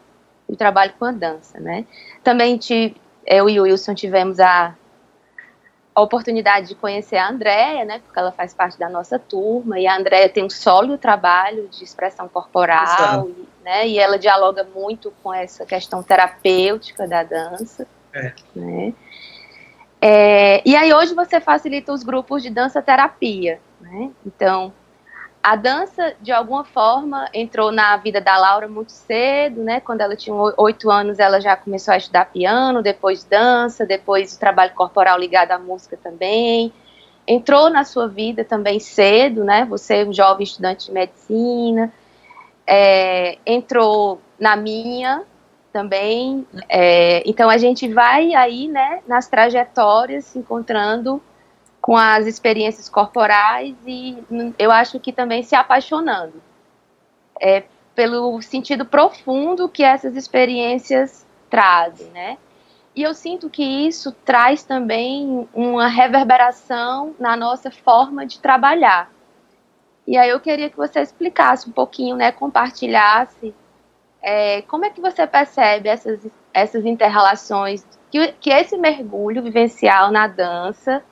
e 0.48 0.56
trabalho 0.56 0.92
com 0.98 1.04
a 1.04 1.12
dança, 1.12 1.60
né? 1.60 1.86
Também 2.24 2.58
te, 2.58 2.96
eu 3.24 3.48
e 3.48 3.60
o 3.60 3.62
Wilson 3.62 3.94
tivemos 3.94 4.40
a, 4.40 4.74
a 5.94 6.02
oportunidade 6.02 6.66
de 6.66 6.74
conhecer 6.74 7.16
a 7.16 7.28
Andrea, 7.28 7.84
né? 7.84 8.00
Porque 8.04 8.18
ela 8.18 8.32
faz 8.32 8.52
parte 8.52 8.76
da 8.76 8.88
nossa 8.88 9.20
turma 9.20 9.78
e 9.78 9.86
a 9.86 9.96
Andrea 9.96 10.28
tem 10.28 10.44
um 10.44 10.50
sólido 10.50 10.98
trabalho 10.98 11.68
de 11.68 11.84
expressão 11.84 12.28
corporal, 12.28 13.28
e, 13.28 13.48
né? 13.62 13.86
E 13.86 14.00
ela 14.00 14.18
dialoga 14.18 14.66
muito 14.74 15.12
com 15.22 15.32
essa 15.32 15.64
questão 15.64 16.02
terapêutica 16.02 17.06
da 17.06 17.22
dança, 17.22 17.86
é. 18.12 18.32
né? 18.52 18.92
É, 20.04 20.60
e 20.68 20.74
aí 20.74 20.92
hoje 20.92 21.14
você 21.14 21.40
facilita 21.40 21.92
os 21.92 22.02
grupos 22.02 22.42
de 22.42 22.50
dança 22.50 22.82
terapia, 22.82 23.60
né? 23.80 24.10
Então, 24.26 24.72
a 25.40 25.54
dança, 25.54 26.14
de 26.20 26.32
alguma 26.32 26.64
forma, 26.64 27.28
entrou 27.32 27.70
na 27.70 27.96
vida 27.98 28.20
da 28.20 28.36
Laura 28.36 28.66
muito 28.66 28.90
cedo, 28.90 29.62
né? 29.62 29.78
Quando 29.78 30.00
ela 30.00 30.16
tinha 30.16 30.34
oito 30.56 30.90
anos, 30.90 31.20
ela 31.20 31.40
já 31.40 31.56
começou 31.56 31.94
a 31.94 31.96
estudar 31.96 32.24
piano, 32.26 32.82
depois 32.82 33.22
dança, 33.22 33.86
depois 33.86 34.34
o 34.34 34.40
trabalho 34.40 34.74
corporal 34.74 35.16
ligado 35.16 35.52
à 35.52 35.58
música 35.58 35.96
também. 35.96 36.72
Entrou 37.24 37.70
na 37.70 37.84
sua 37.84 38.08
vida 38.08 38.44
também 38.44 38.80
cedo, 38.80 39.44
né? 39.44 39.64
Você, 39.66 39.98
é 39.98 40.04
um 40.04 40.12
jovem 40.12 40.42
estudante 40.42 40.86
de 40.86 40.92
medicina, 40.92 41.92
é, 42.66 43.38
entrou 43.46 44.20
na 44.36 44.56
minha, 44.56 45.22
também. 45.72 46.46
É, 46.68 47.22
então 47.28 47.48
a 47.48 47.58
gente 47.58 47.88
vai 47.92 48.34
aí, 48.34 48.68
né, 48.68 49.00
nas 49.06 49.26
trajetórias, 49.28 50.26
se 50.26 50.38
encontrando 50.38 51.20
com 51.80 51.96
as 51.96 52.26
experiências 52.26 52.88
corporais 52.88 53.74
e 53.84 54.22
eu 54.56 54.70
acho 54.70 55.00
que 55.00 55.12
também 55.12 55.42
se 55.42 55.56
apaixonando 55.56 56.40
é, 57.40 57.64
pelo 57.92 58.40
sentido 58.40 58.84
profundo 58.84 59.68
que 59.68 59.82
essas 59.82 60.14
experiências 60.14 61.26
trazem, 61.50 62.06
né? 62.08 62.38
E 62.94 63.02
eu 63.02 63.14
sinto 63.14 63.50
que 63.50 63.64
isso 63.64 64.12
traz 64.12 64.62
também 64.62 65.48
uma 65.52 65.88
reverberação 65.88 67.14
na 67.18 67.36
nossa 67.36 67.70
forma 67.70 68.24
de 68.24 68.38
trabalhar. 68.38 69.10
E 70.06 70.16
aí 70.16 70.28
eu 70.28 70.38
queria 70.38 70.68
que 70.70 70.76
você 70.76 71.00
explicasse 71.00 71.68
um 71.68 71.72
pouquinho, 71.72 72.16
né, 72.16 72.30
compartilhasse 72.30 73.54
é, 74.22 74.62
como 74.62 74.84
é 74.84 74.90
que 74.90 75.00
você 75.00 75.26
percebe 75.26 75.88
essas, 75.88 76.20
essas 76.54 76.86
interrelações 76.86 77.84
que, 78.10 78.32
que 78.40 78.50
esse 78.50 78.76
mergulho 78.76 79.42
vivencial 79.42 80.12
na 80.12 80.28
dança 80.28 81.02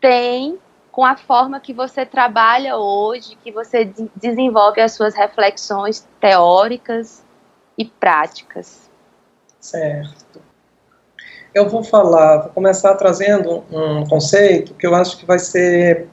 tem 0.00 0.58
com 0.90 1.04
a 1.04 1.16
forma 1.16 1.60
que 1.60 1.72
você 1.72 2.06
trabalha 2.06 2.76
hoje, 2.76 3.36
que 3.42 3.50
você 3.50 3.84
de 3.84 4.10
desenvolve 4.16 4.80
as 4.80 4.92
suas 4.92 5.14
reflexões 5.14 6.06
teóricas 6.20 7.24
e 7.76 7.84
práticas? 7.84 8.90
Certo. 9.60 10.40
Eu 11.54 11.68
vou 11.68 11.82
falar, 11.82 12.38
vou 12.38 12.50
começar 12.50 12.94
trazendo 12.94 13.64
um 13.70 14.04
conceito 14.06 14.74
que 14.74 14.86
eu 14.86 14.94
acho 14.94 15.18
que 15.18 15.26
vai 15.26 15.38
ser 15.38 16.08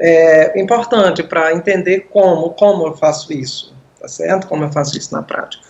é, 0.00 0.60
importante 0.60 1.22
para 1.22 1.52
entender 1.52 2.08
como, 2.10 2.50
como 2.50 2.86
eu 2.86 2.94
faço 2.94 3.32
isso 3.32 3.74
tá 4.04 4.08
certo? 4.08 4.46
Como 4.46 4.62
eu 4.64 4.70
faço 4.70 4.96
isso 4.98 5.14
na 5.14 5.22
prática. 5.22 5.64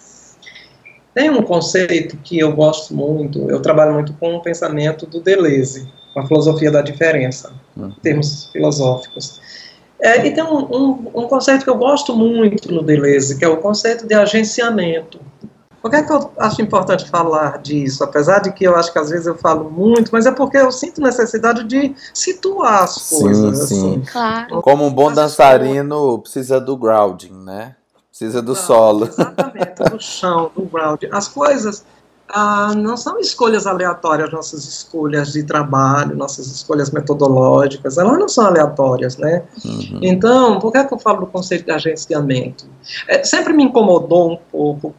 Tem 1.14 1.30
um 1.30 1.42
conceito 1.42 2.16
que 2.16 2.38
eu 2.38 2.52
gosto 2.52 2.92
muito, 2.92 3.48
eu 3.48 3.62
trabalho 3.62 3.94
muito 3.94 4.12
com 4.14 4.34
o 4.34 4.42
pensamento 4.42 5.06
do 5.06 5.20
Deleuze, 5.20 5.88
com 6.12 6.20
a 6.20 6.26
filosofia 6.26 6.72
da 6.72 6.82
diferença, 6.82 7.52
uhum. 7.76 7.90
em 7.90 8.00
termos 8.00 8.46
filosóficos. 8.46 9.40
É, 10.00 10.26
e 10.26 10.34
tem 10.34 10.42
um, 10.42 10.64
um, 10.64 10.90
um, 11.14 11.28
conceito 11.28 11.62
que 11.62 11.70
eu 11.70 11.76
gosto 11.76 12.16
muito 12.16 12.72
no 12.72 12.82
Deleuze, 12.82 13.38
que 13.38 13.44
é 13.44 13.48
o 13.48 13.58
conceito 13.58 14.04
de 14.04 14.14
agenciamento. 14.14 15.20
Por 15.80 15.90
que, 15.90 15.96
é 15.98 16.02
que 16.02 16.12
eu 16.12 16.32
acho 16.38 16.60
importante 16.60 17.08
falar 17.08 17.58
disso? 17.58 18.02
Apesar 18.02 18.40
de 18.40 18.52
que 18.52 18.64
eu 18.64 18.74
acho 18.74 18.92
que 18.92 18.98
às 18.98 19.10
vezes 19.10 19.26
eu 19.26 19.36
falo 19.36 19.70
muito, 19.70 20.10
mas 20.10 20.26
é 20.26 20.32
porque 20.32 20.56
eu 20.56 20.72
sinto 20.72 21.00
necessidade 21.00 21.62
de 21.62 21.94
situar 22.12 22.84
as 22.84 23.10
coisas. 23.10 23.58
Sim, 23.58 23.66
sim. 23.66 23.90
Assim. 23.90 24.02
Claro. 24.10 24.62
Como 24.62 24.84
um 24.84 24.92
bom 24.92 25.12
dançarino 25.12 26.18
precisa 26.18 26.60
do 26.60 26.76
grounding, 26.76 27.34
né? 27.44 27.76
Precisa 28.16 28.40
do 28.40 28.54
solo. 28.54 29.06
Exatamente, 29.06 29.90
do 29.90 29.98
chão, 30.00 30.48
do 30.54 30.62
ground. 30.66 31.02
As 31.10 31.26
coisas 31.26 31.84
ah, 32.28 32.72
não 32.72 32.96
são 32.96 33.18
escolhas 33.18 33.66
aleatórias, 33.66 34.30
nossas 34.30 34.64
escolhas 34.68 35.32
de 35.32 35.42
trabalho, 35.42 36.16
nossas 36.16 36.46
escolhas 36.46 36.92
metodológicas, 36.92 37.98
elas 37.98 38.16
não 38.16 38.28
são 38.28 38.46
aleatórias, 38.46 39.16
né? 39.16 39.42
Uhum. 39.64 39.98
Então, 40.00 40.60
por 40.60 40.70
que, 40.70 40.78
é 40.78 40.84
que 40.84 40.94
eu 40.94 40.98
falo 41.00 41.22
do 41.22 41.26
conceito 41.26 41.64
de 41.64 41.72
agenciamento? 41.72 42.66
É, 43.08 43.24
sempre 43.24 43.52
me 43.52 43.64
incomodou 43.64 44.34
um 44.34 44.38
pouco. 44.50 44.94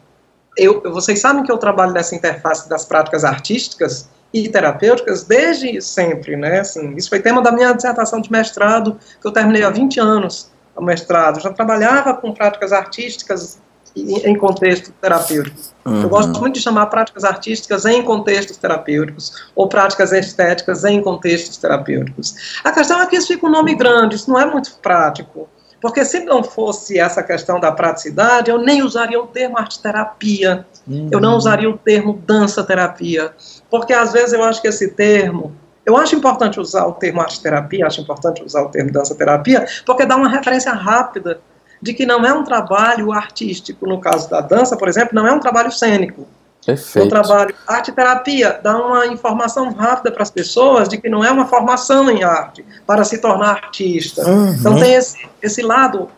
Eu, 0.54 0.82
vocês 0.92 1.18
sabem 1.18 1.42
que 1.42 1.50
eu 1.50 1.56
trabalho 1.56 1.92
nessa 1.92 2.14
interface 2.14 2.68
das 2.68 2.84
práticas 2.84 3.24
artísticas 3.24 4.10
e 4.30 4.46
terapêuticas 4.46 5.24
desde 5.24 5.80
sempre, 5.80 6.36
né? 6.36 6.60
Assim, 6.60 6.94
isso 6.96 7.08
foi 7.08 7.20
tema 7.20 7.40
da 7.40 7.50
minha 7.50 7.72
dissertação 7.72 8.20
de 8.20 8.30
mestrado, 8.30 8.98
que 9.22 9.26
eu 9.26 9.32
terminei 9.32 9.62
há 9.62 9.70
20 9.70 9.98
anos 10.00 10.54
ao 10.76 10.84
mestrado, 10.84 11.40
já 11.40 11.50
trabalhava 11.52 12.14
com 12.14 12.32
práticas 12.32 12.72
artísticas 12.72 13.58
em 13.96 14.36
contexto 14.36 14.92
terapêutico. 15.00 15.56
Uhum. 15.86 16.02
Eu 16.02 16.08
gosto 16.08 16.38
muito 16.38 16.56
de 16.56 16.60
chamar 16.60 16.86
práticas 16.86 17.24
artísticas 17.24 17.86
em 17.86 18.02
contextos 18.02 18.58
terapêuticos, 18.58 19.32
ou 19.54 19.68
práticas 19.68 20.12
estéticas 20.12 20.84
em 20.84 21.00
contextos 21.00 21.56
terapêuticos. 21.56 22.60
A 22.62 22.72
questão 22.72 23.00
é 23.00 23.06
que 23.06 23.16
isso 23.16 23.28
fica 23.28 23.46
um 23.46 23.50
nome 23.50 23.74
grande, 23.74 24.16
isso 24.16 24.30
não 24.30 24.38
é 24.38 24.44
muito 24.44 24.76
prático. 24.82 25.48
Porque 25.80 26.04
se 26.04 26.20
não 26.20 26.42
fosse 26.42 26.98
essa 26.98 27.22
questão 27.22 27.60
da 27.60 27.70
praticidade, 27.70 28.50
eu 28.50 28.58
nem 28.58 28.82
usaria 28.82 29.20
o 29.20 29.26
termo 29.26 29.58
arte-terapia, 29.58 30.66
uhum. 30.86 31.08
eu 31.10 31.20
não 31.20 31.36
usaria 31.36 31.70
o 31.70 31.78
termo 31.78 32.20
dança-terapia. 32.26 33.32
Porque 33.70 33.92
às 33.92 34.12
vezes 34.12 34.32
eu 34.32 34.42
acho 34.42 34.60
que 34.60 34.68
esse 34.68 34.88
termo 34.88 35.54
eu 35.86 35.96
acho 35.96 36.16
importante 36.16 36.58
usar 36.58 36.84
o 36.86 36.92
termo 36.92 37.20
arte-terapia, 37.20 37.86
acho 37.86 38.00
importante 38.00 38.42
usar 38.42 38.62
o 38.62 38.68
termo 38.68 38.90
dança-terapia, 38.90 39.64
porque 39.86 40.04
dá 40.04 40.16
uma 40.16 40.28
referência 40.28 40.72
rápida 40.72 41.40
de 41.80 41.94
que 41.94 42.04
não 42.04 42.26
é 42.26 42.32
um 42.32 42.42
trabalho 42.42 43.12
artístico, 43.12 43.86
no 43.86 44.00
caso 44.00 44.28
da 44.28 44.40
dança, 44.40 44.76
por 44.76 44.88
exemplo, 44.88 45.14
não 45.14 45.26
é 45.26 45.32
um 45.32 45.38
trabalho 45.38 45.70
cênico. 45.70 46.26
Perfeito. 46.64 47.06
O 47.06 47.08
trabalho 47.08 47.54
arte-terapia 47.68 48.58
dá 48.60 48.76
uma 48.76 49.06
informação 49.06 49.72
rápida 49.72 50.10
para 50.10 50.24
as 50.24 50.30
pessoas 50.30 50.88
de 50.88 50.98
que 50.98 51.08
não 51.08 51.24
é 51.24 51.30
uma 51.30 51.46
formação 51.46 52.10
em 52.10 52.24
arte 52.24 52.64
para 52.84 53.04
se 53.04 53.18
tornar 53.18 53.50
artista. 53.50 54.28
Uhum. 54.28 54.52
Então 54.52 54.74
tem 54.74 54.94
esse, 54.94 55.28
esse 55.40 55.62
lado 55.62 56.10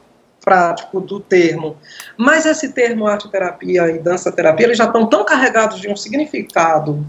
prático 0.43 1.03
do 1.03 1.21
termo. 1.21 1.77
Mas 2.17 2.47
esse 2.47 2.73
termo 2.73 3.07
arte-terapia 3.07 3.91
e 3.91 3.99
dança-terapia, 3.99 4.65
eles 4.65 4.79
já 4.79 4.85
estão 4.85 5.07
tão 5.07 5.23
carregados 5.23 5.79
de 5.79 5.91
um 5.91 5.97
significado 5.97 7.05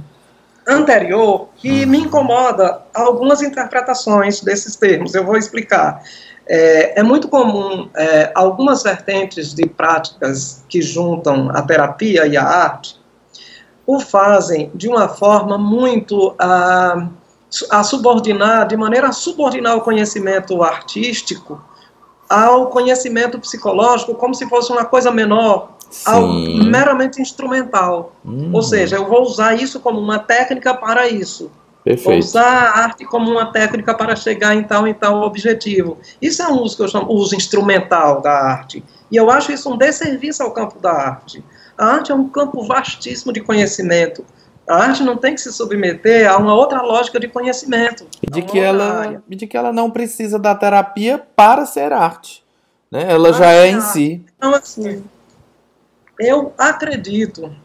anterior 0.68 1.49
que 1.55 1.86
me 1.86 1.99
incomoda 1.99 2.82
algumas 2.93 3.41
interpretações 3.41 4.41
desses 4.41 4.76
termos. 4.76 5.16
Eu 5.16 5.26
vou 5.26 5.38
explicar. 5.38 6.01
É, 6.47 6.99
é 6.99 7.03
muito 7.03 7.28
comum 7.28 7.89
é, 7.95 8.32
algumas 8.34 8.82
vertentes 8.84 9.53
de 9.53 9.68
práticas 9.68 10.64
que 10.68 10.82
juntam 10.82 11.49
a 11.51 11.62
terapia 11.62 12.26
e 12.26 12.36
a 12.36 12.43
arte 12.43 12.99
o 13.89 13.99
fazem 13.99 14.70
de 14.76 14.88
uma 14.88 15.10
forma 15.10 15.57
muito 15.57 16.36
a, 16.38 17.07
a 17.72 17.84
subordinar, 17.84 18.68
de 18.68 18.78
maneira 18.78 19.07
a 19.07 19.12
subordinar 19.12 19.78
o 19.78 19.82
conhecimento 19.82 20.62
artístico 20.62 21.60
ao 22.30 22.68
conhecimento 22.68 23.39
psicológico 23.39 24.14
como 24.14 24.36
se 24.36 24.47
fosse 24.47 24.72
uma 24.72 24.86
coisa 24.86 25.10
menor, 25.12 25.72
algo 26.05 26.63
meramente 26.65 27.21
instrumental. 27.21 28.15
Hum. 28.25 28.51
Ou 28.53 28.61
seja, 28.61 28.95
eu 28.95 29.07
vou 29.07 29.21
usar 29.21 29.55
isso 29.55 29.79
como 29.79 29.99
uma 29.99 30.19
técnica 30.19 30.73
para 30.73 31.07
isso. 31.07 31.51
Perfeito. 31.83 32.09
Vou 32.09 32.17
usar 32.17 32.43
a 32.43 32.79
arte 32.83 33.05
como 33.05 33.31
uma 33.31 33.51
técnica 33.51 33.93
para 33.93 34.15
chegar 34.15 34.55
em 34.55 34.63
tal 34.63 34.87
e 34.87 34.93
tal 34.93 35.21
objetivo. 35.21 35.97
Isso 36.21 36.41
é 36.41 36.47
um 36.47 36.61
uso 36.61 36.75
que 36.75 36.83
eu 36.83 36.87
chamo 36.87 37.11
uso 37.11 37.35
instrumental 37.35 38.21
da 38.21 38.31
arte. 38.31 38.83
E 39.11 39.15
eu 39.15 39.31
acho 39.31 39.51
isso 39.51 39.71
um 39.71 39.77
desserviço 39.77 40.43
ao 40.43 40.51
campo 40.51 40.79
da 40.79 40.91
arte. 40.91 41.43
A 41.77 41.85
arte 41.85 42.11
é 42.11 42.15
um 42.15 42.27
campo 42.27 42.63
vastíssimo 42.63 43.31
de 43.31 43.41
conhecimento. 43.41 44.23
A 44.67 44.83
arte 44.83 45.01
não 45.03 45.17
tem 45.17 45.33
que 45.33 45.41
se 45.41 45.51
submeter 45.51 46.29
a 46.29 46.37
uma 46.37 46.53
outra 46.53 46.81
lógica 46.81 47.19
de 47.19 47.27
conhecimento. 47.27 48.05
E 48.21 48.29
de, 48.29 48.43
que 48.43 48.59
ela, 48.59 49.23
de 49.27 49.47
que 49.47 49.57
ela 49.57 49.73
não 49.73 49.89
precisa 49.89 50.37
da 50.37 50.53
terapia 50.53 51.17
para 51.35 51.65
ser 51.65 51.91
arte. 51.91 52.43
Né? 52.91 53.05
Ela 53.09 53.33
já 53.33 53.51
é 53.51 53.69
em 53.69 53.81
si. 53.81 54.23
Então, 54.37 54.53
assim, 54.53 55.03
eu 56.20 56.53
acredito, 56.57 57.55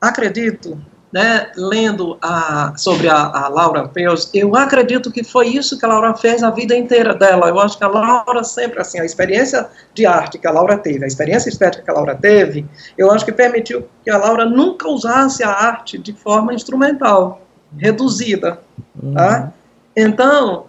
acredito 0.00 0.80
né, 1.12 1.50
lendo 1.56 2.18
a, 2.20 2.74
sobre 2.76 3.08
a, 3.08 3.16
a, 3.16 3.48
Laura 3.48 3.88
Peus, 3.88 4.30
eu 4.34 4.54
acredito 4.54 5.10
que 5.10 5.24
foi 5.24 5.48
isso 5.48 5.78
que 5.78 5.84
a 5.84 5.88
Laura 5.88 6.14
fez 6.14 6.42
a 6.42 6.50
vida 6.50 6.76
inteira 6.76 7.14
dela. 7.14 7.48
Eu 7.48 7.58
acho 7.58 7.78
que 7.78 7.84
a 7.84 7.88
Laura 7.88 8.44
sempre, 8.44 8.80
assim, 8.80 9.00
a 9.00 9.04
experiência 9.04 9.66
de 9.94 10.04
arte 10.04 10.38
que 10.38 10.46
a 10.46 10.50
Laura 10.50 10.76
teve, 10.76 11.04
a 11.04 11.08
experiência 11.08 11.48
estética 11.48 11.82
que 11.82 11.90
a 11.90 11.94
Laura 11.94 12.14
teve, 12.14 12.66
eu 12.96 13.10
acho 13.10 13.24
que 13.24 13.32
permitiu 13.32 13.88
que 14.04 14.10
a 14.10 14.18
Laura 14.18 14.44
nunca 14.44 14.88
usasse 14.88 15.42
a 15.42 15.50
arte 15.50 15.96
de 15.96 16.12
forma 16.12 16.52
instrumental, 16.52 17.40
reduzida. 17.78 18.60
Uhum. 19.02 19.14
Tá? 19.14 19.52
Então, 19.96 20.66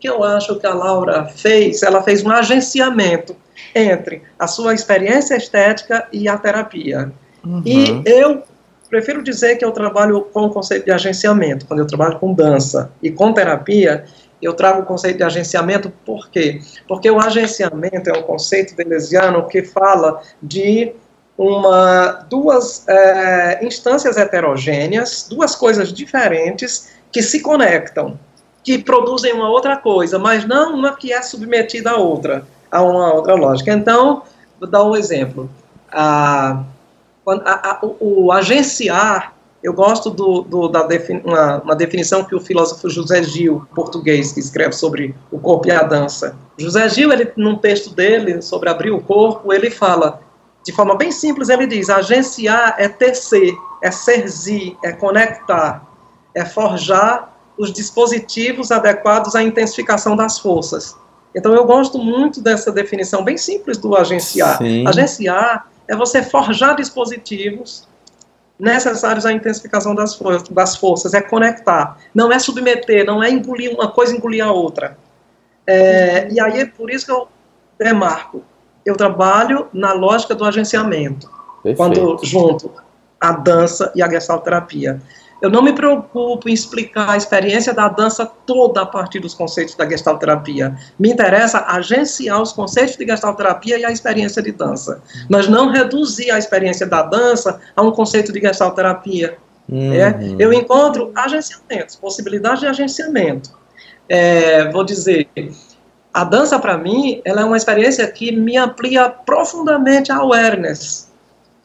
que 0.00 0.08
eu 0.08 0.22
acho 0.22 0.58
que 0.58 0.66
a 0.66 0.74
Laura 0.74 1.26
fez, 1.26 1.82
ela 1.82 2.02
fez 2.02 2.24
um 2.24 2.30
agenciamento 2.30 3.36
entre 3.74 4.22
a 4.38 4.46
sua 4.46 4.74
experiência 4.74 5.36
estética 5.36 6.06
e 6.12 6.28
a 6.28 6.36
terapia. 6.36 7.12
Uhum. 7.44 7.62
E 7.64 8.02
eu 8.06 8.42
prefiro 8.88 9.22
dizer 9.22 9.56
que 9.56 9.64
eu 9.64 9.72
trabalho 9.72 10.22
com 10.32 10.46
o 10.46 10.50
conceito 10.50 10.84
de 10.84 10.90
agenciamento, 10.90 11.66
quando 11.66 11.80
eu 11.80 11.86
trabalho 11.86 12.18
com 12.18 12.32
dança 12.32 12.90
e 13.02 13.10
com 13.10 13.32
terapia, 13.32 14.04
eu 14.40 14.54
trago 14.54 14.82
o 14.82 14.86
conceito 14.86 15.18
de 15.18 15.24
agenciamento, 15.24 15.92
por 16.04 16.30
quê? 16.30 16.60
Porque 16.86 17.10
o 17.10 17.20
agenciamento 17.20 18.08
é 18.08 18.12
um 18.16 18.22
conceito 18.22 18.74
deleuziano 18.76 19.46
que 19.48 19.62
fala 19.62 20.22
de 20.42 20.92
uma, 21.36 22.26
duas 22.28 22.86
é, 22.88 23.64
instâncias 23.64 24.16
heterogêneas, 24.16 25.26
duas 25.28 25.54
coisas 25.54 25.92
diferentes 25.92 26.92
que 27.12 27.22
se 27.22 27.40
conectam, 27.40 28.18
que 28.68 28.76
produzem 28.76 29.32
uma 29.32 29.48
outra 29.48 29.78
coisa, 29.78 30.18
mas 30.18 30.44
não 30.44 30.74
uma 30.74 30.94
que 30.94 31.10
é 31.10 31.22
submetida 31.22 31.92
a 31.92 31.96
outra, 31.96 32.46
a 32.70 32.82
uma 32.82 33.14
outra 33.14 33.34
lógica. 33.34 33.72
Então, 33.72 34.24
vou 34.60 34.68
dar 34.68 34.84
um 34.84 34.94
exemplo. 34.94 35.48
A, 35.90 36.64
a, 37.26 37.70
a, 37.70 37.78
o, 37.82 38.26
o, 38.26 38.30
agenciar, 38.30 39.32
eu 39.62 39.72
gosto 39.72 40.10
do, 40.10 40.42
do 40.42 40.68
da 40.68 40.86
uma, 41.24 41.62
uma, 41.62 41.74
definição 41.74 42.22
que 42.24 42.34
o 42.34 42.40
filósofo 42.40 42.90
José 42.90 43.22
Gil, 43.22 43.66
português, 43.74 44.32
que 44.32 44.40
escreve 44.40 44.74
sobre 44.74 45.14
o 45.32 45.38
corpo 45.38 45.68
e 45.68 45.70
a 45.70 45.82
dança. 45.82 46.36
José 46.58 46.86
Gil, 46.90 47.10
ele, 47.10 47.32
num 47.38 47.56
texto 47.56 47.94
dele 47.94 48.42
sobre 48.42 48.68
abrir 48.68 48.90
o 48.90 49.00
corpo, 49.00 49.50
ele 49.50 49.70
fala, 49.70 50.20
de 50.62 50.72
forma 50.72 50.94
bem 50.94 51.10
simples, 51.10 51.48
ele 51.48 51.66
diz: 51.66 51.88
agenciar 51.88 52.74
é 52.76 52.86
tecer, 52.86 53.54
é 53.82 53.90
serzir, 53.90 54.76
é 54.84 54.92
conectar, 54.92 55.88
é 56.34 56.44
forjar 56.44 57.37
os 57.58 57.72
dispositivos 57.72 58.70
adequados 58.70 59.34
à 59.34 59.42
intensificação 59.42 60.16
das 60.16 60.38
forças. 60.38 60.96
Então 61.34 61.52
eu 61.54 61.64
gosto 61.64 61.98
muito 61.98 62.40
dessa 62.40 62.72
definição 62.72 63.22
bem 63.22 63.36
simples 63.36 63.76
do 63.76 63.96
agenciar. 63.96 64.58
Sim. 64.58 64.86
Agenciar 64.86 65.68
é 65.86 65.96
você 65.96 66.22
forjar 66.22 66.76
dispositivos 66.76 67.86
necessários 68.58 69.24
à 69.24 69.32
intensificação 69.32 69.94
das, 69.94 70.16
for 70.16 70.42
das 70.50 70.76
forças, 70.76 71.14
é 71.14 71.20
conectar, 71.20 71.96
não 72.12 72.32
é 72.32 72.38
submeter, 72.38 73.06
não 73.06 73.22
é 73.22 73.30
engolir 73.30 73.72
uma 73.72 73.88
coisa 73.88 74.16
engolir 74.16 74.44
a 74.44 74.50
outra. 74.50 74.98
É, 75.66 76.28
e 76.30 76.40
aí 76.40 76.60
é 76.60 76.66
por 76.66 76.90
isso 76.90 77.06
que 77.06 77.12
eu 77.12 77.28
demarco. 77.78 78.42
Eu 78.84 78.96
trabalho 78.96 79.68
na 79.72 79.92
lógica 79.92 80.34
do 80.34 80.44
agenciamento, 80.44 81.30
Perfeito. 81.62 81.76
quando 81.76 82.18
junto 82.24 82.72
a 83.20 83.32
dança 83.32 83.92
e 83.94 84.02
a 84.02 84.08
gestalterapia. 84.08 85.00
Eu 85.40 85.50
não 85.50 85.62
me 85.62 85.72
preocupo 85.72 86.48
em 86.48 86.52
explicar 86.52 87.10
a 87.10 87.16
experiência 87.16 87.72
da 87.72 87.88
dança 87.88 88.26
toda 88.26 88.82
a 88.82 88.86
partir 88.86 89.20
dos 89.20 89.34
conceitos 89.34 89.74
da 89.76 89.88
gestalterapia. 89.88 90.76
Me 90.98 91.10
interessa 91.10 91.64
agenciar 91.66 92.42
os 92.42 92.52
conceitos 92.52 92.96
de 92.96 93.06
gestalterapia 93.06 93.78
e 93.78 93.84
a 93.84 93.92
experiência 93.92 94.42
de 94.42 94.50
dança, 94.50 95.00
mas 95.28 95.48
não 95.48 95.70
reduzir 95.70 96.30
a 96.30 96.38
experiência 96.38 96.86
da 96.86 97.02
dança 97.02 97.60
a 97.76 97.82
um 97.82 97.92
conceito 97.92 98.32
de 98.32 98.40
gestalterapia. 98.40 99.38
Uhum. 99.68 99.92
É? 99.92 100.18
Eu 100.38 100.52
encontro 100.52 101.12
agenciamentos, 101.14 101.94
possibilidades 101.94 102.60
de 102.60 102.66
agenciamento. 102.66 103.56
É, 104.08 104.70
vou 104.72 104.82
dizer, 104.82 105.28
a 106.12 106.24
dança 106.24 106.58
para 106.58 106.76
mim, 106.76 107.20
ela 107.24 107.42
é 107.42 107.44
uma 107.44 107.56
experiência 107.56 108.06
que 108.10 108.32
me 108.32 108.56
amplia 108.56 109.08
profundamente 109.08 110.10
a 110.10 110.16
awareness, 110.16 111.12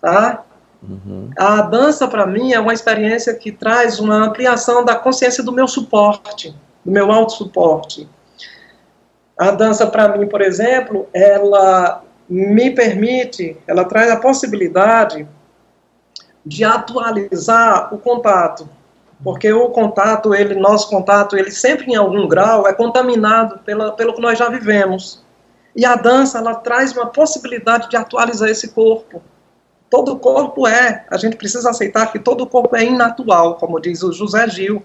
tá? 0.02 0.44
Uhum. 0.88 1.30
A 1.38 1.62
dança, 1.62 2.08
para 2.08 2.26
mim, 2.26 2.54
é 2.54 2.60
uma 2.60 2.74
experiência 2.74 3.34
que 3.34 3.52
traz 3.52 4.00
uma 4.00 4.16
ampliação 4.16 4.84
da 4.84 4.96
consciência 4.96 5.44
do 5.44 5.52
meu 5.52 5.68
suporte, 5.68 6.54
do 6.84 6.92
meu 6.92 7.12
autossuporte. 7.12 8.08
A 9.38 9.52
dança, 9.52 9.88
para 9.88 10.18
mim, 10.18 10.28
por 10.28 10.42
exemplo, 10.42 11.08
ela 11.14 12.04
me 12.30 12.72
permite, 12.72 13.58
ela 13.66 13.86
traz 13.86 14.12
a 14.12 14.18
possibilidade 14.18 15.28
de 16.46 16.64
atualizar 16.64 17.94
o 17.94 17.98
contato, 17.98 18.68
porque 19.24 19.52
o 19.52 19.70
contato, 19.70 20.36
ele, 20.36 20.56
nosso 20.56 20.90
contato, 20.90 21.38
ele 21.38 21.52
sempre 21.52 21.92
em 21.92 21.96
algum 21.96 22.28
grau 22.28 22.68
é 22.68 22.74
contaminado 22.74 23.60
pela, 23.60 23.94
pelo 23.94 24.14
que 24.14 24.22
nós 24.22 24.38
já 24.38 24.50
vivemos. 24.50 25.24
E 25.76 25.86
a 25.86 25.96
dança, 25.96 26.40
ela 26.40 26.56
traz 26.56 26.92
uma 26.92 27.08
possibilidade 27.08 27.90
de 27.90 27.96
atualizar 27.96 28.50
esse 28.50 28.74
corpo 28.74 29.22
todo 29.94 30.18
corpo 30.18 30.68
é, 30.68 31.06
a 31.08 31.18
gente 31.18 31.36
precisa 31.36 31.70
aceitar 31.70 32.12
que 32.12 32.18
todo 32.18 32.48
corpo 32.48 32.76
é 32.76 32.84
inatual, 32.84 33.58
como 33.58 33.80
diz 33.80 34.02
o 34.02 34.12
José 34.12 34.50
Gil. 34.50 34.82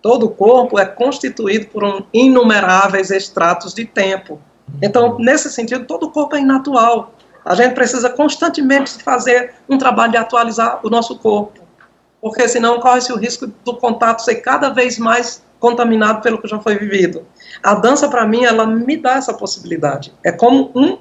Todo 0.00 0.30
corpo 0.30 0.78
é 0.78 0.86
constituído 0.86 1.66
por 1.66 1.82
um 1.82 2.04
inumeráveis 2.14 3.10
extratos 3.10 3.74
de 3.74 3.84
tempo. 3.84 4.40
Então, 4.80 5.18
nesse 5.18 5.50
sentido, 5.50 5.84
todo 5.84 6.12
corpo 6.12 6.36
é 6.36 6.40
inatual. 6.40 7.12
A 7.44 7.56
gente 7.56 7.74
precisa 7.74 8.08
constantemente 8.08 9.02
fazer 9.02 9.52
um 9.68 9.76
trabalho 9.76 10.12
de 10.12 10.18
atualizar 10.18 10.78
o 10.84 10.88
nosso 10.88 11.18
corpo, 11.18 11.60
porque 12.20 12.46
senão 12.46 12.78
corre-se 12.78 13.12
o 13.12 13.16
risco 13.16 13.48
do 13.64 13.74
contato 13.74 14.22
ser 14.22 14.36
cada 14.36 14.70
vez 14.70 14.96
mais 14.96 15.42
contaminado 15.58 16.22
pelo 16.22 16.40
que 16.40 16.46
já 16.46 16.60
foi 16.60 16.78
vivido. 16.78 17.26
A 17.64 17.74
dança, 17.74 18.08
para 18.08 18.24
mim, 18.24 18.44
ela 18.44 18.64
me 18.64 18.96
dá 18.96 19.14
essa 19.14 19.34
possibilidade. 19.34 20.14
É 20.24 20.30
como 20.30 20.70
um 20.72 20.98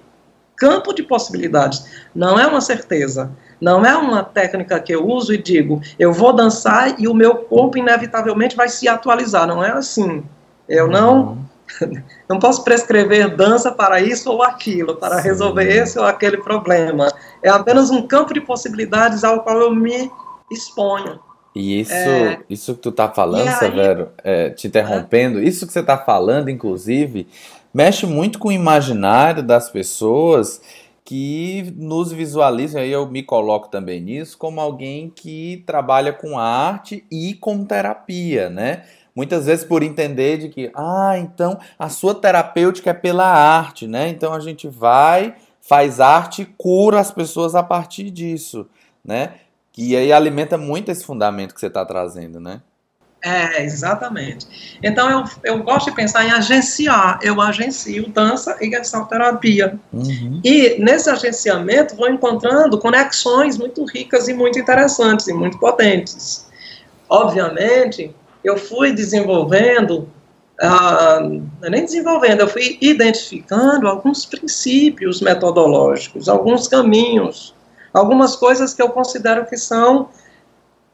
campo 0.56 0.94
de 0.94 1.02
possibilidades, 1.02 1.84
não 2.14 2.40
é 2.40 2.46
uma 2.46 2.62
certeza. 2.62 3.32
Não 3.62 3.86
é 3.86 3.96
uma 3.96 4.24
técnica 4.24 4.80
que 4.80 4.94
eu 4.94 5.08
uso 5.08 5.34
e 5.34 5.38
digo, 5.38 5.80
eu 6.00 6.12
vou 6.12 6.34
dançar 6.34 7.00
e 7.00 7.08
o 7.08 7.14
meu 7.14 7.36
corpo 7.36 7.78
inevitavelmente 7.78 8.56
vai 8.56 8.68
se 8.68 8.88
atualizar. 8.88 9.46
Não 9.46 9.64
é 9.64 9.72
assim. 9.72 10.24
Eu 10.68 10.88
não 10.88 11.22
uhum. 11.22 11.46
não 12.28 12.40
posso 12.40 12.64
prescrever 12.64 13.36
dança 13.36 13.72
para 13.72 14.02
isso 14.02 14.32
ou 14.32 14.42
aquilo, 14.42 14.96
para 14.96 15.18
Sim. 15.18 15.24
resolver 15.24 15.68
esse 15.68 16.00
ou 16.00 16.06
aquele 16.06 16.38
problema. 16.38 17.08
É 17.44 17.50
apenas 17.50 17.92
um 17.92 18.08
campo 18.08 18.34
de 18.34 18.42
possibilidades 18.42 19.24
ao 19.24 19.42
qual 19.42 19.60
eu 19.60 19.74
me 19.74 20.10
exponho. 20.50 21.20
E 21.54 21.82
isso, 21.82 21.94
é, 21.94 22.40
isso 22.50 22.76
que 22.76 22.82
tu 22.82 22.92
tá 22.92 23.10
falando, 23.10 23.50
aí, 23.50 23.56
Severo, 23.56 24.10
é, 24.24 24.50
te 24.52 24.68
interrompendo, 24.68 25.40
é? 25.40 25.44
isso 25.44 25.68
que 25.68 25.74
você 25.74 25.84
tá 25.84 25.98
falando, 25.98 26.50
inclusive, 26.50 27.28
mexe 27.74 28.06
muito 28.06 28.40
com 28.40 28.48
o 28.48 28.54
imaginário 28.54 29.44
das 29.44 29.70
pessoas 29.70 30.62
que 31.12 31.74
nos 31.76 32.14
visualiza, 32.14 32.80
aí 32.80 32.90
eu 32.90 33.06
me 33.06 33.22
coloco 33.22 33.68
também 33.68 34.00
nisso, 34.00 34.38
como 34.38 34.62
alguém 34.62 35.10
que 35.10 35.62
trabalha 35.66 36.14
com 36.14 36.40
arte 36.40 37.04
e 37.12 37.34
com 37.34 37.66
terapia, 37.66 38.50
né? 38.50 38.86
Muitas 39.14 39.46
vezes 39.46 39.66
por 39.66 39.84
entender 39.84 40.38
de 40.38 40.48
que, 40.48 40.72
ah, 40.74 41.18
então 41.18 41.60
a 41.78 41.90
sua 41.90 42.16
terapêutica 42.16 42.92
é 42.92 42.94
pela 42.94 43.26
arte, 43.26 43.88
né? 43.88 44.08
Então 44.08 44.34
a 44.34 44.40
gente 44.40 44.70
vai, 44.70 45.36
faz 45.60 46.00
arte 46.00 46.44
e 46.44 46.46
cura 46.46 47.02
as 47.02 47.12
pessoas 47.12 47.56
a 47.56 47.62
partir 47.62 48.10
disso, 48.10 48.66
né? 49.04 49.34
E 49.78 49.98
aí 49.98 50.14
alimenta 50.14 50.58
muito 50.58 50.92
esse 50.92 51.04
fundamento 51.04 51.54
que 51.54 51.60
você 51.60 51.68
está 51.68 51.86
trazendo, 51.86 52.40
né? 52.40 52.62
É, 53.24 53.64
exatamente. 53.64 54.78
Então 54.82 55.10
eu, 55.10 55.24
eu 55.44 55.64
gosto 55.64 55.90
de 55.90 55.96
pensar 55.96 56.26
em 56.26 56.32
agenciar. 56.32 57.20
Eu 57.22 57.40
agencio 57.40 58.10
dança 58.10 58.58
e 58.60 58.70
gestalterapia. 58.70 59.80
Uhum. 59.94 60.42
E 60.44 60.78
nesse 60.80 61.10
agenciamento 61.10 61.96
vou 61.96 62.10
encontrando 62.10 62.80
conexões 62.80 63.58
muito 63.58 63.86
ricas 63.86 64.28
e 64.28 64.34
muito 64.34 64.58
interessantes 64.58 65.28
e 65.28 65.34
muito 65.34 65.60
potentes. 65.60 66.48
obviamente, 67.08 68.16
eu 68.44 68.58
fui 68.58 68.92
desenvolvendo, 68.92 70.10
é 71.62 71.70
nem 71.70 71.86
desenvolvendo, 71.86 72.40
eu 72.40 72.48
fui 72.48 72.78
identificando 72.82 73.88
alguns 73.88 74.26
princípios 74.26 75.22
metodológicos, 75.22 76.28
alguns 76.28 76.68
caminhos, 76.68 77.54
algumas 77.94 78.36
coisas 78.36 78.74
que 78.74 78.82
eu 78.82 78.90
considero 78.90 79.46
que 79.46 79.58
são 79.58 80.10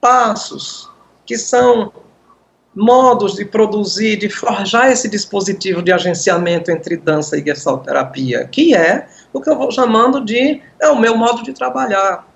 passos, 0.01 0.89
que 1.25 1.37
são 1.37 1.93
modos 2.77 3.33
de 3.33 3.43
produzir, 3.43 4.17
de 4.17 4.29
forjar 4.29 4.91
esse 4.91 5.09
dispositivo 5.09 5.81
de 5.81 5.91
agenciamento 5.91 6.69
entre 6.69 6.95
dança 6.95 7.35
e 7.35 7.43
gestalterapia, 7.43 8.47
que 8.47 8.75
é 8.75 9.07
o 9.33 9.41
que 9.41 9.49
eu 9.49 9.57
vou 9.57 9.71
chamando 9.71 10.23
de 10.23 10.61
é 10.79 10.87
o 10.87 10.99
meu 10.99 11.17
modo 11.17 11.41
de 11.41 11.53
trabalhar. 11.53 12.27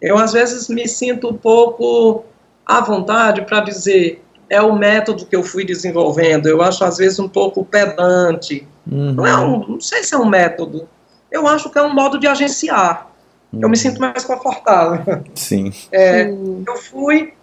Eu 0.00 0.16
às 0.16 0.32
vezes 0.32 0.68
me 0.68 0.88
sinto 0.88 1.28
um 1.28 1.34
pouco 1.34 2.24
à 2.64 2.80
vontade 2.80 3.42
para 3.42 3.60
dizer 3.60 4.24
é 4.48 4.60
o 4.60 4.74
método 4.74 5.26
que 5.26 5.36
eu 5.36 5.42
fui 5.42 5.66
desenvolvendo. 5.66 6.46
Eu 6.46 6.62
acho 6.62 6.82
às 6.82 6.96
vezes 6.96 7.18
um 7.18 7.28
pouco 7.28 7.62
pedante. 7.62 8.66
Uhum. 8.90 9.12
Não, 9.12 9.26
é 9.26 9.36
um, 9.36 9.68
não 9.68 9.80
sei 9.80 10.02
se 10.02 10.14
é 10.14 10.18
um 10.18 10.26
método. 10.26 10.88
Eu 11.30 11.46
acho 11.46 11.68
que 11.68 11.78
é 11.78 11.82
um 11.82 11.92
modo 11.92 12.18
de 12.18 12.26
agenciar. 12.26 13.10
Uhum. 13.52 13.60
Eu 13.60 13.68
me 13.68 13.76
uhum. 13.76 13.82
sinto 13.82 14.00
mais 14.00 14.24
confortável. 14.24 15.22
Sim. 15.34 15.70
É, 15.92 16.26
eu 16.30 16.76
fui 16.76 17.34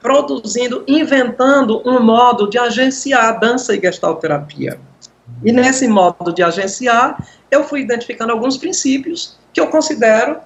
produzindo, 0.00 0.84
inventando 0.86 1.82
um 1.84 2.00
modo 2.00 2.48
de 2.48 2.58
agenciar 2.58 3.38
dança 3.40 3.74
e 3.74 3.80
gestalterapia. 3.80 4.78
E 5.44 5.52
nesse 5.52 5.86
modo 5.88 6.32
de 6.32 6.42
agenciar, 6.42 7.26
eu 7.50 7.64
fui 7.64 7.80
identificando 7.80 8.32
alguns 8.32 8.56
princípios 8.56 9.38
que 9.52 9.60
eu 9.60 9.68
considero 9.68 10.38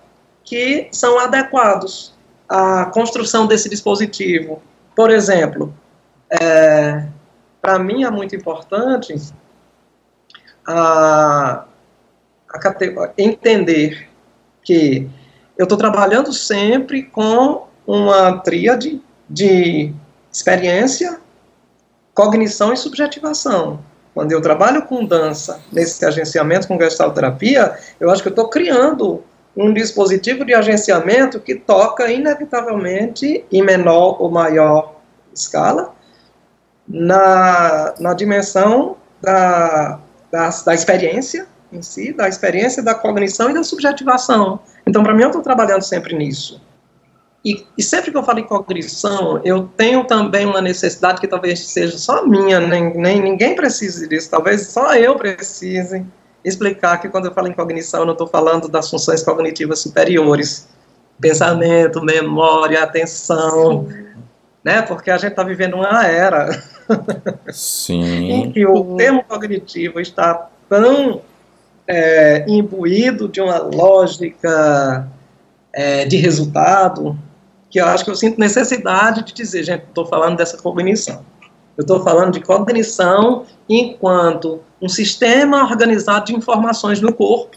que 0.45 0.89
são 0.91 1.19
adequados 1.19 2.15
à 2.49 2.87
construção 2.87 3.47
desse 3.47 3.69
dispositivo. 3.69 4.63
Por 4.95 5.11
exemplo, 5.11 5.75
é, 6.31 7.07
para 7.61 7.79
mim 7.79 8.05
é 8.05 8.11
muito 8.11 8.35
importante 8.35 9.15
a, 10.67 11.65
a 12.49 13.13
entender 13.17 14.09
que 14.63 15.09
eu 15.57 15.65
estou 15.65 15.79
trabalhando 15.79 16.33
sempre 16.33 17.05
com 17.05 17.67
uma 17.87 18.39
tríade 18.39 19.01
de 19.33 19.93
experiência, 20.31 21.19
cognição 22.15 22.73
e 22.73 22.77
subjetivação. 22.77 23.81
Quando 24.15 24.33
eu 24.33 24.43
trabalho 24.43 24.83
com 24.83 25.05
dança, 25.05 25.61
nesse 25.73 26.05
agenciamento 26.05 26.69
com 26.69 26.79
gestalterapia, 26.79 27.75
eu 27.99 28.11
acho 28.11 28.23
que 28.23 28.29
eu 28.29 28.33
estou 28.33 28.49
criando 28.49 29.25
um 29.57 29.73
dispositivo 29.73 30.45
de 30.45 30.55
agenciamento 30.55 31.41
que 31.41 31.55
toca 31.55 32.11
inevitavelmente 32.11 33.45
em 33.51 33.63
menor 33.63 34.21
ou 34.21 34.31
maior 34.31 34.97
escala 35.35 35.95
na, 36.87 37.95
na 37.99 38.13
dimensão 38.13 38.97
da, 39.21 39.99
da, 40.31 40.51
da 40.51 40.75
experiência 40.75 41.47
em 41.73 41.81
si, 41.81 42.13
da 42.13 42.29
experiência, 42.29 42.83
da 42.83 42.95
cognição 42.95 43.51
e 43.51 43.55
da 43.55 43.65
subjetivação. 43.65 44.61
Então, 44.87 45.03
para 45.03 45.15
mim, 45.15 45.23
eu 45.23 45.29
estou 45.29 45.43
trabalhando 45.43 45.83
sempre 45.83 46.15
nisso. 46.15 46.61
E, 47.45 47.67
e, 47.77 47.83
sempre 47.83 48.13
que 48.13 48.17
eu 48.17 48.23
falo 48.23 48.39
em 48.39 48.45
cognição, 48.45 49.41
eu 49.45 49.69
tenho 49.77 50.05
também 50.05 50.47
uma 50.47 50.61
necessidade 50.61 51.21
que 51.21 51.27
talvez 51.27 51.67
seja 51.67 51.99
só 51.99 52.25
minha, 52.25 52.61
nem, 52.61 52.97
nem 52.97 53.21
ninguém 53.21 53.57
precise 53.57 54.09
disso, 54.09 54.31
talvez 54.31 54.69
só 54.69 54.95
eu 54.95 55.17
precise 55.17 56.07
explicar 56.45 56.99
que 56.99 57.09
quando 57.09 57.27
eu 57.27 57.35
falo 57.35 57.49
em 57.49 57.53
cognição, 57.53 58.01
eu 58.01 58.07
não 58.07 58.13
estou 58.13 58.29
falando 58.29 58.69
das 58.69 58.89
funções 58.89 59.23
cognitivas 59.25 59.81
superiores, 59.81 60.69
pensamento, 61.21 62.03
memória, 62.03 62.83
atenção, 62.83 63.89
Sim. 63.89 64.07
né? 64.63 64.83
Porque 64.83 65.11
a 65.11 65.19
gente 65.19 65.31
está 65.31 65.43
vivendo 65.43 65.75
uma 65.75 66.07
era 66.07 66.63
em 67.89 68.53
que 68.53 68.67
o 68.67 68.97
termo 68.97 69.25
cognitivo 69.25 70.01
está 70.01 70.49
tão 70.69 71.23
é, 71.87 72.45
imbuído 72.49 73.29
de 73.29 73.41
uma 73.41 73.59
lógica 73.59 75.09
é, 75.73 76.05
de 76.05 76.17
resultado, 76.17 77.17
que 77.73 77.81
eu 77.81 77.87
acho 77.87 78.05
que 78.05 78.11
eu 78.11 78.15
sinto 78.15 78.39
necessidade 78.39 79.25
de 79.25 79.33
dizer, 79.33 79.65
gente, 79.65 79.85
estou 79.85 80.05
falando 80.05 80.37
dessa 80.37 80.59
cognição. 80.59 81.25
Eu 81.75 81.81
estou 81.81 82.05
falando 82.05 82.35
de 82.35 82.41
cognição 82.41 83.47
enquanto 83.67 84.61
um 84.81 84.91
sistema 84.91 85.65
organizado 85.65 86.27
de 86.27 86.37
informações 86.37 87.01
no 87.01 87.15
corpo. 87.15 87.57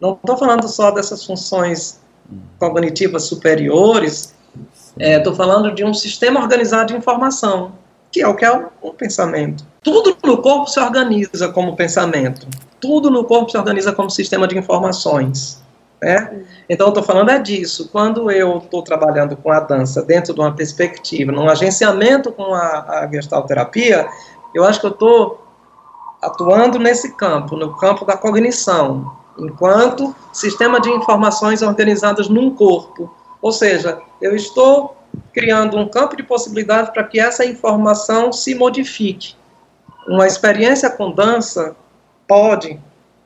Não 0.00 0.12
estou 0.12 0.36
falando 0.36 0.68
só 0.68 0.92
dessas 0.92 1.26
funções 1.26 2.00
cognitivas 2.56 3.24
superiores, 3.24 4.32
estou 4.96 5.32
é, 5.32 5.36
falando 5.36 5.74
de 5.74 5.84
um 5.84 5.92
sistema 5.92 6.38
organizado 6.38 6.92
de 6.92 6.96
informação, 6.96 7.72
que 8.12 8.22
é 8.22 8.28
o 8.28 8.36
que 8.36 8.44
é 8.44 8.56
o, 8.56 8.68
o 8.80 8.92
pensamento. 8.92 9.66
Tudo 9.82 10.16
no 10.24 10.38
corpo 10.40 10.70
se 10.70 10.78
organiza 10.78 11.48
como 11.48 11.74
pensamento. 11.74 12.46
Tudo 12.80 13.10
no 13.10 13.24
corpo 13.24 13.50
se 13.50 13.58
organiza 13.58 13.92
como 13.92 14.08
sistema 14.08 14.46
de 14.46 14.56
informações. 14.56 15.60
Né? 16.00 16.44
Então, 16.68 16.86
eu 16.86 16.90
estou 16.90 17.02
falando 17.02 17.30
é 17.30 17.38
disso. 17.38 17.88
Quando 17.90 18.30
eu 18.30 18.58
estou 18.58 18.82
trabalhando 18.82 19.36
com 19.36 19.50
a 19.50 19.60
dança 19.60 20.02
dentro 20.02 20.32
de 20.32 20.40
uma 20.40 20.54
perspectiva, 20.54 21.32
num 21.32 21.48
agenciamento 21.48 22.32
com 22.32 22.54
a, 22.54 23.02
a 23.02 23.10
eu 24.54 24.64
acho 24.64 24.80
que 24.80 24.86
eu 24.86 24.90
estou 24.90 25.44
atuando 26.22 26.78
nesse 26.78 27.14
campo, 27.16 27.56
no 27.56 27.76
campo 27.76 28.04
da 28.04 28.16
cognição, 28.16 29.12
enquanto 29.38 30.14
sistema 30.32 30.80
de 30.80 30.90
informações 30.90 31.62
organizadas 31.62 32.28
num 32.28 32.54
corpo. 32.54 33.12
Ou 33.40 33.52
seja, 33.52 34.00
eu 34.20 34.34
estou 34.34 34.96
criando 35.32 35.76
um 35.76 35.88
campo 35.88 36.16
de 36.16 36.22
possibilidades 36.22 36.90
para 36.90 37.04
que 37.04 37.20
essa 37.20 37.44
informação 37.44 38.32
se 38.32 38.54
modifique. 38.54 39.34
Uma 40.06 40.26
experiência 40.26 40.90
com 40.90 41.12
dança 41.12 41.76
pode 42.26 42.80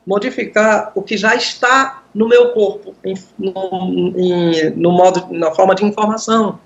modificar 0.05 0.91
o 0.95 1.01
que 1.01 1.15
já 1.17 1.35
está 1.35 2.03
no 2.13 2.27
meu 2.27 2.51
corpo, 2.51 2.93
em, 3.03 3.17
no, 3.37 4.13
em, 4.17 4.69
no 4.71 4.91
modo, 4.91 5.27
na 5.31 5.51
forma 5.51 5.73
de 5.73 5.85
informação. 5.85 6.59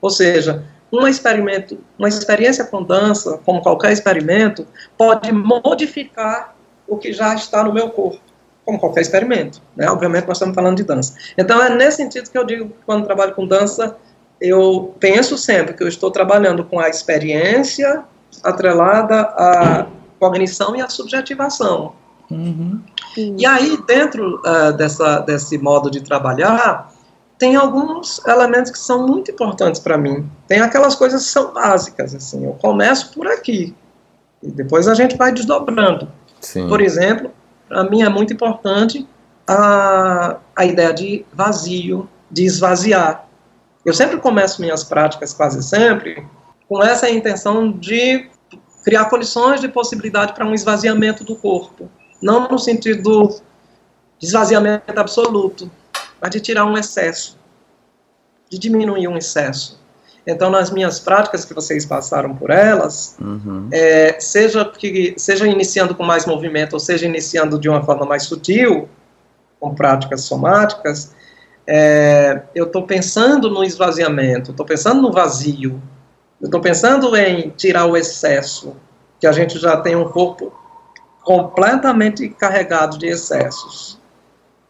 Ou 0.00 0.10
seja, 0.10 0.64
um 0.92 1.06
experimento, 1.06 1.78
uma 1.98 2.08
experiência 2.08 2.64
com 2.64 2.82
dança, 2.82 3.40
como 3.44 3.62
qualquer 3.62 3.92
experimento, 3.92 4.66
pode 4.96 5.32
modificar 5.32 6.54
o 6.86 6.98
que 6.98 7.12
já 7.12 7.34
está 7.34 7.64
no 7.64 7.72
meu 7.72 7.88
corpo, 7.88 8.20
como 8.64 8.78
qualquer 8.78 9.00
experimento. 9.00 9.62
Né? 9.74 9.88
Obviamente, 9.88 10.28
nós 10.28 10.36
estamos 10.36 10.54
falando 10.54 10.76
de 10.76 10.84
dança. 10.84 11.14
Então, 11.38 11.62
é 11.62 11.70
nesse 11.74 11.96
sentido 11.96 12.30
que 12.30 12.36
eu 12.36 12.44
digo 12.44 12.68
que 12.68 12.76
quando 12.84 13.06
trabalho 13.06 13.34
com 13.34 13.46
dança, 13.46 13.96
eu 14.40 14.94
penso 15.00 15.38
sempre 15.38 15.72
que 15.72 15.82
eu 15.82 15.88
estou 15.88 16.10
trabalhando 16.10 16.64
com 16.64 16.78
a 16.78 16.88
experiência 16.88 18.04
atrelada 18.42 19.20
à 19.20 19.86
cognição 20.18 20.76
e 20.76 20.82
à 20.82 20.88
subjetivação. 20.88 21.94
Uhum. 22.34 22.80
E 23.16 23.44
aí, 23.44 23.78
dentro 23.86 24.40
uh, 24.40 24.72
dessa, 24.72 25.20
desse 25.20 25.58
modo 25.58 25.90
de 25.90 26.00
trabalhar, 26.00 26.92
tem 27.38 27.56
alguns 27.56 28.24
elementos 28.26 28.70
que 28.70 28.78
são 28.78 29.06
muito 29.06 29.30
importantes 29.30 29.80
para 29.80 29.98
mim. 29.98 30.28
Tem 30.46 30.60
aquelas 30.60 30.94
coisas 30.94 31.24
que 31.24 31.28
são 31.28 31.52
básicas, 31.52 32.14
assim, 32.14 32.44
eu 32.44 32.52
começo 32.52 33.12
por 33.12 33.26
aqui, 33.26 33.74
e 34.42 34.50
depois 34.50 34.88
a 34.88 34.94
gente 34.94 35.16
vai 35.16 35.32
desdobrando. 35.32 36.08
Sim. 36.40 36.68
Por 36.68 36.80
exemplo, 36.80 37.30
para 37.68 37.84
mim 37.84 38.02
é 38.02 38.08
muito 38.08 38.32
importante 38.32 39.06
a, 39.46 40.36
a 40.56 40.64
ideia 40.64 40.92
de 40.92 41.24
vazio, 41.32 42.08
de 42.30 42.44
esvaziar. 42.44 43.26
Eu 43.84 43.92
sempre 43.92 44.18
começo 44.18 44.60
minhas 44.60 44.84
práticas, 44.84 45.34
quase 45.34 45.62
sempre, 45.62 46.24
com 46.68 46.82
essa 46.82 47.10
intenção 47.10 47.72
de 47.72 48.30
criar 48.84 49.06
condições 49.06 49.60
de 49.60 49.68
possibilidade 49.68 50.32
para 50.32 50.46
um 50.46 50.54
esvaziamento 50.54 51.24
do 51.24 51.36
corpo 51.36 51.90
não 52.22 52.48
no 52.48 52.58
sentido 52.58 53.34
de 54.18 54.26
esvaziamento 54.26 54.98
absoluto, 54.98 55.70
mas 56.20 56.30
de 56.30 56.40
tirar 56.40 56.64
um 56.64 56.78
excesso, 56.78 57.36
de 58.48 58.58
diminuir 58.58 59.08
um 59.08 59.16
excesso. 59.16 59.82
Então, 60.24 60.50
nas 60.50 60.70
minhas 60.70 61.00
práticas 61.00 61.44
que 61.44 61.52
vocês 61.52 61.84
passaram 61.84 62.34
por 62.36 62.50
elas, 62.50 63.16
uhum. 63.20 63.68
é, 63.72 64.20
seja, 64.20 64.64
que, 64.64 65.14
seja 65.16 65.48
iniciando 65.48 65.96
com 65.96 66.04
mais 66.04 66.24
movimento, 66.26 66.74
ou 66.74 66.80
seja 66.80 67.06
iniciando 67.06 67.58
de 67.58 67.68
uma 67.68 67.82
forma 67.82 68.06
mais 68.06 68.22
sutil, 68.22 68.88
com 69.58 69.74
práticas 69.74 70.22
somáticas, 70.22 71.12
é, 71.66 72.42
eu 72.54 72.66
estou 72.66 72.84
pensando 72.84 73.50
no 73.50 73.64
esvaziamento, 73.64 74.52
estou 74.52 74.66
pensando 74.66 75.02
no 75.02 75.10
vazio, 75.10 75.82
eu 76.40 76.46
estou 76.46 76.60
pensando 76.60 77.16
em 77.16 77.50
tirar 77.50 77.86
o 77.86 77.96
excesso, 77.96 78.76
que 79.18 79.26
a 79.26 79.32
gente 79.32 79.58
já 79.58 79.76
tem 79.76 79.96
um 79.96 80.08
corpo 80.08 80.52
completamente 81.24 82.28
carregado 82.28 82.98
de 82.98 83.06
excessos. 83.06 83.98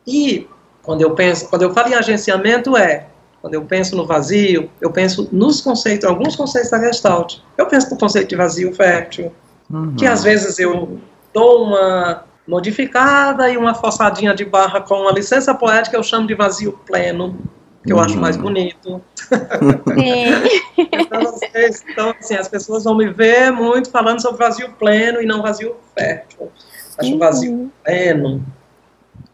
E 0.07 0.49
quando 0.83 1.03
eu 1.03 1.15
penso, 1.15 1.49
quando 1.49 1.63
eu 1.63 1.73
falo 1.73 1.89
em 1.89 1.95
agenciamento 1.95 2.77
é 2.77 3.07
quando 3.43 3.55
eu 3.55 3.65
penso 3.65 3.97
no 3.97 4.07
vazio, 4.07 4.71
eu 4.81 4.93
penso 4.93 5.29
nos 5.33 5.61
conceitos, 5.61 6.09
alguns 6.09 6.37
conceitos 6.37 6.71
da 6.71 6.79
Gestalt. 6.79 7.39
Eu 7.59 7.67
penso 7.67 7.91
no 7.91 7.99
conceito 7.99 8.29
de 8.29 8.37
vazio 8.37 8.73
fértil, 8.73 9.33
uhum. 9.69 9.97
que 9.97 10.07
às 10.07 10.23
vezes 10.23 10.61
eu 10.61 11.01
dou 11.35 11.65
uma 11.65 12.23
modificada 12.47 13.51
e 13.51 13.57
uma 13.57 13.75
forçadinha 13.75 14.33
de 14.33 14.45
barra 14.45 14.81
com 14.81 14.95
uma 14.95 15.11
licença 15.11 15.53
poética, 15.53 15.97
eu 15.97 16.05
chamo 16.05 16.27
de 16.29 16.35
vazio 16.35 16.79
pleno. 16.87 17.37
Que 17.85 17.93
eu 17.93 17.99
acho 17.99 18.17
mais 18.19 18.37
uhum. 18.37 18.43
bonito. 18.43 19.03
Sim. 19.19 20.79
então, 20.79 21.21
vocês, 21.23 21.85
então, 21.89 22.15
assim, 22.19 22.35
as 22.35 22.49
pessoas 22.49 22.85
vão 22.85 22.97
me 22.97 23.11
ver 23.11 23.51
muito 23.51 23.91
falando 23.91 24.21
sobre 24.21 24.39
vazio 24.39 24.71
pleno 24.79 25.21
e 25.21 25.27
não 25.27 25.43
vazio 25.43 25.77
fértil. 25.97 26.51
Acho 26.99 27.13
uhum. 27.13 27.19
vazio 27.19 27.73
pleno. 27.85 28.45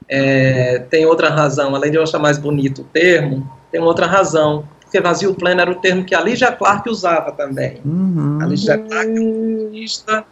É, 0.09 0.79
tem 0.91 1.05
outra 1.05 1.29
razão, 1.29 1.75
além 1.75 1.91
de 1.91 1.99
eu 1.99 2.03
achar 2.03 2.19
mais 2.19 2.39
bonito 2.39 2.81
o 2.81 2.85
termo, 2.85 3.47
tem 3.71 3.81
outra 3.81 4.07
razão, 4.07 4.67
porque 4.81 5.01
vazio 5.01 5.35
pleno 5.35 5.61
era 5.61 5.71
o 5.71 5.75
termo 5.75 6.05
que 6.05 6.15
a 6.15 6.21
Lígia 6.21 6.51
Clark 6.51 6.89
usava 6.89 7.33
também. 7.33 7.83
Uhum. 7.85 8.39
A 8.41 8.47
Lígia 8.47 8.79
Clark 8.79 9.11
é 9.15 9.21
uma 9.21 10.27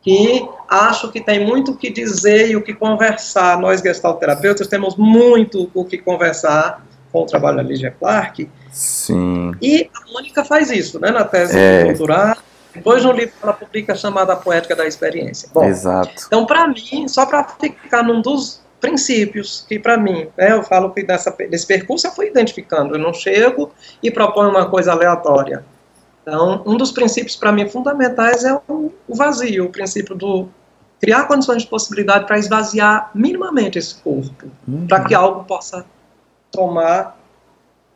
que 0.00 0.44
acho 0.68 1.12
que 1.12 1.20
tem 1.20 1.46
muito 1.46 1.72
o 1.72 1.76
que 1.76 1.88
dizer 1.88 2.50
e 2.50 2.56
o 2.56 2.62
que 2.62 2.74
conversar. 2.74 3.58
Nós, 3.58 3.80
gestalterapeutas, 3.80 4.66
temos 4.66 4.96
muito 4.96 5.70
o 5.72 5.84
que 5.84 5.96
conversar 5.96 6.84
com 7.12 7.22
o 7.22 7.26
trabalho 7.26 7.58
da 7.58 7.62
Lígia 7.62 7.90
Clark. 7.90 8.48
Sim. 8.70 9.52
E 9.60 9.90
a 9.94 10.12
Mônica 10.12 10.44
faz 10.44 10.70
isso, 10.70 10.98
né, 10.98 11.10
na 11.10 11.24
tese 11.24 11.58
é. 11.58 11.84
doutorado. 11.84 12.40
Depois, 12.74 13.04
no 13.04 13.12
livro 13.12 13.34
que 13.38 13.42
ela 13.42 13.52
publica 13.52 13.94
chamado 13.94 14.30
A 14.30 14.36
Poética 14.36 14.74
da 14.74 14.86
Experiência. 14.86 15.48
Bom, 15.52 15.64
Exato. 15.64 16.24
Então, 16.26 16.46
para 16.46 16.66
mim, 16.66 17.06
só 17.06 17.26
para 17.26 17.44
ficar 17.44 18.02
num 18.02 18.22
dos 18.22 18.62
princípios 18.80 19.64
que, 19.68 19.78
para 19.78 19.98
mim, 19.98 20.26
né, 20.36 20.52
eu 20.52 20.62
falo 20.62 20.90
que 20.90 21.02
nessa, 21.02 21.34
nesse 21.50 21.66
percurso 21.66 22.06
eu 22.06 22.12
fui 22.12 22.28
identificando. 22.28 22.94
Eu 22.94 22.98
não 22.98 23.12
chego 23.12 23.70
e 24.02 24.10
proponho 24.10 24.48
uma 24.50 24.68
coisa 24.70 24.92
aleatória. 24.92 25.64
Então, 26.22 26.62
um 26.64 26.76
dos 26.76 26.90
princípios, 26.92 27.36
para 27.36 27.52
mim, 27.52 27.68
fundamentais 27.68 28.42
é 28.44 28.54
o, 28.68 28.92
o 29.06 29.14
vazio, 29.14 29.66
o 29.66 29.70
princípio 29.70 30.14
do 30.14 30.48
criar 31.00 31.24
condições 31.24 31.62
de 31.62 31.68
possibilidade 31.68 32.26
para 32.26 32.38
esvaziar 32.38 33.10
minimamente 33.12 33.76
esse 33.76 33.96
corpo, 33.96 34.46
uhum. 34.68 34.86
para 34.86 35.00
que 35.00 35.14
algo 35.14 35.42
possa 35.44 35.84
tomar 36.52 37.18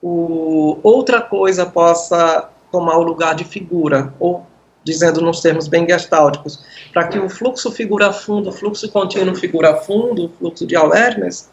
o, 0.02 0.78
outra 0.82 1.20
coisa 1.20 1.66
possa 1.66 2.48
tomar 2.72 2.96
o 2.96 3.02
lugar 3.02 3.34
de 3.34 3.44
figura, 3.44 4.12
ou 4.18 4.44
dizendo 4.82 5.20
nos 5.20 5.40
termos 5.40 5.68
bem 5.68 5.86
gestálticos, 5.86 6.64
para 6.92 7.08
que 7.08 7.18
o 7.18 7.28
fluxo 7.28 7.70
figura 7.72 8.12
fundo, 8.12 8.50
o 8.50 8.52
fluxo 8.52 8.90
contínuo 8.90 9.34
figura 9.34 9.76
fundo, 9.76 10.26
o 10.26 10.28
fluxo 10.28 10.66
de 10.66 10.76
awareness, 10.76 11.48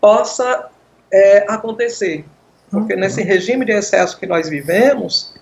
possa 0.00 0.68
é, 1.12 1.46
acontecer. 1.48 2.24
Porque 2.70 2.94
nesse 2.94 3.22
regime 3.22 3.64
de 3.64 3.72
excesso 3.72 4.18
que 4.18 4.26
nós 4.26 4.48
vivemos, 4.48 5.34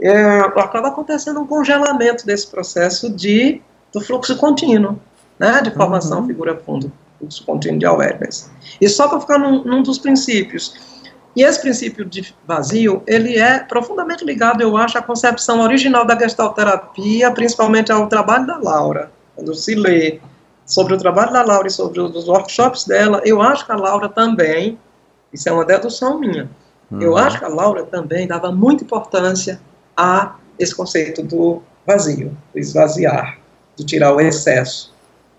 é, 0.00 0.40
acaba 0.40 0.88
acontecendo 0.88 1.40
um 1.40 1.46
congelamento 1.46 2.26
desse 2.26 2.46
processo 2.48 3.08
de, 3.08 3.62
do 3.92 4.00
fluxo 4.00 4.36
contínuo, 4.36 5.00
né, 5.38 5.62
de 5.62 5.70
formação 5.70 6.20
uhum. 6.20 6.26
figura 6.26 6.56
fundo 6.56 6.92
fluxo 7.24 7.44
contínuo 7.44 7.78
de 7.78 7.86
awareness. 7.86 8.50
E 8.80 8.88
só 8.88 9.08
para 9.08 9.20
ficar 9.20 9.38
num, 9.38 9.64
num, 9.64 9.82
dos 9.82 9.98
princípios. 9.98 10.74
E 11.36 11.42
esse 11.42 11.60
princípio 11.60 12.04
de 12.04 12.34
vazio, 12.46 13.02
ele 13.06 13.36
é 13.36 13.58
profundamente 13.58 14.24
ligado, 14.24 14.62
eu 14.62 14.76
acho, 14.76 14.96
à 14.96 15.02
concepção 15.02 15.60
original 15.60 16.04
da 16.04 16.16
gestalterapia, 16.16 17.30
principalmente 17.32 17.90
ao 17.90 18.06
trabalho 18.08 18.46
da 18.46 18.56
Laura. 18.58 19.10
Quando 19.34 19.52
se 19.54 19.74
lê 19.74 20.20
sobre 20.64 20.94
o 20.94 20.98
trabalho 20.98 21.32
da 21.32 21.42
Laura 21.42 21.66
e 21.66 21.70
sobre 21.70 22.00
os 22.00 22.28
workshops 22.28 22.84
dela, 22.84 23.20
eu 23.24 23.42
acho 23.42 23.66
que 23.66 23.72
a 23.72 23.76
Laura 23.76 24.08
também, 24.08 24.78
isso 25.32 25.48
é 25.48 25.52
uma 25.52 25.64
dedução 25.64 26.20
minha, 26.20 26.48
uhum. 26.90 27.02
eu 27.02 27.16
acho 27.16 27.38
que 27.38 27.44
a 27.44 27.48
Laura 27.48 27.82
também 27.84 28.28
dava 28.28 28.52
muita 28.52 28.84
importância 28.84 29.60
a 29.96 30.36
esse 30.56 30.74
conceito 30.74 31.20
do 31.22 31.62
vazio, 31.84 32.36
do 32.52 32.60
esvaziar, 32.60 33.38
do 33.76 33.84
tirar 33.84 34.14
o 34.14 34.20
excesso, 34.20 34.94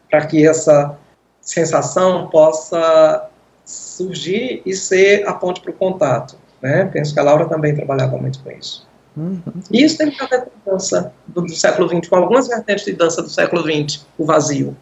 para 0.09 0.25
que 0.25 0.45
essa 0.45 0.97
sensação 1.45 2.27
possa 2.27 3.29
surgir 3.63 4.61
e 4.65 4.73
ser 4.73 5.27
a 5.27 5.33
ponte 5.33 5.61
para 5.61 5.71
o 5.71 5.73
contato. 5.73 6.35
Né? 6.61 6.85
Penso 6.85 7.13
que 7.13 7.19
a 7.19 7.23
Laura 7.23 7.45
também 7.47 7.75
trabalhava 7.75 8.17
muito 8.17 8.39
com 8.39 8.51
isso. 8.51 8.85
Uhum. 9.15 9.41
E 9.71 9.83
isso 9.83 9.97
tem 9.97 10.13
a 10.19 10.25
ver 10.25 10.41
com 10.41 10.71
dança 10.71 11.13
do, 11.27 11.43
do, 11.43 11.55
século 11.55 11.87
XX, 11.87 12.09
com 12.09 12.15
algumas 12.17 12.47
vertentes 12.47 12.83
de 12.83 12.93
dança 12.93 13.21
do 13.21 13.29
século 13.29 13.61
XX, 13.61 14.05
o 14.17 14.25
vazio. 14.25 14.75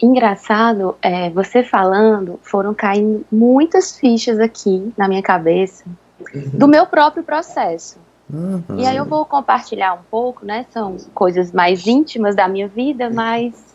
Engraçado, 0.00 0.96
é, 1.02 1.28
você 1.30 1.64
falando, 1.64 2.38
foram 2.42 2.72
caindo 2.72 3.24
muitas 3.32 3.98
fichas 3.98 4.38
aqui 4.38 4.92
na 4.96 5.08
minha 5.08 5.22
cabeça 5.22 5.84
uhum. 6.32 6.50
do 6.52 6.68
meu 6.68 6.86
próprio 6.86 7.24
processo. 7.24 7.98
Uhum. 8.32 8.62
E 8.76 8.86
aí 8.86 8.96
eu 8.96 9.04
vou 9.04 9.24
compartilhar 9.24 9.94
um 9.94 10.02
pouco, 10.08 10.44
né? 10.44 10.66
São 10.70 10.96
coisas 11.14 11.50
mais 11.50 11.86
íntimas 11.86 12.36
da 12.36 12.46
minha 12.46 12.68
vida, 12.68 13.10
mas 13.10 13.67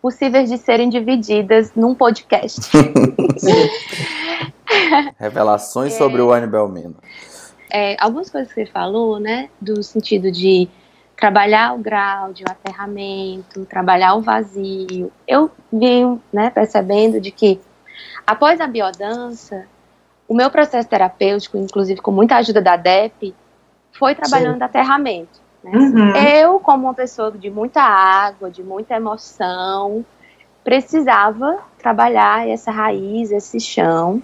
possíveis 0.00 0.48
de 0.48 0.58
serem 0.58 0.88
divididas 0.88 1.72
num 1.74 1.94
podcast. 1.94 2.60
Revelações 5.18 5.94
é, 5.94 5.98
sobre 5.98 6.20
o 6.20 6.32
Anne 6.32 6.46
Belmino. 6.46 6.96
É, 7.70 7.96
algumas 7.98 8.30
coisas 8.30 8.52
que 8.52 8.64
você 8.64 8.70
falou, 8.70 9.18
né, 9.18 9.48
do 9.60 9.82
sentido 9.82 10.30
de 10.30 10.68
trabalhar 11.16 11.74
o 11.74 11.78
grau 11.78 12.32
de 12.32 12.44
um 12.44 12.50
aterramento, 12.50 13.64
trabalhar 13.66 14.14
o 14.14 14.22
vazio. 14.22 15.10
Eu 15.26 15.50
vim, 15.72 16.20
né, 16.32 16.50
percebendo 16.50 17.20
de 17.20 17.30
que 17.30 17.60
após 18.26 18.60
a 18.60 18.66
biodança, 18.66 19.66
o 20.28 20.34
meu 20.34 20.50
processo 20.50 20.88
terapêutico, 20.88 21.56
inclusive 21.56 22.00
com 22.00 22.12
muita 22.12 22.36
ajuda 22.36 22.62
da 22.62 22.76
DEP, 22.76 23.34
foi 23.92 24.14
trabalhando 24.14 24.58
Sim. 24.58 24.64
aterramento. 24.64 25.47
Né? 25.62 25.72
Uhum. 25.76 26.16
Eu, 26.16 26.60
como 26.60 26.84
uma 26.84 26.94
pessoa 26.94 27.32
de 27.32 27.50
muita 27.50 27.82
água, 27.82 28.50
de 28.50 28.62
muita 28.62 28.94
emoção, 28.94 30.04
precisava 30.64 31.58
trabalhar 31.78 32.48
essa 32.48 32.70
raiz, 32.70 33.30
esse 33.30 33.58
chão. 33.60 34.22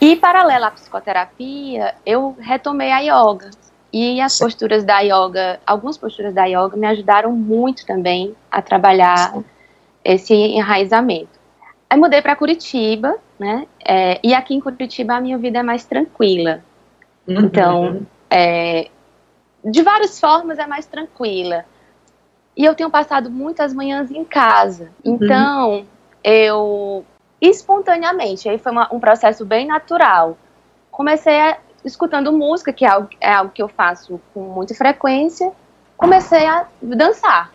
E, 0.00 0.16
paralelo 0.16 0.66
à 0.66 0.70
psicoterapia, 0.70 1.94
eu 2.04 2.36
retomei 2.38 2.90
a 2.90 3.00
yoga. 3.00 3.50
E 3.92 4.20
as 4.20 4.38
posturas 4.38 4.82
da 4.82 5.00
yoga, 5.00 5.60
algumas 5.64 5.96
posturas 5.96 6.34
da 6.34 6.44
yoga 6.46 6.76
me 6.76 6.86
ajudaram 6.86 7.30
muito 7.30 7.86
também 7.86 8.34
a 8.50 8.60
trabalhar 8.60 9.34
esse 10.04 10.34
enraizamento. 10.34 11.38
Aí 11.88 11.98
mudei 11.98 12.20
para 12.20 12.34
Curitiba, 12.34 13.14
né? 13.38 13.66
É, 13.86 14.18
e 14.22 14.34
aqui 14.34 14.54
em 14.54 14.60
Curitiba 14.60 15.14
a 15.14 15.20
minha 15.20 15.38
vida 15.38 15.60
é 15.60 15.62
mais 15.62 15.84
tranquila. 15.84 16.60
Uhum. 17.26 17.40
Então, 17.40 18.06
é, 18.28 18.88
de 19.64 19.82
várias 19.82 20.20
formas 20.20 20.58
é 20.58 20.66
mais 20.66 20.86
tranquila. 20.86 21.64
E 22.56 22.64
eu 22.64 22.74
tenho 22.74 22.90
passado 22.90 23.30
muitas 23.30 23.72
manhãs 23.72 24.10
em 24.10 24.24
casa. 24.24 24.90
Uhum. 25.04 25.14
Então, 25.14 25.86
eu 26.22 27.04
espontaneamente, 27.40 28.48
aí 28.48 28.58
foi 28.58 28.72
uma, 28.72 28.88
um 28.92 29.00
processo 29.00 29.44
bem 29.44 29.66
natural. 29.66 30.38
Comecei 30.90 31.40
a, 31.40 31.58
escutando 31.84 32.32
música, 32.32 32.72
que 32.72 32.84
é 32.84 32.88
algo, 32.88 33.08
é 33.20 33.32
algo 33.32 33.50
que 33.52 33.62
eu 33.62 33.68
faço 33.68 34.20
com 34.32 34.40
muita 34.40 34.74
frequência. 34.74 35.52
Comecei 35.96 36.46
a 36.46 36.66
dançar. 36.80 37.52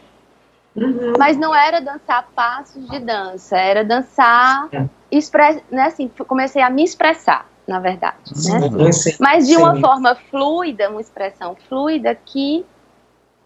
Uhum. 0.76 1.14
Mas 1.18 1.38
não 1.38 1.56
era 1.56 1.80
dançar 1.80 2.28
passos 2.36 2.88
de 2.90 3.00
dança, 3.00 3.58
era 3.58 3.84
dançar, 3.84 4.70
é. 4.72 4.86
expre, 5.12 5.64
né, 5.70 5.84
assim, 5.84 6.10
comecei 6.28 6.62
a 6.62 6.70
me 6.70 6.84
expressar 6.84 7.46
na 7.70 7.80
verdade. 7.80 8.18
Né? 8.36 8.92
Sim, 8.92 9.16
Mas 9.20 9.48
de 9.48 9.56
uma 9.56 9.76
sim. 9.76 9.82
forma 9.82 10.16
fluida, 10.16 10.90
uma 10.90 11.00
expressão 11.00 11.56
fluida 11.70 12.16
que, 12.16 12.66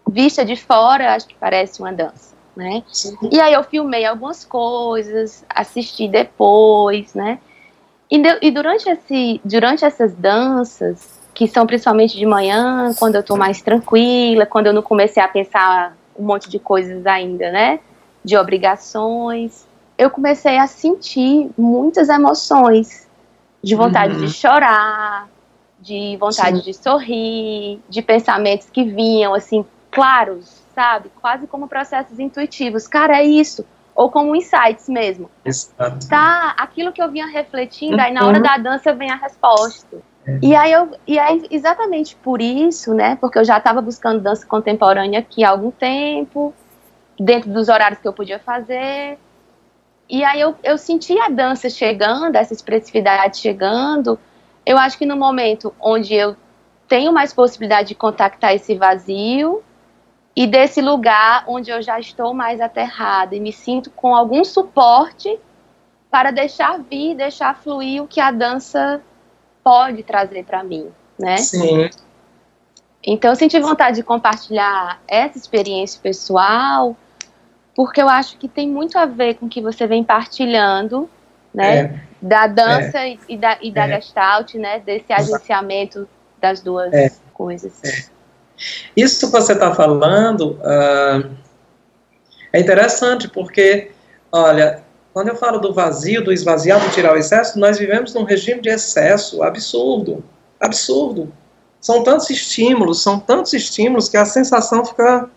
vista 0.08 0.44
de 0.44 0.56
fora, 0.56 1.14
acho 1.14 1.28
que 1.28 1.34
parece 1.34 1.80
uma 1.80 1.92
dança. 1.92 2.34
Né? 2.56 2.82
E 3.30 3.40
aí 3.40 3.52
eu 3.52 3.62
filmei 3.64 4.04
algumas 4.06 4.44
coisas, 4.44 5.44
assisti 5.48 6.08
depois, 6.08 7.12
né? 7.12 7.38
E, 8.10 8.18
de, 8.22 8.38
e 8.42 8.50
durante, 8.50 8.88
esse, 8.88 9.40
durante 9.44 9.84
essas 9.84 10.14
danças, 10.14 11.20
que 11.34 11.48
são 11.48 11.66
principalmente 11.66 12.16
de 12.16 12.24
manhã, 12.24 12.92
quando 12.96 13.16
eu 13.16 13.20
estou 13.20 13.36
mais 13.36 13.60
tranquila, 13.60 14.46
quando 14.46 14.68
eu 14.68 14.72
não 14.72 14.82
comecei 14.82 15.22
a 15.22 15.28
pensar 15.28 15.96
um 16.16 16.24
monte 16.24 16.48
de 16.48 16.60
coisas 16.60 17.04
ainda, 17.06 17.50
né? 17.50 17.80
De 18.24 18.36
obrigações, 18.36 19.66
eu 19.98 20.08
comecei 20.08 20.56
a 20.56 20.66
sentir 20.66 21.50
muitas 21.58 22.08
emoções 22.08 23.03
de 23.64 23.74
vontade 23.74 24.14
uhum. 24.14 24.20
de 24.20 24.32
chorar, 24.32 25.28
de 25.80 26.16
vontade 26.18 26.58
Sim. 26.58 26.64
de 26.64 26.74
sorrir, 26.74 27.80
de 27.88 28.02
pensamentos 28.02 28.68
que 28.70 28.84
vinham 28.84 29.34
assim 29.34 29.64
claros, 29.90 30.62
sabe? 30.74 31.10
Quase 31.20 31.46
como 31.46 31.68
processos 31.68 32.18
intuitivos. 32.18 32.86
Cara, 32.86 33.18
é 33.18 33.24
isso. 33.24 33.64
Ou 33.94 34.10
como 34.10 34.34
insights 34.34 34.88
mesmo. 34.88 35.30
Exato. 35.44 36.08
Tá, 36.08 36.54
aquilo 36.58 36.92
que 36.92 37.00
eu 37.00 37.10
vinha 37.10 37.26
refletindo, 37.26 37.96
uhum. 37.96 38.02
aí 38.02 38.12
na 38.12 38.26
hora 38.26 38.38
uhum. 38.38 38.42
da 38.42 38.56
dança 38.58 38.92
vem 38.92 39.10
a 39.10 39.16
resposta. 39.16 39.98
É. 40.26 40.38
E 40.42 40.54
aí 40.54 40.72
eu, 40.72 40.90
e 41.06 41.18
aí 41.18 41.46
exatamente 41.50 42.16
por 42.16 42.40
isso, 42.40 42.92
né? 42.92 43.16
Porque 43.20 43.38
eu 43.38 43.44
já 43.44 43.58
estava 43.58 43.80
buscando 43.80 44.20
dança 44.20 44.44
contemporânea 44.46 45.20
aqui 45.20 45.44
há 45.44 45.50
algum 45.50 45.70
tempo, 45.70 46.52
dentro 47.18 47.50
dos 47.50 47.68
horários 47.68 48.00
que 48.00 48.08
eu 48.08 48.12
podia 48.12 48.38
fazer. 48.38 49.18
E 50.08 50.22
aí 50.22 50.40
eu, 50.40 50.54
eu 50.62 50.76
senti 50.76 51.18
a 51.18 51.28
dança 51.28 51.70
chegando, 51.70 52.36
essa 52.36 52.52
expressividade 52.52 53.38
chegando. 53.38 54.18
Eu 54.64 54.78
acho 54.78 54.98
que 54.98 55.06
no 55.06 55.16
momento 55.16 55.74
onde 55.80 56.14
eu 56.14 56.36
tenho 56.88 57.12
mais 57.12 57.32
possibilidade 57.32 57.88
de 57.88 57.94
contactar 57.94 58.54
esse 58.54 58.74
vazio 58.74 59.62
e 60.36 60.46
desse 60.46 60.80
lugar 60.80 61.44
onde 61.46 61.70
eu 61.70 61.80
já 61.80 61.98
estou 61.98 62.34
mais 62.34 62.60
aterrada 62.60 63.34
e 63.34 63.40
me 63.40 63.52
sinto 63.52 63.90
com 63.90 64.14
algum 64.14 64.44
suporte 64.44 65.38
para 66.10 66.30
deixar 66.30 66.78
vir, 66.78 67.14
deixar 67.14 67.56
fluir 67.56 68.02
o 68.02 68.06
que 68.06 68.20
a 68.20 68.30
dança 68.30 69.02
pode 69.62 70.02
trazer 70.02 70.44
para 70.44 70.62
mim, 70.62 70.90
né? 71.18 71.38
Sim. 71.38 71.88
Então 73.02 73.30
eu 73.30 73.36
senti 73.36 73.58
vontade 73.58 73.96
de 73.96 74.02
compartilhar 74.02 75.00
essa 75.06 75.36
experiência 75.36 76.00
pessoal, 76.02 76.96
porque 77.74 78.00
eu 78.00 78.08
acho 78.08 78.38
que 78.38 78.48
tem 78.48 78.68
muito 78.68 78.98
a 78.98 79.06
ver 79.06 79.34
com 79.34 79.46
o 79.46 79.48
que 79.48 79.60
você 79.60 79.86
vem 79.86 80.04
partilhando, 80.04 81.08
né? 81.52 81.78
É. 81.78 82.00
Da 82.20 82.46
dança 82.46 82.98
é. 83.00 83.18
e 83.28 83.36
da, 83.36 83.58
e 83.60 83.70
da 83.70 83.86
é. 83.86 84.00
gestalt, 84.00 84.54
né? 84.54 84.80
Desse 84.80 85.12
agenciamento 85.12 86.08
das 86.40 86.60
duas 86.60 86.92
é. 86.92 87.10
coisas. 87.32 87.72
É. 87.84 88.04
Isso 88.96 89.26
que 89.26 89.32
você 89.32 89.52
está 89.52 89.74
falando 89.74 90.52
uh, 90.60 91.30
é 92.52 92.60
interessante, 92.60 93.28
porque, 93.28 93.90
olha, 94.30 94.82
quando 95.12 95.28
eu 95.28 95.36
falo 95.36 95.58
do 95.58 95.72
vazio, 95.72 96.22
do 96.22 96.32
esvaziar, 96.32 96.80
do 96.80 96.90
tirar 96.90 97.14
o 97.14 97.16
excesso, 97.16 97.58
nós 97.58 97.78
vivemos 97.78 98.14
num 98.14 98.24
regime 98.24 98.60
de 98.60 98.68
excesso 98.68 99.42
absurdo. 99.42 100.24
Absurdo. 100.60 101.32
São 101.80 102.02
tantos 102.02 102.30
estímulos, 102.30 103.02
são 103.02 103.18
tantos 103.18 103.52
estímulos 103.52 104.08
que 104.08 104.16
a 104.16 104.24
sensação 104.24 104.84
fica 104.84 105.28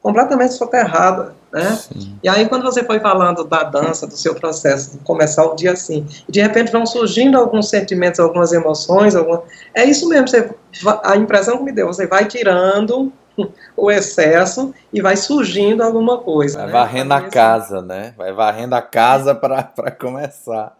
completamente 0.00 0.54
soterrada, 0.54 1.34
né? 1.52 1.76
Sim. 1.76 2.18
E 2.22 2.28
aí 2.28 2.48
quando 2.48 2.62
você 2.62 2.84
foi 2.84 3.00
falando 3.00 3.44
da 3.44 3.62
dança, 3.62 4.06
do 4.06 4.16
seu 4.16 4.34
processo, 4.34 4.92
de 4.92 4.98
começar 4.98 5.44
o 5.44 5.54
dia 5.54 5.72
assim, 5.72 6.06
de 6.28 6.40
repente 6.40 6.70
vão 6.70 6.84
surgindo 6.84 7.38
alguns 7.38 7.68
sentimentos, 7.68 8.20
algumas 8.20 8.52
emoções, 8.52 9.16
alguma... 9.16 9.42
é 9.74 9.84
isso 9.84 10.08
mesmo, 10.08 10.28
você, 10.28 10.50
a 11.02 11.16
impressão 11.16 11.58
que 11.58 11.64
me 11.64 11.72
deu, 11.72 11.86
você 11.86 12.06
vai 12.06 12.26
tirando 12.26 13.12
o 13.76 13.90
excesso 13.90 14.74
e 14.92 15.00
vai 15.00 15.16
surgindo 15.16 15.82
alguma 15.82 16.18
coisa. 16.18 16.58
Vai 16.58 16.66
né? 16.66 16.72
varrendo 16.72 17.14
a 17.14 17.22
casa, 17.22 17.82
né? 17.82 18.14
Vai 18.16 18.32
varrendo 18.32 18.74
a 18.74 18.82
casa 18.82 19.34
para 19.34 19.90
começar. 19.98 20.76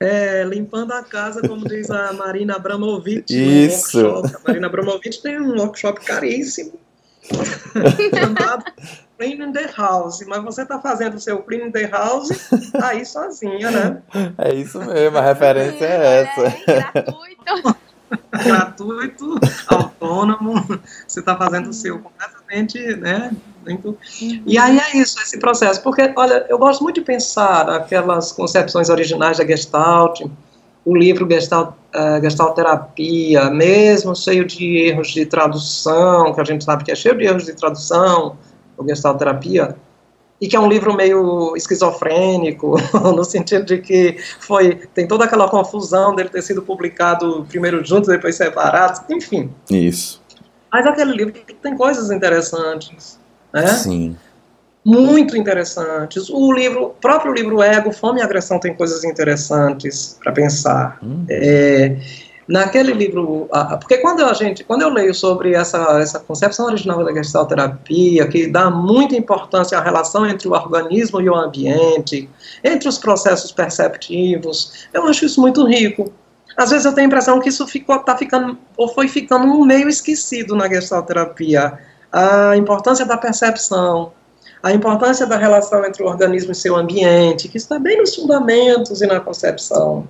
É, 0.00 0.42
limpando 0.42 0.92
a 0.92 1.02
casa, 1.04 1.40
como 1.46 1.64
diz 1.64 1.88
a 1.88 2.12
Marina 2.12 2.56
Abramovic. 2.56 3.24
Isso. 3.30 4.04
A 4.04 4.48
Marina 4.48 4.66
Abramovic 4.66 5.22
tem 5.22 5.40
um 5.40 5.56
workshop 5.60 6.04
caríssimo. 6.04 6.72
cleaning 9.22 9.52
the 9.52 9.70
house, 9.76 10.24
mas 10.26 10.42
você 10.42 10.62
está 10.62 10.80
fazendo 10.80 11.14
o 11.14 11.20
seu 11.20 11.38
cleaning 11.42 11.70
the 11.70 11.86
house 11.86 12.28
aí 12.82 13.06
sozinha, 13.06 13.70
né? 13.70 14.02
É 14.38 14.54
isso 14.54 14.80
mesmo, 14.80 15.16
a 15.16 15.20
referência 15.20 15.84
é 15.84 16.22
essa. 16.22 16.40
É, 16.70 16.92
gratuito. 16.92 17.76
gratuito, 18.44 19.40
autônomo, 19.68 20.54
você 21.06 21.20
está 21.20 21.36
fazendo 21.36 21.70
o 21.70 21.72
seu 21.72 22.00
completamente, 22.00 22.96
né? 22.96 23.30
E 24.44 24.58
aí 24.58 24.76
é 24.76 24.96
isso, 24.96 25.20
esse 25.20 25.38
processo, 25.38 25.80
porque, 25.82 26.12
olha, 26.16 26.44
eu 26.48 26.58
gosto 26.58 26.82
muito 26.82 26.96
de 26.96 27.06
pensar 27.06 27.70
aquelas 27.70 28.32
concepções 28.32 28.88
originais 28.88 29.38
da 29.38 29.46
Gestalt, 29.46 30.20
o 30.84 30.96
livro 30.96 31.30
Gestalt, 31.30 31.74
uh, 31.94 32.20
Gestalt 32.20 32.56
Terapia, 32.56 33.48
mesmo 33.50 34.16
cheio 34.16 34.44
de 34.44 34.78
erros 34.78 35.12
de 35.12 35.24
tradução, 35.24 36.34
que 36.34 36.40
a 36.40 36.44
gente 36.44 36.64
sabe 36.64 36.82
que 36.82 36.90
é 36.90 36.94
cheio 36.96 37.16
de 37.16 37.24
erros 37.24 37.44
de 37.44 37.54
tradução, 37.54 38.36
o 38.76 38.86
Gestalt 38.86 39.18
Terapia, 39.18 39.76
e 40.40 40.48
que 40.48 40.56
é 40.56 40.60
um 40.60 40.68
livro 40.68 40.92
meio 40.94 41.56
esquizofrênico, 41.56 42.74
no 43.14 43.24
sentido 43.24 43.64
de 43.64 43.78
que 43.78 44.16
foi 44.40 44.74
tem 44.92 45.06
toda 45.06 45.24
aquela 45.24 45.48
confusão 45.48 46.14
dele 46.14 46.28
ter 46.28 46.42
sido 46.42 46.62
publicado 46.62 47.46
primeiro 47.48 47.84
junto, 47.84 48.08
depois 48.08 48.34
separado, 48.34 49.00
enfim. 49.08 49.50
Isso. 49.70 50.20
Mas 50.72 50.86
aquele 50.86 51.12
livro 51.12 51.34
tem 51.62 51.76
coisas 51.76 52.10
interessantes, 52.10 53.20
né? 53.52 53.66
Sim. 53.68 54.16
Muito 54.84 55.36
interessantes. 55.36 56.28
O 56.28 56.52
livro, 56.52 56.96
próprio 57.00 57.32
livro 57.32 57.62
Ego, 57.62 57.92
Fome 57.92 58.18
e 58.18 58.22
Agressão 58.22 58.58
tem 58.58 58.74
coisas 58.74 59.04
interessantes 59.04 60.18
para 60.20 60.32
pensar. 60.32 60.98
Hum. 61.00 61.24
É, 61.30 61.96
naquele 62.52 62.92
livro, 62.92 63.48
porque 63.80 63.96
quando 63.96 64.22
a 64.22 64.34
gente, 64.34 64.62
quando 64.62 64.82
eu 64.82 64.90
leio 64.90 65.14
sobre 65.14 65.54
essa, 65.54 65.98
essa 65.98 66.20
concepção 66.20 66.66
original 66.66 67.02
da 67.02 67.10
gestalterapia, 67.14 68.28
que 68.28 68.46
dá 68.46 68.70
muita 68.70 69.16
importância 69.16 69.78
à 69.78 69.80
relação 69.80 70.26
entre 70.26 70.46
o 70.46 70.52
organismo 70.52 71.18
e 71.22 71.30
o 71.30 71.34
ambiente, 71.34 72.28
entre 72.62 72.86
os 72.86 72.98
processos 72.98 73.50
perceptivos, 73.52 74.86
eu 74.92 75.06
acho 75.06 75.24
isso 75.24 75.40
muito 75.40 75.66
rico. 75.66 76.12
Às 76.54 76.68
vezes 76.68 76.84
eu 76.84 76.92
tenho 76.92 77.06
a 77.06 77.08
impressão 77.08 77.40
que 77.40 77.48
isso 77.48 77.66
ficou, 77.66 77.98
tá 78.00 78.18
ficando, 78.18 78.58
ou 78.76 78.86
foi 78.86 79.08
ficando 79.08 79.46
meio 79.64 79.88
esquecido 79.88 80.54
na 80.54 80.68
gestalterapia. 80.68 81.78
A 82.12 82.54
importância 82.54 83.06
da 83.06 83.16
percepção, 83.16 84.12
a 84.62 84.72
importância 84.72 85.26
da 85.26 85.36
relação 85.36 85.84
entre 85.84 86.02
o 86.02 86.06
organismo 86.06 86.52
e 86.52 86.54
seu 86.54 86.76
ambiente, 86.76 87.48
que 87.48 87.56
está 87.56 87.78
bem 87.78 87.98
nos 87.98 88.14
fundamentos 88.14 89.02
e 89.02 89.06
na 89.06 89.18
concepção. 89.18 90.06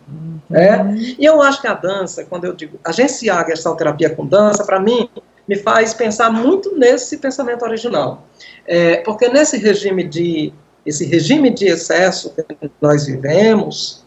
Né? 0.50 0.94
E 1.18 1.24
eu 1.24 1.40
acho 1.40 1.60
que 1.60 1.66
a 1.66 1.74
dança, 1.74 2.24
quando 2.24 2.44
eu 2.44 2.52
digo 2.52 2.78
agenciar 2.84 3.46
a 3.46 3.48
gestalterapia 3.48 4.10
com 4.10 4.26
dança, 4.26 4.64
para 4.64 4.78
mim, 4.78 5.08
me 5.48 5.56
faz 5.56 5.94
pensar 5.94 6.30
muito 6.30 6.76
nesse 6.76 7.16
pensamento 7.16 7.64
original. 7.64 8.26
É, 8.66 8.98
porque 8.98 9.28
nesse 9.28 9.56
regime 9.56 10.04
de 10.04 10.52
esse 10.84 11.04
regime 11.04 11.48
de 11.48 11.66
excesso 11.66 12.34
que 12.34 12.70
nós 12.80 13.06
vivemos, 13.06 14.04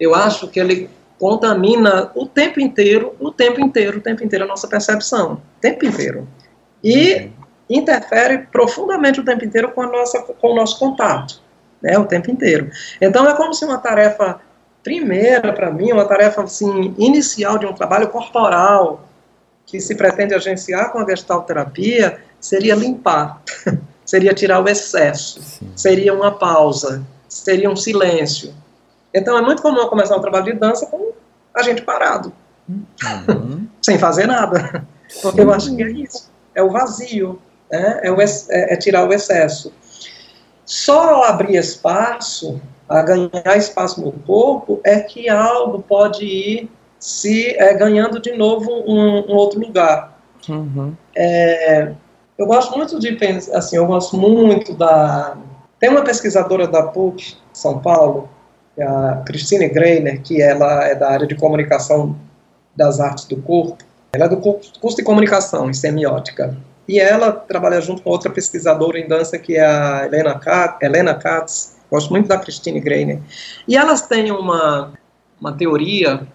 eu 0.00 0.14
acho 0.14 0.48
que 0.48 0.58
ele 0.58 0.90
contamina 1.16 2.10
o 2.16 2.26
tempo 2.26 2.58
inteiro, 2.58 3.14
o 3.20 3.30
tempo 3.30 3.60
inteiro, 3.60 3.98
o 3.98 4.00
tempo 4.00 4.24
inteiro 4.24 4.44
a 4.44 4.48
nossa 4.48 4.66
percepção, 4.66 5.34
o 5.34 5.60
tempo 5.60 5.86
inteiro. 5.86 6.26
E 6.82 7.30
interfere 7.76 8.46
profundamente 8.50 9.20
o 9.20 9.24
tempo 9.24 9.44
inteiro 9.44 9.72
com, 9.72 9.82
a 9.82 9.86
nossa, 9.86 10.20
com 10.20 10.52
o 10.52 10.54
nosso 10.54 10.78
contato, 10.78 11.40
né, 11.82 11.98
o 11.98 12.04
tempo 12.04 12.30
inteiro. 12.30 12.70
Então 13.00 13.28
é 13.28 13.34
como 13.34 13.54
se 13.54 13.64
uma 13.64 13.78
tarefa 13.78 14.40
primeira 14.82 15.52
para 15.52 15.70
mim, 15.70 15.92
uma 15.92 16.04
tarefa 16.04 16.42
assim, 16.42 16.94
inicial 16.98 17.58
de 17.58 17.66
um 17.66 17.72
trabalho 17.72 18.08
corporal 18.08 19.08
que 19.64 19.80
se 19.80 19.94
pretende 19.94 20.34
agenciar 20.34 20.92
com 20.92 20.98
a 20.98 21.08
gestalterapia 21.08 22.20
seria 22.40 22.74
limpar, 22.74 23.40
seria 24.04 24.34
tirar 24.34 24.60
o 24.60 24.68
excesso, 24.68 25.40
Sim. 25.40 25.72
seria 25.76 26.12
uma 26.12 26.32
pausa, 26.32 27.02
seria 27.28 27.70
um 27.70 27.76
silêncio. 27.76 28.52
Então 29.14 29.38
é 29.38 29.42
muito 29.42 29.62
comum 29.62 29.86
começar 29.86 30.16
um 30.16 30.20
trabalho 30.20 30.46
de 30.46 30.52
dança 30.54 30.86
com 30.86 31.12
a 31.54 31.62
gente 31.62 31.82
parado, 31.82 32.32
uhum. 32.68 33.66
sem 33.80 33.98
fazer 33.98 34.26
nada, 34.26 34.84
porque 35.22 35.40
Sim. 35.40 35.46
eu 35.46 35.52
acho 35.52 35.76
que 35.76 35.82
é 35.82 35.90
isso, 35.90 36.30
é 36.54 36.62
o 36.62 36.70
vazio, 36.70 37.40
né? 37.72 38.00
é, 38.02 38.12
o, 38.12 38.20
é, 38.20 38.26
é 38.50 38.76
tirar 38.76 39.08
o 39.08 39.12
excesso. 39.12 39.72
Só 40.64 41.24
abrir 41.24 41.56
espaço 41.56 42.60
a 42.88 43.02
ganhar 43.02 43.56
espaço 43.56 44.02
no 44.02 44.12
corpo, 44.12 44.80
é 44.84 45.00
que 45.00 45.28
algo 45.28 45.82
pode 45.82 46.24
ir 46.24 46.70
se 46.98 47.56
é, 47.56 47.74
ganhando 47.74 48.20
de 48.20 48.36
novo 48.36 48.70
um, 48.86 49.32
um 49.32 49.34
outro 49.34 49.58
lugar. 49.58 50.20
Uhum. 50.48 50.94
É, 51.16 51.92
eu 52.36 52.46
gosto 52.46 52.76
muito 52.76 52.98
de 52.98 53.12
pensar, 53.12 53.56
assim, 53.56 53.76
eu 53.76 53.86
gosto 53.86 54.16
muito 54.16 54.74
da... 54.74 55.36
Tem 55.80 55.88
uma 55.88 56.02
pesquisadora 56.02 56.66
da 56.68 56.82
PUC, 56.82 57.36
São 57.52 57.80
Paulo, 57.80 58.28
é 58.76 58.84
a 58.84 59.22
Christine 59.26 59.68
Greiner, 59.68 60.22
que 60.22 60.40
ela 60.40 60.84
é 60.84 60.94
da 60.94 61.10
área 61.10 61.26
de 61.26 61.34
comunicação 61.34 62.16
das 62.76 63.00
artes 63.00 63.24
do 63.24 63.36
corpo. 63.36 63.78
Ela 64.12 64.26
é 64.26 64.28
do 64.28 64.36
curso 64.36 64.96
de 64.96 65.02
comunicação 65.02 65.68
em 65.68 65.74
semiótica. 65.74 66.56
E 66.88 66.98
ela 66.98 67.32
trabalha 67.32 67.80
junto 67.80 68.02
com 68.02 68.10
outra 68.10 68.30
pesquisadora 68.30 68.98
em 68.98 69.06
dança, 69.06 69.38
que 69.38 69.56
é 69.56 69.64
a 69.64 70.04
Helena 70.06 70.38
Katz, 70.38 70.82
Helena 70.82 71.14
Katz 71.14 71.72
Gosto 71.92 72.10
muito 72.10 72.26
da 72.26 72.38
Christine 72.38 72.80
Greiner. 72.80 73.20
E 73.68 73.76
elas 73.76 74.00
têm 74.00 74.32
uma, 74.32 74.94
uma 75.38 75.52
teoria 75.52 76.26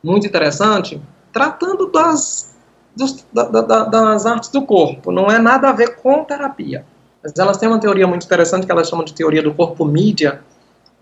muito 0.00 0.28
interessante 0.28 1.02
tratando 1.32 1.90
das, 1.90 2.54
dos, 2.94 3.26
da, 3.32 3.46
da, 3.46 3.84
das 3.86 4.26
artes 4.26 4.48
do 4.48 4.62
corpo. 4.62 5.10
Não 5.10 5.28
é 5.28 5.40
nada 5.40 5.70
a 5.70 5.72
ver 5.72 5.96
com 5.96 6.22
terapia. 6.22 6.86
Mas 7.20 7.36
elas 7.36 7.56
têm 7.56 7.68
uma 7.68 7.80
teoria 7.80 8.06
muito 8.06 8.24
interessante 8.24 8.64
que 8.64 8.70
elas 8.70 8.88
chamam 8.88 9.04
de 9.04 9.12
teoria 9.12 9.42
do 9.42 9.52
corpo 9.52 9.84
mídia, 9.84 10.40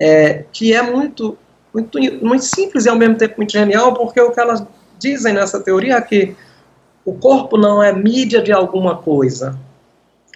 é, 0.01 0.47
que 0.51 0.73
é 0.73 0.81
muito, 0.81 1.37
muito, 1.75 1.99
muito 2.25 2.47
simples 2.47 2.87
e 2.87 2.89
ao 2.89 2.97
mesmo 2.97 3.17
tempo 3.17 3.35
muito 3.37 3.53
genial, 3.53 3.93
porque 3.93 4.19
o 4.19 4.31
que 4.31 4.41
elas 4.41 4.65
dizem 4.99 5.35
nessa 5.35 5.61
teoria 5.61 5.97
é 5.97 6.01
que 6.01 6.35
o 7.09 7.15
corpo 7.15 7.57
não 7.57 7.83
é 7.83 7.91
mídia 7.91 8.43
de 8.43 8.53
alguma 8.53 8.99
coisa. 8.99 9.59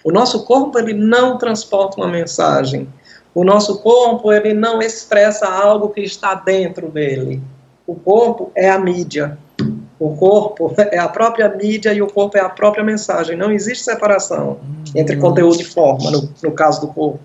O 0.03 0.11
nosso 0.11 0.43
corpo 0.43 0.79
ele 0.79 0.91
não 0.91 1.37
transporta 1.37 2.01
uma 2.01 2.07
mensagem. 2.07 2.89
O 3.35 3.43
nosso 3.43 3.79
corpo, 3.79 4.33
ele 4.33 4.55
não 4.55 4.81
expressa 4.81 5.45
algo 5.47 5.89
que 5.89 6.01
está 6.01 6.33
dentro 6.33 6.89
dele. 6.89 7.43
O 7.85 7.93
corpo 7.93 8.51
é 8.55 8.71
a 8.71 8.79
mídia. 8.79 9.37
O 9.99 10.17
corpo 10.17 10.73
é 10.91 10.97
a 10.97 11.07
própria 11.07 11.47
mídia 11.47 11.93
e 11.93 12.01
o 12.01 12.07
corpo 12.07 12.39
é 12.39 12.41
a 12.41 12.49
própria 12.49 12.83
mensagem. 12.83 13.37
Não 13.37 13.51
existe 13.51 13.83
separação 13.83 14.57
entre 14.95 15.17
conteúdo 15.17 15.61
e 15.61 15.63
forma, 15.63 16.09
no, 16.09 16.27
no 16.41 16.51
caso 16.53 16.81
do 16.81 16.87
corpo. 16.87 17.19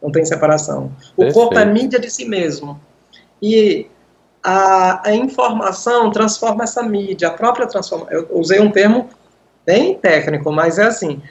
Não 0.00 0.12
tem 0.12 0.24
separação. 0.24 0.92
O 1.16 1.22
Perfeito. 1.22 1.34
corpo 1.34 1.58
é 1.58 1.64
mídia 1.64 1.98
de 1.98 2.08
si 2.08 2.24
mesmo. 2.24 2.80
E 3.42 3.88
a, 4.42 5.08
a, 5.08 5.14
informação 5.14 6.10
transforma 6.10 6.64
essa 6.64 6.82
mídia, 6.82 7.28
a 7.28 7.32
própria 7.32 7.66
transformação. 7.66 8.12
Eu 8.12 8.28
usei 8.32 8.60
um 8.60 8.70
termo 8.70 9.08
bem 9.64 9.94
técnico, 9.94 10.50
mas 10.50 10.78
é 10.78 10.84
assim: 10.84 11.22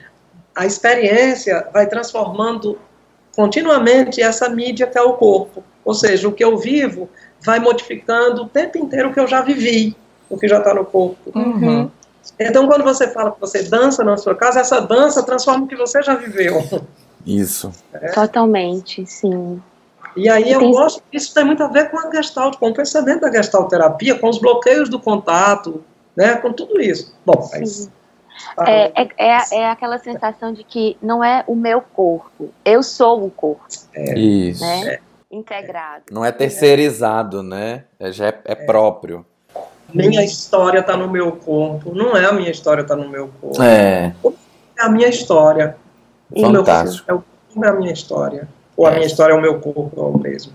a 0.56 0.66
experiência 0.66 1.68
vai 1.74 1.88
transformando 1.88 2.80
continuamente 3.36 4.22
essa 4.22 4.50
mídia 4.50 4.88
que 4.88 4.98
é 4.98 5.02
o 5.02 5.14
corpo. 5.14 5.64
Ou 5.84 5.94
seja, 5.94 6.28
o 6.28 6.32
que 6.32 6.44
eu 6.44 6.58
vivo 6.58 7.10
vai 7.44 7.60
modificando 7.60 8.44
o 8.44 8.50
tempo 8.50 8.78
inteiro 8.78 9.10
o 9.10 9.14
que 9.14 9.20
eu 9.20 9.28
já 9.28 9.42
vivi, 9.42 9.96
o 10.30 10.38
que 10.38 10.48
já 10.48 10.60
está 10.60 10.74
no 10.74 10.86
corpo. 10.86 11.32
Uhum. 11.34 11.90
Então, 12.40 12.68
quando 12.68 12.84
você 12.84 13.08
fala 13.08 13.32
que 13.32 13.40
você 13.40 13.64
dança 13.64 14.04
na 14.04 14.16
sua 14.16 14.36
casa, 14.36 14.60
essa 14.60 14.80
dança 14.80 15.24
transforma 15.24 15.66
o 15.66 15.68
que 15.68 15.76
você 15.76 16.02
já 16.04 16.16
viveu. 16.16 16.64
Isso. 17.26 17.72
Totalmente, 18.14 19.06
sim. 19.06 19.62
E 20.16 20.30
aí 20.30 20.52
eu 20.52 20.60
Tem- 20.60 20.72
gosto, 20.72 21.04
isso 21.12 21.34
tem 21.34 21.44
muito 21.44 21.64
a 21.64 21.68
ver 21.68 21.90
com 21.90 21.98
a 21.98 22.12
gestalt, 22.12 22.58
com 22.58 22.70
o 22.70 22.74
pensamento 22.74 23.22
da 23.22 23.32
gestalterapia, 23.32 24.18
com 24.20 24.30
os 24.30 24.40
bloqueios 24.40 24.90
do 24.90 25.00
contato, 25.00 25.84
né, 26.16 26.36
com 26.36 26.52
tudo 26.52 26.82
isso. 26.82 27.16
Bom, 27.26 27.50
mas... 27.52 27.70
Sim. 27.70 27.92
É, 28.66 29.04
é, 29.04 29.10
é, 29.18 29.38
é 29.52 29.70
aquela 29.70 29.98
sensação 30.00 30.52
de 30.52 30.64
que 30.64 30.98
não 31.02 31.24
é 31.24 31.44
o 31.48 31.56
meu 31.56 31.82
corpo, 31.82 32.50
eu 32.66 32.82
sou 32.82 33.26
o 33.26 33.30
corpo, 33.30 33.64
Isso. 34.16 34.64
né? 34.64 35.00
Integrado. 35.30 36.04
Não 36.12 36.26
é 36.26 36.32
terceirizado, 36.32 37.44
né? 37.44 37.84
É, 38.00 38.12
já 38.12 38.28
é, 38.28 38.40
é 38.46 38.56
próprio. 38.56 39.26
Minha 39.94 40.24
história 40.24 40.80
está 40.80 40.98
no 40.98 41.10
meu 41.10 41.34
corpo, 41.34 41.94
não 41.94 42.16
é 42.16 42.26
a 42.26 42.32
minha 42.32 42.50
história 42.50 42.82
está 42.82 42.96
no 42.96 43.08
meu 43.10 43.30
corpo. 43.40 43.62
É. 43.62 44.14
É 44.78 44.84
a 44.84 44.90
minha 44.90 45.08
história. 45.08 45.76
O 46.32 46.50
meu 46.50 46.66
Fantástico. 46.66 47.06
corpo 47.08 47.12
é, 47.12 47.14
o, 47.14 47.54
corpo 47.54 47.66
é 47.66 47.70
a 47.70 47.74
minha 47.74 47.94
história. 47.94 48.48
Ou 48.76 48.86
a 48.88 48.92
É. 48.92 48.96
minha 48.96 49.06
história 49.08 49.34
é 49.34 49.36
o 49.36 49.42
meu 49.42 49.60
corpo, 49.60 49.92
é 49.98 50.02
o 50.02 50.18
mesmo. 50.18 50.52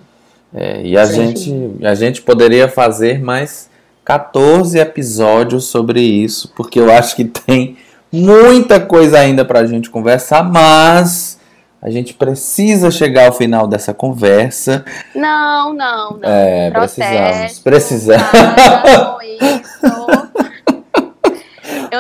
É, 0.55 0.81
e 0.83 0.97
a 0.97 1.05
Sim. 1.05 1.15
gente, 1.37 1.85
a 1.87 1.95
gente 1.95 2.23
poderia 2.23 2.69
fazer 2.69 3.21
mais 3.21 3.69
14 4.05 4.79
episódios 4.79 5.65
sobre 5.65 6.01
isso, 6.01 6.53
porque 6.57 6.79
eu 6.81 6.91
acho 6.91 7.15
que 7.17 7.25
tem 7.25 7.77
muita 8.13 8.81
coisa 8.81 9.19
ainda 9.19 9.45
pra 9.45 9.67
gente 9.67 9.91
conversar, 9.91 10.43
mas 10.45 11.39
a 11.83 11.91
gente 11.91 12.15
precisa 12.15 12.91
chegar 12.91 13.27
ao 13.27 13.33
final 13.33 13.67
dessa 13.67 13.93
conversa. 13.93 14.85
Não, 15.15 15.75
não, 15.75 16.13
não. 16.19 16.29
É, 16.29 16.71
Protesto, 16.71 17.01
precisamos. 17.01 17.59
Precisamos. 17.59 18.31
para 18.31 19.05
com 19.07 19.23
isso. 19.23 20.26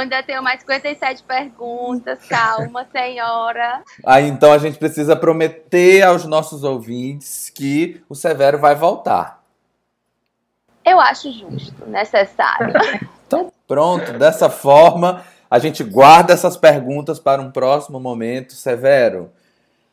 Ainda 0.06 0.22
tenho 0.22 0.40
mais 0.40 0.60
57 0.60 1.24
perguntas. 1.24 2.20
Calma, 2.28 2.86
senhora. 2.92 3.82
Aí 4.04 4.28
então 4.28 4.52
a 4.52 4.58
gente 4.58 4.78
precisa 4.78 5.16
prometer 5.16 6.02
aos 6.02 6.24
nossos 6.24 6.62
ouvintes 6.62 7.50
que 7.50 8.00
o 8.08 8.14
Severo 8.14 8.56
vai 8.56 8.76
voltar. 8.76 9.42
Eu 10.84 11.00
acho 11.00 11.32
justo, 11.32 11.84
necessário. 11.88 12.72
Então, 13.26 13.52
pronto, 13.66 14.12
dessa 14.12 14.48
forma, 14.48 15.24
a 15.50 15.58
gente 15.58 15.82
guarda 15.82 16.32
essas 16.32 16.56
perguntas 16.56 17.18
para 17.18 17.42
um 17.42 17.50
próximo 17.50 17.98
momento. 17.98 18.52
Severo, 18.52 19.32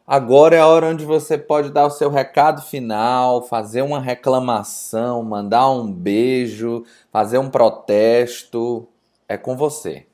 agora 0.05 0.55
é 0.55 0.59
a 0.59 0.67
hora 0.67 0.85
onde 0.85 1.03
você 1.03 1.35
pode 1.35 1.71
dar 1.71 1.87
o 1.87 1.89
seu 1.89 2.11
recado 2.11 2.61
final, 2.61 3.41
fazer 3.41 3.81
uma 3.81 3.99
reclamação, 3.99 5.23
mandar 5.23 5.67
um 5.71 5.91
beijo, 5.91 6.85
fazer 7.11 7.39
um 7.39 7.49
protesto. 7.49 8.87
É 9.33 9.37
com 9.37 9.57
você. 9.57 10.05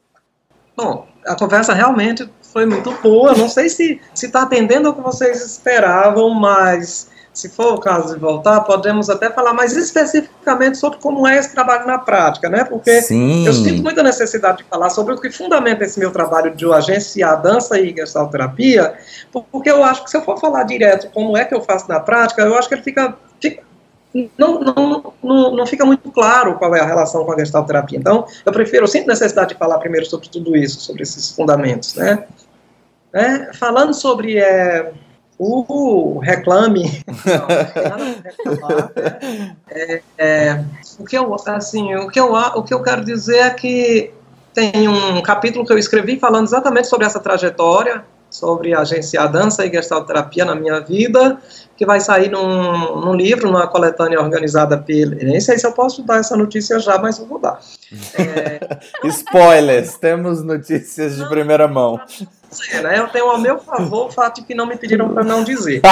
Bom, 0.77 1.05
a 1.27 1.35
conversa 1.35 1.73
realmente 1.73 2.27
foi 2.53 2.65
muito 2.65 2.89
boa. 3.03 3.33
Não 3.35 3.49
sei 3.49 3.67
se 3.67 3.99
está 4.15 4.43
atendendo 4.43 4.87
ao 4.87 4.95
que 4.95 5.01
vocês 5.01 5.45
esperavam, 5.45 6.29
mas 6.29 7.09
se 7.33 7.49
for 7.49 7.73
o 7.73 7.79
caso 7.81 8.13
de 8.13 8.19
voltar, 8.21 8.61
podemos 8.61 9.09
até 9.09 9.29
falar 9.29 9.53
mais 9.53 9.75
especificamente 9.75 10.77
sobre 10.77 10.99
como 10.99 11.27
é 11.27 11.37
esse 11.37 11.51
trabalho 11.51 11.85
na 11.85 11.97
prática, 11.97 12.47
né? 12.47 12.63
Porque 12.63 13.01
Sim. 13.01 13.45
eu 13.45 13.51
sinto 13.51 13.83
muita 13.83 14.01
necessidade 14.01 14.59
de 14.59 14.63
falar 14.63 14.89
sobre 14.89 15.15
o 15.15 15.19
que 15.19 15.29
fundamenta 15.29 15.83
esse 15.83 15.99
meu 15.99 16.11
trabalho 16.11 16.55
de 16.55 16.71
agenciar 16.71 17.41
dança 17.41 17.77
e 17.77 17.93
gestalterapia, 17.93 18.93
porque 19.51 19.69
eu 19.69 19.83
acho 19.83 20.05
que 20.05 20.09
se 20.09 20.15
eu 20.15 20.21
for 20.21 20.39
falar 20.39 20.63
direto 20.63 21.11
como 21.11 21.35
é 21.35 21.43
que 21.43 21.53
eu 21.53 21.59
faço 21.59 21.89
na 21.89 21.99
prática, 21.99 22.41
eu 22.41 22.57
acho 22.57 22.69
que 22.69 22.75
ele 22.75 22.83
fica, 22.83 23.17
fica 23.41 23.63
não, 24.37 24.59
não, 24.59 25.13
não, 25.21 25.55
não 25.55 25.67
fica 25.67 25.85
muito 25.85 26.11
claro 26.11 26.57
qual 26.57 26.75
é 26.75 26.79
a 26.79 26.85
relação 26.85 27.23
com 27.23 27.31
a 27.31 27.37
gestalterapia. 27.37 27.99
Então, 27.99 28.25
eu 28.45 28.51
prefiro, 28.51 28.83
eu 28.83 28.87
sinto 28.87 29.07
necessidade 29.07 29.49
de 29.49 29.55
falar 29.55 29.77
primeiro 29.77 30.05
sobre 30.05 30.29
tudo 30.29 30.57
isso, 30.57 30.81
sobre 30.81 31.03
esses 31.03 31.31
fundamentos, 31.31 31.95
né? 31.95 32.25
É, 33.13 33.53
falando 33.53 33.93
sobre 33.93 34.37
é, 34.37 34.91
o 35.37 36.19
reclame, 36.19 37.03
não? 37.25 37.47
É, 39.71 40.01
é, 40.17 40.63
o 40.97 41.05
que 41.05 41.15
eu 41.15 41.35
assim, 41.45 41.95
o 41.95 42.09
que 42.09 42.19
eu 42.19 42.33
o 42.33 42.63
que 42.63 42.73
eu 42.73 42.81
quero 42.81 43.05
dizer 43.05 43.37
é 43.37 43.49
que 43.51 44.11
tem 44.53 44.87
um 44.87 45.21
capítulo 45.21 45.65
que 45.65 45.71
eu 45.71 45.77
escrevi 45.77 46.19
falando 46.19 46.47
exatamente 46.47 46.87
sobre 46.87 47.05
essa 47.05 47.19
trajetória, 47.19 48.03
sobre 48.29 48.73
agenciar 48.73 49.31
dança 49.31 49.65
e 49.65 49.71
gestalterapia 49.71 50.43
na 50.43 50.55
minha 50.55 50.79
vida, 50.79 51.39
que 51.79 51.85
vai 51.85 52.01
sair 52.01 52.29
num, 52.29 52.99
num 52.99 53.15
livro, 53.15 53.49
numa 53.49 53.65
coletânea 53.65 54.19
organizada 54.19 54.77
pelo. 54.77 55.15
Nem 55.15 55.39
sei 55.39 55.57
se 55.57 55.65
eu 55.65 55.71
posso 55.71 56.03
dar 56.03 56.19
essa 56.19 56.35
notícia 56.35 56.77
já, 56.77 56.97
mas 56.97 57.17
eu 57.17 57.25
vou 57.25 57.39
dar. 57.39 57.57
É, 58.15 58.79
Spoilers, 59.07 59.97
temos 59.97 60.43
notícias 60.43 61.15
de 61.15 61.25
primeira 61.29 61.69
mão. 61.69 61.97
né? 62.83 62.99
Eu 62.99 63.07
tenho 63.07 63.29
ao 63.29 63.37
meu 63.37 63.59
favor 63.59 64.07
o 64.07 64.11
fato 64.11 64.41
de 64.41 64.47
que 64.47 64.53
não 64.53 64.65
me 64.65 64.75
pediram 64.75 65.07
para 65.13 65.23
não 65.23 65.41
dizer. 65.41 65.81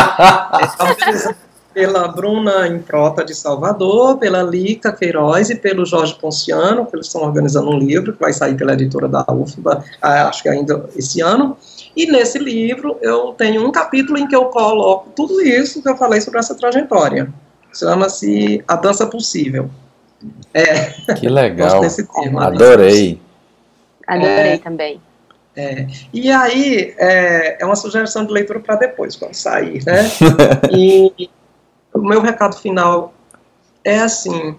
É 1.78 1.86
pela 1.86 2.08
Bruna 2.08 2.68
Improta 2.68 3.24
de 3.24 3.36
Salvador, 3.36 4.18
pela 4.18 4.42
Lica 4.42 4.92
Queiroz 4.92 5.52
e 5.52 5.56
pelo 5.56 5.86
Jorge 5.86 6.16
Ponciano, 6.16 6.88
que 6.88 6.96
eles 6.96 7.06
estão 7.06 7.22
organizando 7.22 7.70
um 7.70 7.78
livro 7.78 8.14
que 8.14 8.20
vai 8.20 8.34
sair 8.34 8.56
pela 8.56 8.74
editora 8.74 9.08
da 9.08 9.24
UFBA, 9.30 9.84
ah, 10.02 10.28
acho 10.28 10.42
que 10.42 10.50
ainda 10.50 10.90
esse 10.96 11.22
ano. 11.22 11.56
E 11.96 12.08
nesse 12.12 12.40
livro 12.40 12.98
eu 13.00 13.34
tenho 13.38 13.64
um 13.64 13.72
capítulo 13.72 14.18
em 14.18 14.28
que 14.28 14.36
eu 14.36 14.46
coloco 14.46 15.12
tudo 15.16 15.40
isso 15.42 15.82
que 15.84 15.88
eu 15.90 15.96
falei 15.96 16.20
sobre 16.20 16.40
essa 16.40 16.56
trajetória. 16.56 17.32
Chama-se 17.72 18.64
A 18.68 18.76
Dança 18.76 19.06
Possível. 19.06 19.70
É, 20.56 20.86
Que 21.14 21.28
gosto 21.28 21.30
legal. 21.30 21.82
desse 21.82 22.08
termo. 22.08 22.40
a 22.40 22.50
dança 22.50 22.64
Adorei. 22.66 23.22
Adorei 24.08 24.54
É. 24.54 24.58
também. 24.58 25.02
É, 25.56 25.88
e 26.14 26.32
aí, 26.32 26.94
é, 26.98 27.62
é 27.62 27.66
uma 27.66 27.76
sugestão 27.76 28.26
de 28.26 28.32
leitura 28.32 28.60
para 28.60 28.76
depois, 28.76 29.16
quando 29.16 29.34
sair, 29.34 29.84
né? 29.86 30.04
e 30.72 31.28
o 31.98 32.08
meu 32.08 32.22
recado 32.22 32.56
final 32.58 33.14
é 33.84 34.00
assim: 34.00 34.56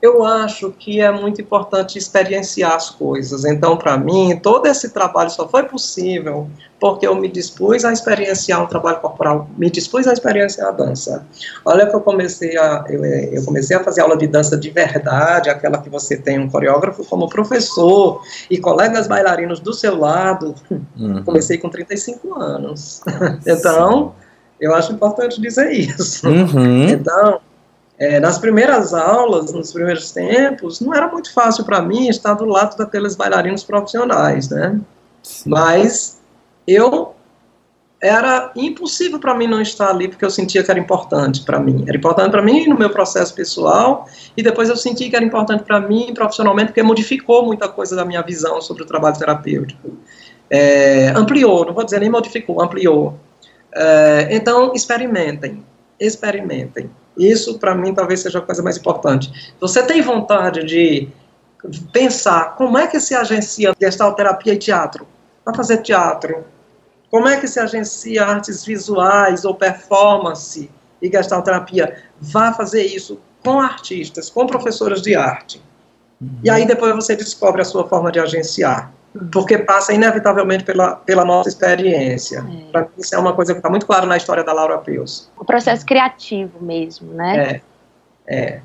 eu 0.00 0.24
acho 0.24 0.70
que 0.70 1.00
é 1.00 1.10
muito 1.10 1.40
importante 1.40 1.98
experienciar 1.98 2.74
as 2.74 2.88
coisas. 2.88 3.44
Então, 3.44 3.76
para 3.76 3.98
mim, 3.98 4.38
todo 4.40 4.66
esse 4.66 4.90
trabalho 4.90 5.28
só 5.28 5.48
foi 5.48 5.64
possível 5.64 6.48
porque 6.80 7.04
eu 7.04 7.16
me 7.16 7.28
dispus 7.28 7.84
a 7.84 7.92
experienciar 7.92 8.62
um 8.62 8.66
trabalho 8.66 9.00
corporal, 9.00 9.50
me 9.58 9.68
dispus 9.68 10.06
a 10.06 10.12
experienciar 10.12 10.68
a 10.68 10.70
dança. 10.70 11.26
Olha 11.64 11.84
que 11.88 11.96
eu 11.96 12.00
comecei 12.00 12.56
a 12.56 12.84
eu, 12.88 13.04
eh, 13.04 13.30
eu 13.32 13.44
comecei 13.44 13.76
a 13.76 13.82
fazer 13.82 14.02
aula 14.02 14.16
de 14.16 14.28
dança 14.28 14.56
de 14.56 14.70
verdade, 14.70 15.50
aquela 15.50 15.78
que 15.78 15.90
você 15.90 16.16
tem 16.16 16.38
um 16.38 16.48
coreógrafo 16.48 17.04
como 17.04 17.28
professor 17.28 18.22
e 18.48 18.58
colegas 18.58 19.08
bailarinos 19.08 19.58
do 19.58 19.74
seu 19.74 19.98
lado. 19.98 20.54
Uhum. 20.96 21.24
Comecei 21.24 21.58
com 21.58 21.68
35 21.68 22.40
anos. 22.40 23.00
então, 23.44 24.14
eu 24.60 24.74
acho 24.74 24.92
importante 24.92 25.40
dizer 25.40 25.70
isso. 25.72 26.28
Uhum. 26.28 26.88
Então, 26.88 27.40
é, 27.98 28.20
nas 28.20 28.38
primeiras 28.38 28.94
aulas, 28.94 29.52
nos 29.52 29.72
primeiros 29.72 30.12
tempos, 30.12 30.80
não 30.80 30.94
era 30.94 31.08
muito 31.08 31.32
fácil 31.32 31.64
para 31.64 31.82
mim 31.82 32.08
estar 32.08 32.34
do 32.34 32.44
lado 32.44 32.76
daqueles 32.76 33.16
bailarinos 33.16 33.64
profissionais, 33.64 34.48
né? 34.48 34.80
Mas 35.44 36.20
eu 36.66 37.14
era 38.00 38.52
impossível 38.54 39.18
para 39.18 39.34
mim 39.34 39.48
não 39.48 39.60
estar 39.60 39.90
ali 39.90 40.06
porque 40.06 40.24
eu 40.24 40.30
sentia 40.30 40.62
que 40.62 40.70
era 40.70 40.78
importante 40.78 41.42
para 41.42 41.58
mim. 41.58 41.84
Era 41.86 41.96
importante 41.96 42.30
para 42.30 42.42
mim 42.42 42.68
no 42.68 42.78
meu 42.78 42.90
processo 42.90 43.34
pessoal 43.34 44.06
e 44.36 44.42
depois 44.42 44.68
eu 44.68 44.76
senti 44.76 45.10
que 45.10 45.16
era 45.16 45.24
importante 45.24 45.64
para 45.64 45.80
mim 45.80 46.14
profissionalmente 46.14 46.68
porque 46.68 46.82
modificou 46.82 47.44
muita 47.44 47.68
coisa 47.68 47.96
da 47.96 48.04
minha 48.04 48.22
visão 48.22 48.60
sobre 48.60 48.84
o 48.84 48.86
trabalho 48.86 49.18
terapêutico. 49.18 49.96
É, 50.48 51.08
ampliou, 51.16 51.66
não 51.66 51.74
vou 51.74 51.84
dizer 51.84 51.98
nem 51.98 52.08
modificou, 52.08 52.62
ampliou. 52.62 53.18
É, 53.72 54.28
então, 54.30 54.72
experimentem, 54.74 55.64
experimentem. 55.98 56.90
Isso, 57.16 57.58
para 57.58 57.74
mim, 57.74 57.92
talvez 57.92 58.20
seja 58.20 58.38
a 58.38 58.42
coisa 58.42 58.62
mais 58.62 58.76
importante. 58.76 59.52
Você 59.60 59.82
tem 59.82 60.00
vontade 60.00 60.64
de 60.64 61.08
pensar 61.92 62.54
como 62.56 62.78
é 62.78 62.86
que 62.86 63.00
se 63.00 63.14
agencia 63.14 63.74
gestalterapia 63.80 64.54
e 64.54 64.58
teatro? 64.58 65.06
Para 65.44 65.54
fazer 65.54 65.78
teatro. 65.78 66.44
Como 67.10 67.26
é 67.26 67.40
que 67.40 67.48
se 67.48 67.58
agencia 67.58 68.24
artes 68.24 68.64
visuais 68.64 69.44
ou 69.44 69.54
performance 69.54 70.70
e 71.00 71.10
gestalterapia? 71.10 72.04
Vá 72.20 72.52
fazer 72.52 72.82
isso 72.82 73.20
com 73.42 73.60
artistas, 73.60 74.30
com 74.30 74.46
professores 74.46 75.00
de 75.02 75.16
arte. 75.16 75.62
E 76.42 76.50
aí 76.50 76.66
depois 76.66 76.94
você 76.94 77.16
descobre 77.16 77.62
a 77.62 77.64
sua 77.64 77.88
forma 77.88 78.12
de 78.12 78.18
agenciar. 78.18 78.92
Porque 79.32 79.58
passa 79.58 79.92
inevitavelmente 79.92 80.64
pela, 80.64 80.96
pela 80.96 81.24
nossa 81.24 81.48
experiência. 81.48 82.38
É. 82.38 82.70
Para 82.70 82.82
mim, 82.82 82.88
isso 82.98 83.14
é 83.14 83.18
uma 83.18 83.34
coisa 83.34 83.52
que 83.52 83.58
está 83.58 83.70
muito 83.70 83.86
clara 83.86 84.06
na 84.06 84.16
história 84.16 84.44
da 84.44 84.52
Laura 84.52 84.78
Pius. 84.78 85.30
O 85.36 85.44
processo 85.44 85.84
criativo 85.84 86.62
mesmo, 86.62 87.12
né? 87.14 87.60
É, 88.26 88.36
é. 88.36 88.62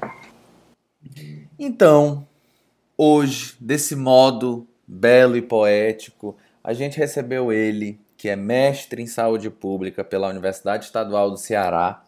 Então, 1.57 2.27
hoje, 2.97 3.55
desse 3.59 3.95
modo 3.95 4.67
belo 4.85 5.37
e 5.37 5.41
poético, 5.41 6.35
a 6.63 6.73
gente 6.73 6.97
recebeu 6.97 7.51
ele, 7.51 7.99
que 8.17 8.29
é 8.29 8.35
mestre 8.35 9.01
em 9.01 9.07
saúde 9.07 9.49
pública 9.49 10.03
pela 10.03 10.29
Universidade 10.29 10.85
Estadual 10.85 11.31
do 11.31 11.37
Ceará, 11.37 12.03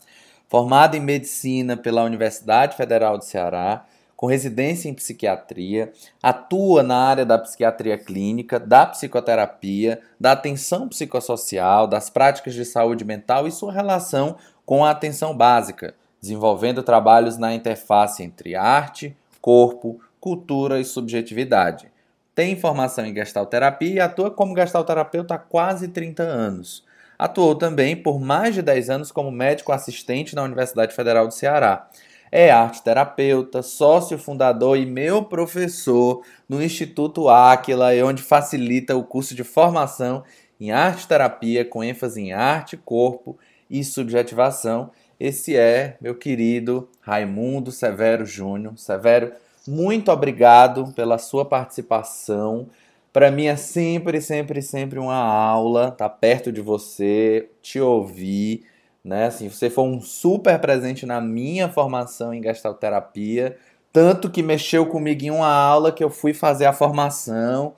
formado 0.47 0.95
em 0.95 1.01
medicina 1.01 1.75
pela 1.75 2.03
Universidade 2.03 2.77
Federal 2.77 3.17
do 3.17 3.23
Ceará, 3.23 3.85
com 4.15 4.27
residência 4.27 4.87
em 4.87 4.93
psiquiatria, 4.93 5.91
atua 6.23 6.81
na 6.81 6.97
área 6.97 7.25
da 7.25 7.37
psiquiatria 7.37 7.97
clínica, 7.97 8.59
da 8.59 8.85
psicoterapia, 8.85 9.99
da 10.19 10.31
atenção 10.31 10.87
psicossocial, 10.87 11.85
das 11.85 12.09
práticas 12.09 12.53
de 12.53 12.63
saúde 12.63 13.03
mental 13.03 13.47
e 13.47 13.51
sua 13.51 13.73
relação 13.73 14.37
com 14.65 14.85
a 14.85 14.91
atenção 14.91 15.35
básica, 15.35 15.93
desenvolvendo 16.21 16.81
trabalhos 16.81 17.37
na 17.37 17.53
interface 17.53 18.23
entre 18.23 18.55
arte, 18.55 19.15
corpo, 19.41 19.99
cultura 20.19 20.79
e 20.79 20.85
subjetividade. 20.85 21.91
Tem 22.33 22.55
formação 22.55 23.05
em 23.05 23.13
gestalterapia 23.13 23.93
e 23.93 23.99
atua 23.99 24.31
como 24.31 24.55
gestalterapeuta 24.55 25.35
há 25.35 25.37
quase 25.37 25.89
30 25.89 26.23
anos. 26.23 26.83
Atuou 27.17 27.55
também 27.55 27.95
por 27.95 28.19
mais 28.19 28.55
de 28.55 28.61
10 28.61 28.89
anos 28.89 29.11
como 29.11 29.31
médico 29.31 29.71
assistente 29.71 30.35
na 30.35 30.43
Universidade 30.43 30.93
Federal 30.93 31.27
do 31.27 31.33
Ceará 31.33 31.87
é 32.31 32.51
arte 32.51 32.83
terapeuta, 32.83 33.61
sócio 33.61 34.17
fundador 34.17 34.77
e 34.77 34.85
meu 34.85 35.23
professor 35.23 36.21
no 36.49 36.61
Instituto 36.61 37.29
Áquila, 37.29 37.91
onde 38.03 38.21
facilita 38.21 38.95
o 38.95 39.03
curso 39.03 39.35
de 39.35 39.43
formação 39.43 40.23
em 40.59 40.71
arte 40.71 41.07
terapia 41.07 41.63
com 41.65 41.83
ênfase 41.83 42.21
em 42.21 42.33
arte, 42.33 42.77
corpo 42.77 43.37
e 43.69 43.83
subjetivação. 43.83 44.91
Esse 45.19 45.55
é 45.55 45.97
meu 46.01 46.15
querido 46.15 46.89
Raimundo 47.01 47.71
Severo 47.71 48.25
Júnior. 48.25 48.77
Severo, 48.77 49.31
muito 49.67 50.11
obrigado 50.11 50.91
pela 50.93 51.17
sua 51.17 51.45
participação. 51.45 52.67
Para 53.13 53.31
mim 53.31 53.45
é 53.45 53.55
sempre, 53.55 54.19
sempre, 54.19 54.61
sempre 54.61 54.99
uma 54.99 55.15
aula 55.15 55.89
estar 55.89 56.09
tá 56.09 56.09
perto 56.09 56.51
de 56.51 56.59
você, 56.59 57.49
te 57.61 57.79
ouvir 57.79 58.65
né? 59.05 59.27
Assim, 59.27 59.47
você 59.47 59.69
foi 59.69 59.83
um 59.83 60.01
super 60.01 60.57
presente 60.59 61.05
na 61.05 61.21
minha 61.21 61.69
formação 61.69 62.33
em 62.33 62.41
gestalterapia, 62.41 63.55
tanto 63.93 64.31
que 64.31 64.41
mexeu 64.41 64.87
comigo 64.87 65.23
em 65.23 65.29
uma 65.29 65.47
aula 65.47 65.91
que 65.91 66.03
eu 66.03 66.09
fui 66.09 66.33
fazer 66.33 66.65
a 66.65 66.73
formação 66.73 67.75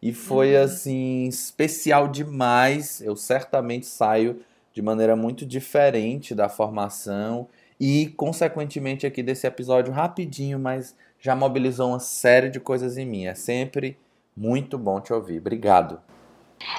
e 0.00 0.12
foi 0.12 0.54
uhum. 0.54 0.62
assim 0.62 1.26
especial 1.26 2.06
demais. 2.06 3.00
Eu 3.00 3.16
certamente 3.16 3.86
saio 3.86 4.40
de 4.72 4.80
maneira 4.80 5.16
muito 5.16 5.44
diferente 5.44 6.32
da 6.32 6.48
formação 6.48 7.48
e 7.80 8.06
consequentemente 8.16 9.04
aqui 9.04 9.20
desse 9.20 9.48
episódio 9.48 9.92
rapidinho, 9.92 10.60
mas 10.60 10.94
já 11.18 11.34
mobilizou 11.34 11.88
uma 11.88 11.98
série 11.98 12.48
de 12.48 12.60
coisas 12.60 12.96
em 12.96 13.04
mim. 13.04 13.26
É 13.26 13.34
sempre 13.34 13.96
muito 14.36 14.78
bom 14.78 15.00
te 15.00 15.12
ouvir. 15.12 15.38
Obrigado. 15.38 16.00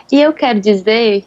E 0.09 0.21
eu 0.21 0.33
quero 0.33 0.61
dizer 0.61 1.25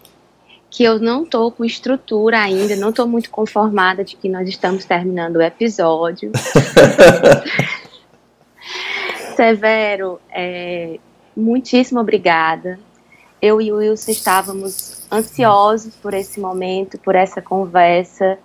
que 0.72 0.82
eu 0.82 0.98
não 0.98 1.22
estou 1.24 1.52
com 1.52 1.66
estrutura 1.66 2.40
ainda, 2.40 2.74
não 2.76 2.88
estou 2.88 3.06
muito 3.06 3.30
conformada 3.30 4.02
de 4.02 4.16
que 4.16 4.26
nós 4.26 4.48
estamos 4.48 4.86
terminando 4.86 5.36
o 5.36 5.42
episódio. 5.42 6.32
Severo, 9.36 10.18
é, 10.30 10.98
muitíssimo 11.36 12.00
obrigada. 12.00 12.80
Eu 13.40 13.60
e 13.60 13.70
o 13.70 13.76
Wilson 13.76 14.12
estávamos 14.12 15.06
ansiosos 15.12 15.94
por 15.96 16.14
esse 16.14 16.40
momento, 16.40 16.98
por 16.98 17.14
essa 17.14 17.42
conversa. 17.42 18.38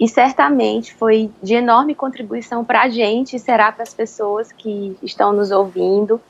E 0.00 0.08
certamente 0.08 0.92
foi 0.94 1.30
de 1.40 1.54
enorme 1.54 1.94
contribuição 1.94 2.64
para 2.64 2.82
a 2.82 2.88
gente 2.88 3.36
e 3.36 3.38
será 3.38 3.70
para 3.70 3.84
as 3.84 3.94
pessoas 3.94 4.50
que 4.50 4.96
estão 5.00 5.32
nos 5.32 5.52
ouvindo, 5.52 6.20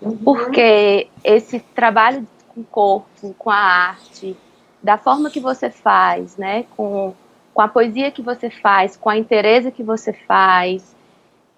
uhum. 0.00 0.16
porque 0.18 1.08
esse 1.24 1.58
trabalho 1.74 2.24
com 2.56 2.60
o 2.60 2.64
corpo, 2.64 3.34
com 3.38 3.50
a 3.50 3.56
arte, 3.56 4.36
da 4.82 4.96
forma 4.96 5.30
que 5.30 5.40
você 5.40 5.70
faz, 5.70 6.36
né? 6.36 6.64
Com, 6.76 7.14
com 7.52 7.62
a 7.62 7.68
poesia 7.68 8.10
que 8.10 8.22
você 8.22 8.48
faz, 8.48 8.96
com 8.96 9.10
a 9.10 9.18
interesse 9.18 9.70
que 9.70 9.82
você 9.82 10.12
faz 10.12 10.94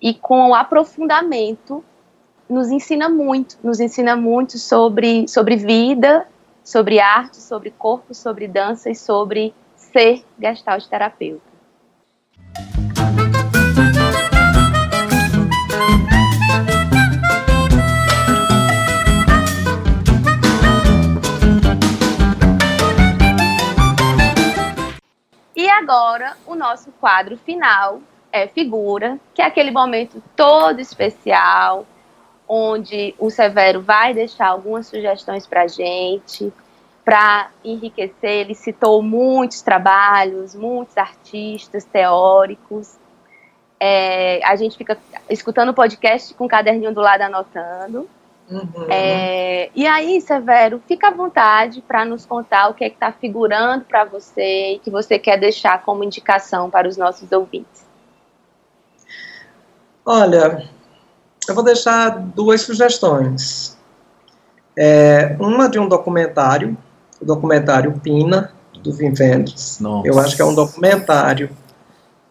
e 0.00 0.14
com 0.14 0.50
o 0.50 0.54
aprofundamento, 0.54 1.84
nos 2.48 2.70
ensina 2.70 3.08
muito, 3.08 3.58
nos 3.62 3.78
ensina 3.78 4.16
muito 4.16 4.58
sobre, 4.58 5.28
sobre 5.28 5.56
vida, 5.56 6.26
sobre 6.64 6.98
arte, 6.98 7.36
sobre 7.36 7.70
corpo, 7.70 8.14
sobre 8.14 8.48
dança 8.48 8.90
e 8.90 8.94
sobre 8.94 9.54
ser 9.76 10.24
gestalt 10.40 10.86
terapeuta. 10.86 11.48
E 25.68 25.70
agora, 25.70 26.34
o 26.46 26.54
nosso 26.54 26.90
quadro 26.92 27.36
final 27.36 28.00
é 28.32 28.48
Figura, 28.48 29.20
que 29.34 29.42
é 29.42 29.44
aquele 29.44 29.70
momento 29.70 30.22
todo 30.34 30.80
especial, 30.80 31.84
onde 32.48 33.14
o 33.18 33.28
Severo 33.28 33.82
vai 33.82 34.14
deixar 34.14 34.46
algumas 34.46 34.86
sugestões 34.86 35.46
para 35.46 35.64
a 35.64 35.68
gente, 35.68 36.50
para 37.04 37.50
enriquecer. 37.62 38.30
Ele 38.30 38.54
citou 38.54 39.02
muitos 39.02 39.60
trabalhos, 39.60 40.54
muitos 40.54 40.96
artistas 40.96 41.84
teóricos. 41.84 42.96
É, 43.78 44.40
a 44.46 44.56
gente 44.56 44.74
fica 44.74 44.96
escutando 45.28 45.68
o 45.68 45.74
podcast 45.74 46.32
com 46.32 46.46
o 46.46 46.48
caderninho 46.48 46.94
do 46.94 47.02
lado 47.02 47.20
anotando. 47.20 48.08
Uhum. 48.50 48.86
É, 48.88 49.70
e 49.74 49.86
aí, 49.86 50.20
Severo, 50.20 50.82
fica 50.88 51.08
à 51.08 51.10
vontade 51.10 51.82
para 51.86 52.04
nos 52.04 52.24
contar 52.24 52.68
o 52.68 52.74
que 52.74 52.84
é 52.84 52.88
está 52.88 53.12
figurando 53.12 53.84
para 53.84 54.04
você 54.04 54.74
e 54.74 54.78
que 54.78 54.90
você 54.90 55.18
quer 55.18 55.38
deixar 55.38 55.82
como 55.82 56.02
indicação 56.02 56.70
para 56.70 56.88
os 56.88 56.96
nossos 56.96 57.30
ouvintes. 57.30 57.86
Olha, 60.04 60.66
eu 61.46 61.54
vou 61.54 61.62
deixar 61.62 62.08
duas 62.08 62.62
sugestões. 62.62 63.76
É, 64.74 65.36
uma 65.38 65.68
de 65.68 65.78
um 65.78 65.86
documentário, 65.86 66.76
o 67.20 67.24
documentário 67.24 67.92
Pina, 68.00 68.52
do 68.82 68.92
Vim 68.92 69.12
Vendors. 69.12 69.80
Eu 70.04 70.18
acho 70.18 70.36
que 70.36 70.40
é 70.40 70.44
um 70.44 70.54
documentário 70.54 71.50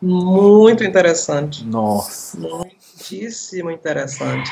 muito 0.01 0.83
interessante. 0.83 1.65
Nossa. 1.65 2.37
Muitíssimo 2.39 3.69
interessante. 3.69 4.49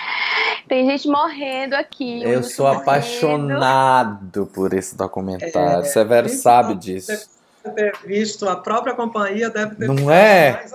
Tem 0.68 0.90
gente 0.90 1.08
morrendo 1.08 1.74
aqui. 1.76 2.24
Eu 2.24 2.44
sou 2.44 2.66
morrendo. 2.66 2.82
apaixonado 2.82 4.46
por 4.48 4.74
esse 4.74 4.96
documentário. 4.96 5.86
É, 5.86 5.90
Severo 5.90 6.30
sabe 6.30 6.76
disso. 6.76 7.30
Deve 7.64 7.76
ter 7.76 8.08
visto 8.08 8.48
a 8.48 8.56
própria 8.56 8.94
companhia, 8.94 9.50
deve 9.50 9.76
ter 9.76 9.88
Não 9.88 10.10
é? 10.12 10.54
Mais 10.54 10.74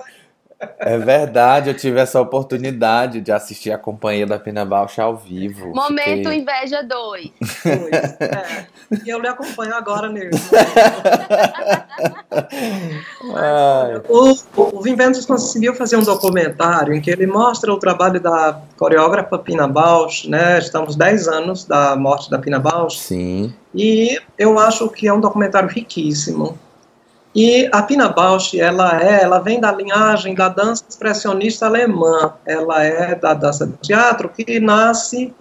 é 0.79 0.97
verdade, 0.97 1.69
eu 1.69 1.73
tive 1.73 1.99
essa 1.99 2.21
oportunidade 2.21 3.19
de 3.19 3.31
assistir 3.31 3.71
a 3.71 3.77
companhia 3.77 4.27
da 4.27 4.37
Pina 4.37 4.63
Bausch 4.63 4.99
ao 4.99 5.17
vivo. 5.17 5.73
Momento 5.73 6.29
Fiquei... 6.29 6.39
Inveja 6.39 6.83
2. 6.83 7.31
É. 8.21 8.65
E 9.05 9.09
eu 9.09 9.19
lhe 9.19 9.27
acompanho 9.27 9.73
agora 9.73 10.09
mesmo. 10.09 10.39
o, 14.09 14.31
o 14.55 15.25
conseguiu 15.25 15.73
fazer 15.73 15.95
um 15.95 16.03
documentário 16.03 16.93
em 16.93 17.01
que 17.01 17.09
ele 17.09 17.25
mostra 17.25 17.71
o 17.71 17.79
trabalho 17.79 18.19
da 18.19 18.61
coreógrafa 18.77 19.39
Pina 19.39 19.67
Bausch, 19.67 20.27
né? 20.27 20.59
Estamos 20.59 20.95
10 20.95 21.27
anos 21.27 21.65
da 21.65 21.95
morte 21.95 22.29
da 22.29 22.37
Pina 22.37 22.59
Bausch. 22.59 22.99
Sim. 22.99 23.53
E 23.73 24.19
eu 24.37 24.59
acho 24.59 24.89
que 24.89 25.07
é 25.07 25.13
um 25.13 25.19
documentário 25.19 25.69
riquíssimo 25.69 26.59
e 27.33 27.69
a 27.71 27.81
Pina 27.81 28.09
Bausch, 28.09 28.59
ela 28.59 29.01
é, 29.01 29.23
ela 29.23 29.39
vem 29.39 29.59
da 29.59 29.71
linhagem 29.71 30.35
da 30.35 30.49
dança 30.49 30.83
expressionista 30.87 31.65
alemã. 31.65 32.33
Ela 32.45 32.83
é 32.83 33.15
da 33.15 33.33
dança 33.33 33.65
do 33.65 33.77
teatro 33.77 34.29
que 34.29 34.59
nasce 34.59 35.33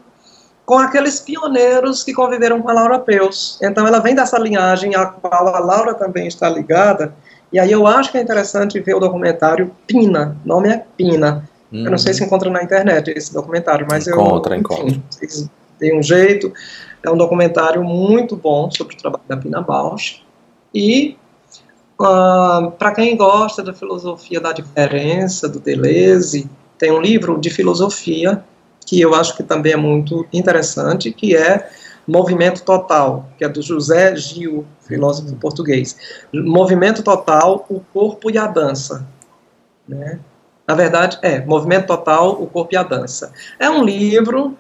com 0.65 0.79
aqueles 0.79 1.19
pioneiros 1.19 2.05
que 2.05 2.12
conviveram 2.12 2.62
com 2.62 2.71
a 2.71 2.73
Laura 2.73 2.99
Peus. 3.01 3.59
Então 3.61 3.87
ela 3.87 3.99
vem 3.99 4.15
dessa 4.15 4.39
linhagem 4.39 4.95
a 4.95 5.07
qual 5.07 5.49
a 5.49 5.59
Laura 5.59 5.93
também 5.95 6.29
está 6.29 6.49
ligada. 6.49 7.12
E 7.53 7.59
aí 7.59 7.73
eu 7.73 7.85
acho 7.85 8.12
que 8.12 8.19
é 8.19 8.23
interessante 8.23 8.79
ver 8.79 8.95
o 8.95 9.01
documentário 9.01 9.75
Pina. 9.85 10.37
O 10.45 10.49
nome 10.49 10.69
é 10.69 10.85
Pina. 10.97 11.49
Hum. 11.73 11.85
Eu 11.87 11.91
não 11.91 11.99
sei 11.99 12.15
se 12.15 12.23
encontra 12.23 12.49
na 12.51 12.62
internet 12.62 13.12
esse 13.17 13.35
documentário, 13.35 13.85
mas 13.91 14.07
encontra, 14.07 14.55
eu 14.55 14.61
encontra. 14.61 15.01
Tem 15.77 15.99
um 15.99 16.03
jeito. 16.03 16.53
É 17.03 17.11
um 17.11 17.17
documentário 17.17 17.83
muito 17.83 18.37
bom 18.37 18.71
sobre 18.71 18.95
o 18.95 18.99
trabalho 18.99 19.25
da 19.27 19.37
Pina 19.37 19.61
Bausch. 19.61 20.23
E 20.73 21.17
Uh, 22.01 22.05
ah, 22.05 22.72
Para 22.78 22.93
quem 22.93 23.14
gosta 23.14 23.62
da 23.62 23.74
filosofia 23.74 24.40
da 24.40 24.52
diferença, 24.52 25.47
do 25.47 25.60
Deleuze, 25.60 26.48
tem 26.78 26.90
um 26.90 27.01
livro 27.01 27.39
de 27.39 27.51
filosofia 27.51 28.43
que 28.86 28.98
eu 28.98 29.14
acho 29.14 29.36
que 29.36 29.43
também 29.43 29.74
é 29.74 29.77
muito 29.77 30.27
interessante, 30.32 31.12
que 31.12 31.36
é 31.36 31.68
Movimento 32.06 32.64
Total, 32.64 33.28
que 33.36 33.44
é 33.44 33.48
do 33.48 33.60
José 33.60 34.16
Gil, 34.16 34.66
filósofo 34.81 35.36
português. 35.36 36.24
Movimento 36.32 37.02
Total, 37.02 37.66
o 37.68 37.81
corpo 37.93 38.31
e 38.31 38.39
a 38.39 38.47
dança. 38.47 39.06
Né? 39.86 40.18
Na 40.66 40.74
verdade, 40.74 41.18
é 41.20 41.44
Movimento 41.44 41.86
Total, 41.86 42.31
o 42.31 42.47
corpo 42.47 42.74
e 42.74 42.77
a 42.78 42.82
dança. 42.82 43.31
É 43.59 43.68
um 43.68 43.85
livro 43.85 44.56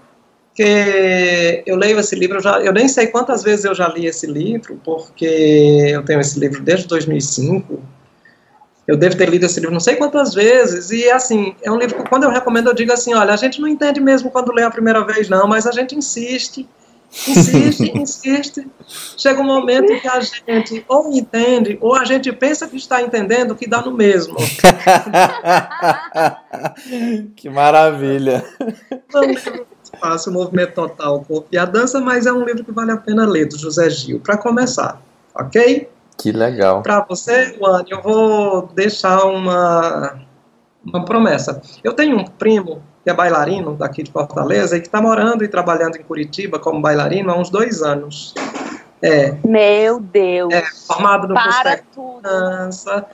porque 0.50 1.62
eu 1.64 1.76
leio 1.76 1.98
esse 1.98 2.14
livro, 2.14 2.38
eu, 2.38 2.42
já, 2.42 2.60
eu 2.60 2.72
nem 2.72 2.88
sei 2.88 3.06
quantas 3.06 3.42
vezes 3.42 3.64
eu 3.64 3.74
já 3.74 3.88
li 3.88 4.06
esse 4.06 4.26
livro, 4.26 4.78
porque 4.84 5.24
eu 5.24 6.04
tenho 6.04 6.20
esse 6.20 6.38
livro 6.38 6.62
desde 6.62 6.86
2005, 6.86 7.80
Eu 8.86 8.96
devo 8.96 9.16
ter 9.16 9.30
lido 9.30 9.46
esse 9.46 9.60
livro 9.60 9.72
não 9.72 9.80
sei 9.80 9.96
quantas 9.96 10.34
vezes, 10.34 10.90
e 10.90 11.08
assim, 11.08 11.54
é 11.62 11.70
um 11.70 11.78
livro 11.78 11.96
que 11.96 12.08
quando 12.08 12.24
eu 12.24 12.30
recomendo 12.30 12.68
eu 12.68 12.74
digo 12.74 12.92
assim, 12.92 13.14
olha, 13.14 13.32
a 13.32 13.36
gente 13.36 13.60
não 13.60 13.68
entende 13.68 14.00
mesmo 14.00 14.30
quando 14.30 14.52
lê 14.52 14.64
a 14.64 14.70
primeira 14.70 15.04
vez 15.04 15.28
não, 15.28 15.46
mas 15.46 15.66
a 15.66 15.70
gente 15.70 15.94
insiste, 15.94 16.68
insiste, 17.28 17.90
insiste. 17.96 18.66
Chega 19.16 19.40
um 19.40 19.44
momento 19.44 20.00
que 20.00 20.08
a 20.08 20.20
gente 20.20 20.84
ou 20.88 21.12
entende, 21.12 21.78
ou 21.80 21.94
a 21.94 22.04
gente 22.04 22.32
pensa 22.32 22.66
que 22.66 22.76
está 22.76 23.00
entendendo, 23.00 23.54
que 23.54 23.68
dá 23.68 23.80
no 23.80 23.92
mesmo. 23.92 24.36
que 27.36 27.48
maravilha. 27.48 28.44
Fácil, 29.98 30.30
o 30.30 30.34
movimento 30.34 30.74
total, 30.74 31.16
o 31.16 31.24
corpo 31.24 31.48
e 31.50 31.58
a 31.58 31.64
dança, 31.64 32.00
mas 32.00 32.26
é 32.26 32.32
um 32.32 32.44
livro 32.44 32.64
que 32.64 32.72
vale 32.72 32.92
a 32.92 32.96
pena 32.96 33.26
ler, 33.26 33.46
do 33.46 33.58
José 33.58 33.88
Gil, 33.90 34.20
para 34.20 34.36
começar, 34.36 35.00
ok? 35.34 35.88
Que 36.18 36.32
legal. 36.32 36.82
Para 36.82 37.00
você, 37.08 37.54
Juan, 37.54 37.84
eu 37.88 38.02
vou 38.02 38.68
deixar 38.74 39.24
uma, 39.24 40.18
uma 40.84 41.04
promessa. 41.04 41.62
Eu 41.82 41.94
tenho 41.94 42.18
um 42.18 42.24
primo 42.24 42.82
que 43.02 43.10
é 43.10 43.14
bailarino 43.14 43.74
daqui 43.74 44.02
de 44.02 44.12
Fortaleza 44.12 44.76
e 44.76 44.80
que 44.80 44.86
está 44.86 45.00
morando 45.00 45.42
e 45.42 45.48
trabalhando 45.48 45.96
em 45.96 46.02
Curitiba 46.02 46.58
como 46.58 46.80
bailarino 46.80 47.30
há 47.30 47.38
uns 47.38 47.48
dois 47.48 47.82
anos. 47.82 48.34
É. 49.02 49.34
Meu 49.44 49.98
Deus. 49.98 50.52
É, 50.52 50.62
formado 50.86 51.26
no 51.26 51.34
Para 51.34 51.80
tudo. 51.94 52.20
Dança. 52.20 53.06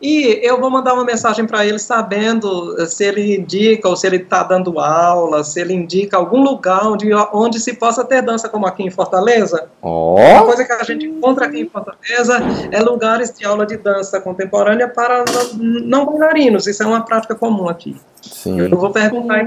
E 0.00 0.40
eu 0.42 0.60
vou 0.60 0.70
mandar 0.70 0.92
uma 0.92 1.04
mensagem 1.04 1.46
para 1.46 1.64
ele 1.64 1.78
sabendo 1.78 2.86
se 2.86 3.04
ele 3.04 3.36
indica 3.36 3.88
ou 3.88 3.96
se 3.96 4.06
ele 4.06 4.16
está 4.16 4.42
dando 4.42 4.78
aula, 4.78 5.42
se 5.42 5.60
ele 5.60 5.72
indica 5.72 6.18
algum 6.18 6.42
lugar 6.42 6.86
onde, 6.86 7.12
onde 7.32 7.58
se 7.58 7.74
possa 7.74 8.04
ter 8.04 8.20
dança, 8.20 8.48
como 8.48 8.66
aqui 8.66 8.82
em 8.82 8.90
Fortaleza. 8.90 9.70
Oh. 9.80 10.16
Uma 10.16 10.44
coisa 10.44 10.64
que 10.64 10.72
a 10.72 10.82
gente 10.84 11.06
encontra 11.06 11.46
aqui 11.46 11.60
em 11.60 11.68
Fortaleza 11.68 12.38
é 12.70 12.80
lugares 12.80 13.32
de 13.32 13.46
aula 13.46 13.64
de 13.64 13.78
dança 13.78 14.20
contemporânea 14.20 14.88
para 14.88 15.24
não 15.54 16.04
bailarinos. 16.04 16.66
Isso 16.66 16.82
é 16.82 16.86
uma 16.86 17.02
prática 17.02 17.34
comum 17.34 17.68
aqui. 17.68 17.96
Sim. 18.20 18.60
Eu 18.60 18.76
vou 18.76 18.90
perguntar, 18.90 19.46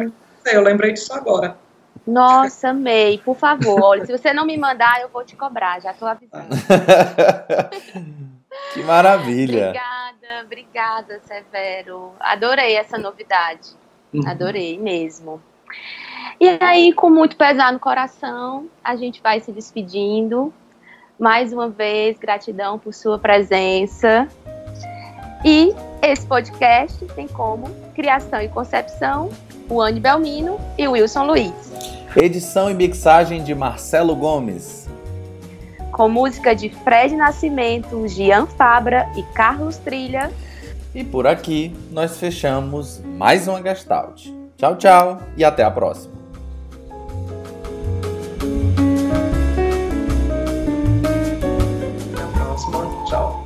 eu 0.52 0.62
lembrei 0.62 0.94
disso 0.94 1.14
agora. 1.14 1.56
Nossa, 2.08 2.70
amei. 2.70 3.20
Por 3.20 3.36
favor, 3.36 3.80
olha, 3.82 4.06
se 4.06 4.12
você 4.12 4.34
não 4.34 4.46
me 4.46 4.58
mandar, 4.58 5.00
eu 5.02 5.10
vou 5.10 5.24
te 5.24 5.36
cobrar. 5.36 5.80
Já 5.80 5.92
estou 5.92 6.08
avisando. 6.10 6.48
Que 8.74 8.84
maravilha. 8.84 9.70
Obrigada, 9.70 10.44
obrigada, 10.46 11.22
Severo. 11.22 12.14
Adorei 12.20 12.76
essa 12.76 12.98
novidade. 12.98 13.70
Uhum. 14.14 14.28
Adorei 14.28 14.78
mesmo. 14.78 15.42
E 16.40 16.48
aí, 16.62 16.94
com 16.94 17.10
muito 17.10 17.36
pesar 17.36 17.74
no 17.74 17.80
coração, 17.80 18.68
a 18.84 18.96
gente 18.96 19.22
vai 19.22 19.40
se 19.40 19.52
despedindo. 19.52 20.54
Mais 21.20 21.52
uma 21.52 21.70
vez, 21.70 22.18
gratidão 22.18 22.80
por 22.80 22.94
sua 22.94 23.20
presença. 23.20 24.28
E 25.44 25.74
esse 26.02 26.26
podcast 26.26 27.06
tem 27.08 27.28
como 27.28 27.70
criação 27.94 28.42
e 28.42 28.48
concepção 28.48 29.30
o 29.70 29.82
Anne 29.82 30.00
Belmino 30.00 30.60
e 30.78 30.88
o 30.88 30.92
Wilson 30.92 31.26
Luiz. 31.26 31.54
Edição 32.16 32.72
e 32.72 32.74
mixagem 32.74 33.44
de 33.44 33.54
Marcelo 33.54 34.16
Gomes 34.16 34.79
com 36.00 36.08
música 36.08 36.56
de 36.56 36.70
Fred 36.70 37.14
Nascimento, 37.14 38.08
Gian 38.08 38.46
Fabra 38.46 39.12
e 39.18 39.24
Carlos 39.34 39.76
Trilha. 39.76 40.32
E 40.96 41.04
por 41.04 41.28
aqui 41.28 41.76
nós 41.92 42.16
fechamos 42.18 43.02
mais 43.04 43.50
uma 43.50 43.62
Gestalt. 43.62 44.28
Tchau, 44.56 44.78
tchau 44.78 45.22
e 45.36 45.44
até 45.44 45.62
a 45.62 45.70
próxima. 45.70 46.14
Até 52.14 52.24
a 52.24 52.28
próxima. 52.28 53.06
Tchau. 53.06 53.46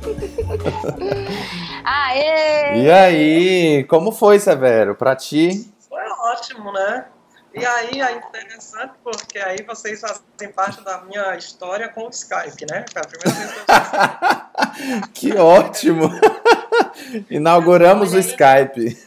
Aê! 1.82 2.84
E 2.84 2.88
aí, 2.88 3.84
como 3.88 4.12
foi, 4.12 4.38
Severo, 4.38 4.94
para 4.94 5.16
ti? 5.16 5.74
Foi 5.88 6.02
ótimo, 6.32 6.70
né? 6.70 7.06
E 7.54 7.64
aí 7.64 8.00
é 8.00 8.16
interessante 8.16 8.94
porque 9.02 9.38
aí 9.38 9.62
vocês 9.62 10.00
fazem 10.00 10.52
parte 10.52 10.82
da 10.82 11.02
minha 11.02 11.36
história 11.36 11.88
com 11.88 12.06
o 12.06 12.10
Skype, 12.10 12.66
né? 12.68 12.84
Foi 12.92 13.00
a 13.00 13.06
primeira 13.06 13.40
vez 13.40 13.52
que 15.14 15.28
eu 15.28 15.34
Que 15.36 15.38
ótimo! 15.38 16.10
Inauguramos 17.30 18.12
o 18.12 18.18
Skype. 18.18 18.98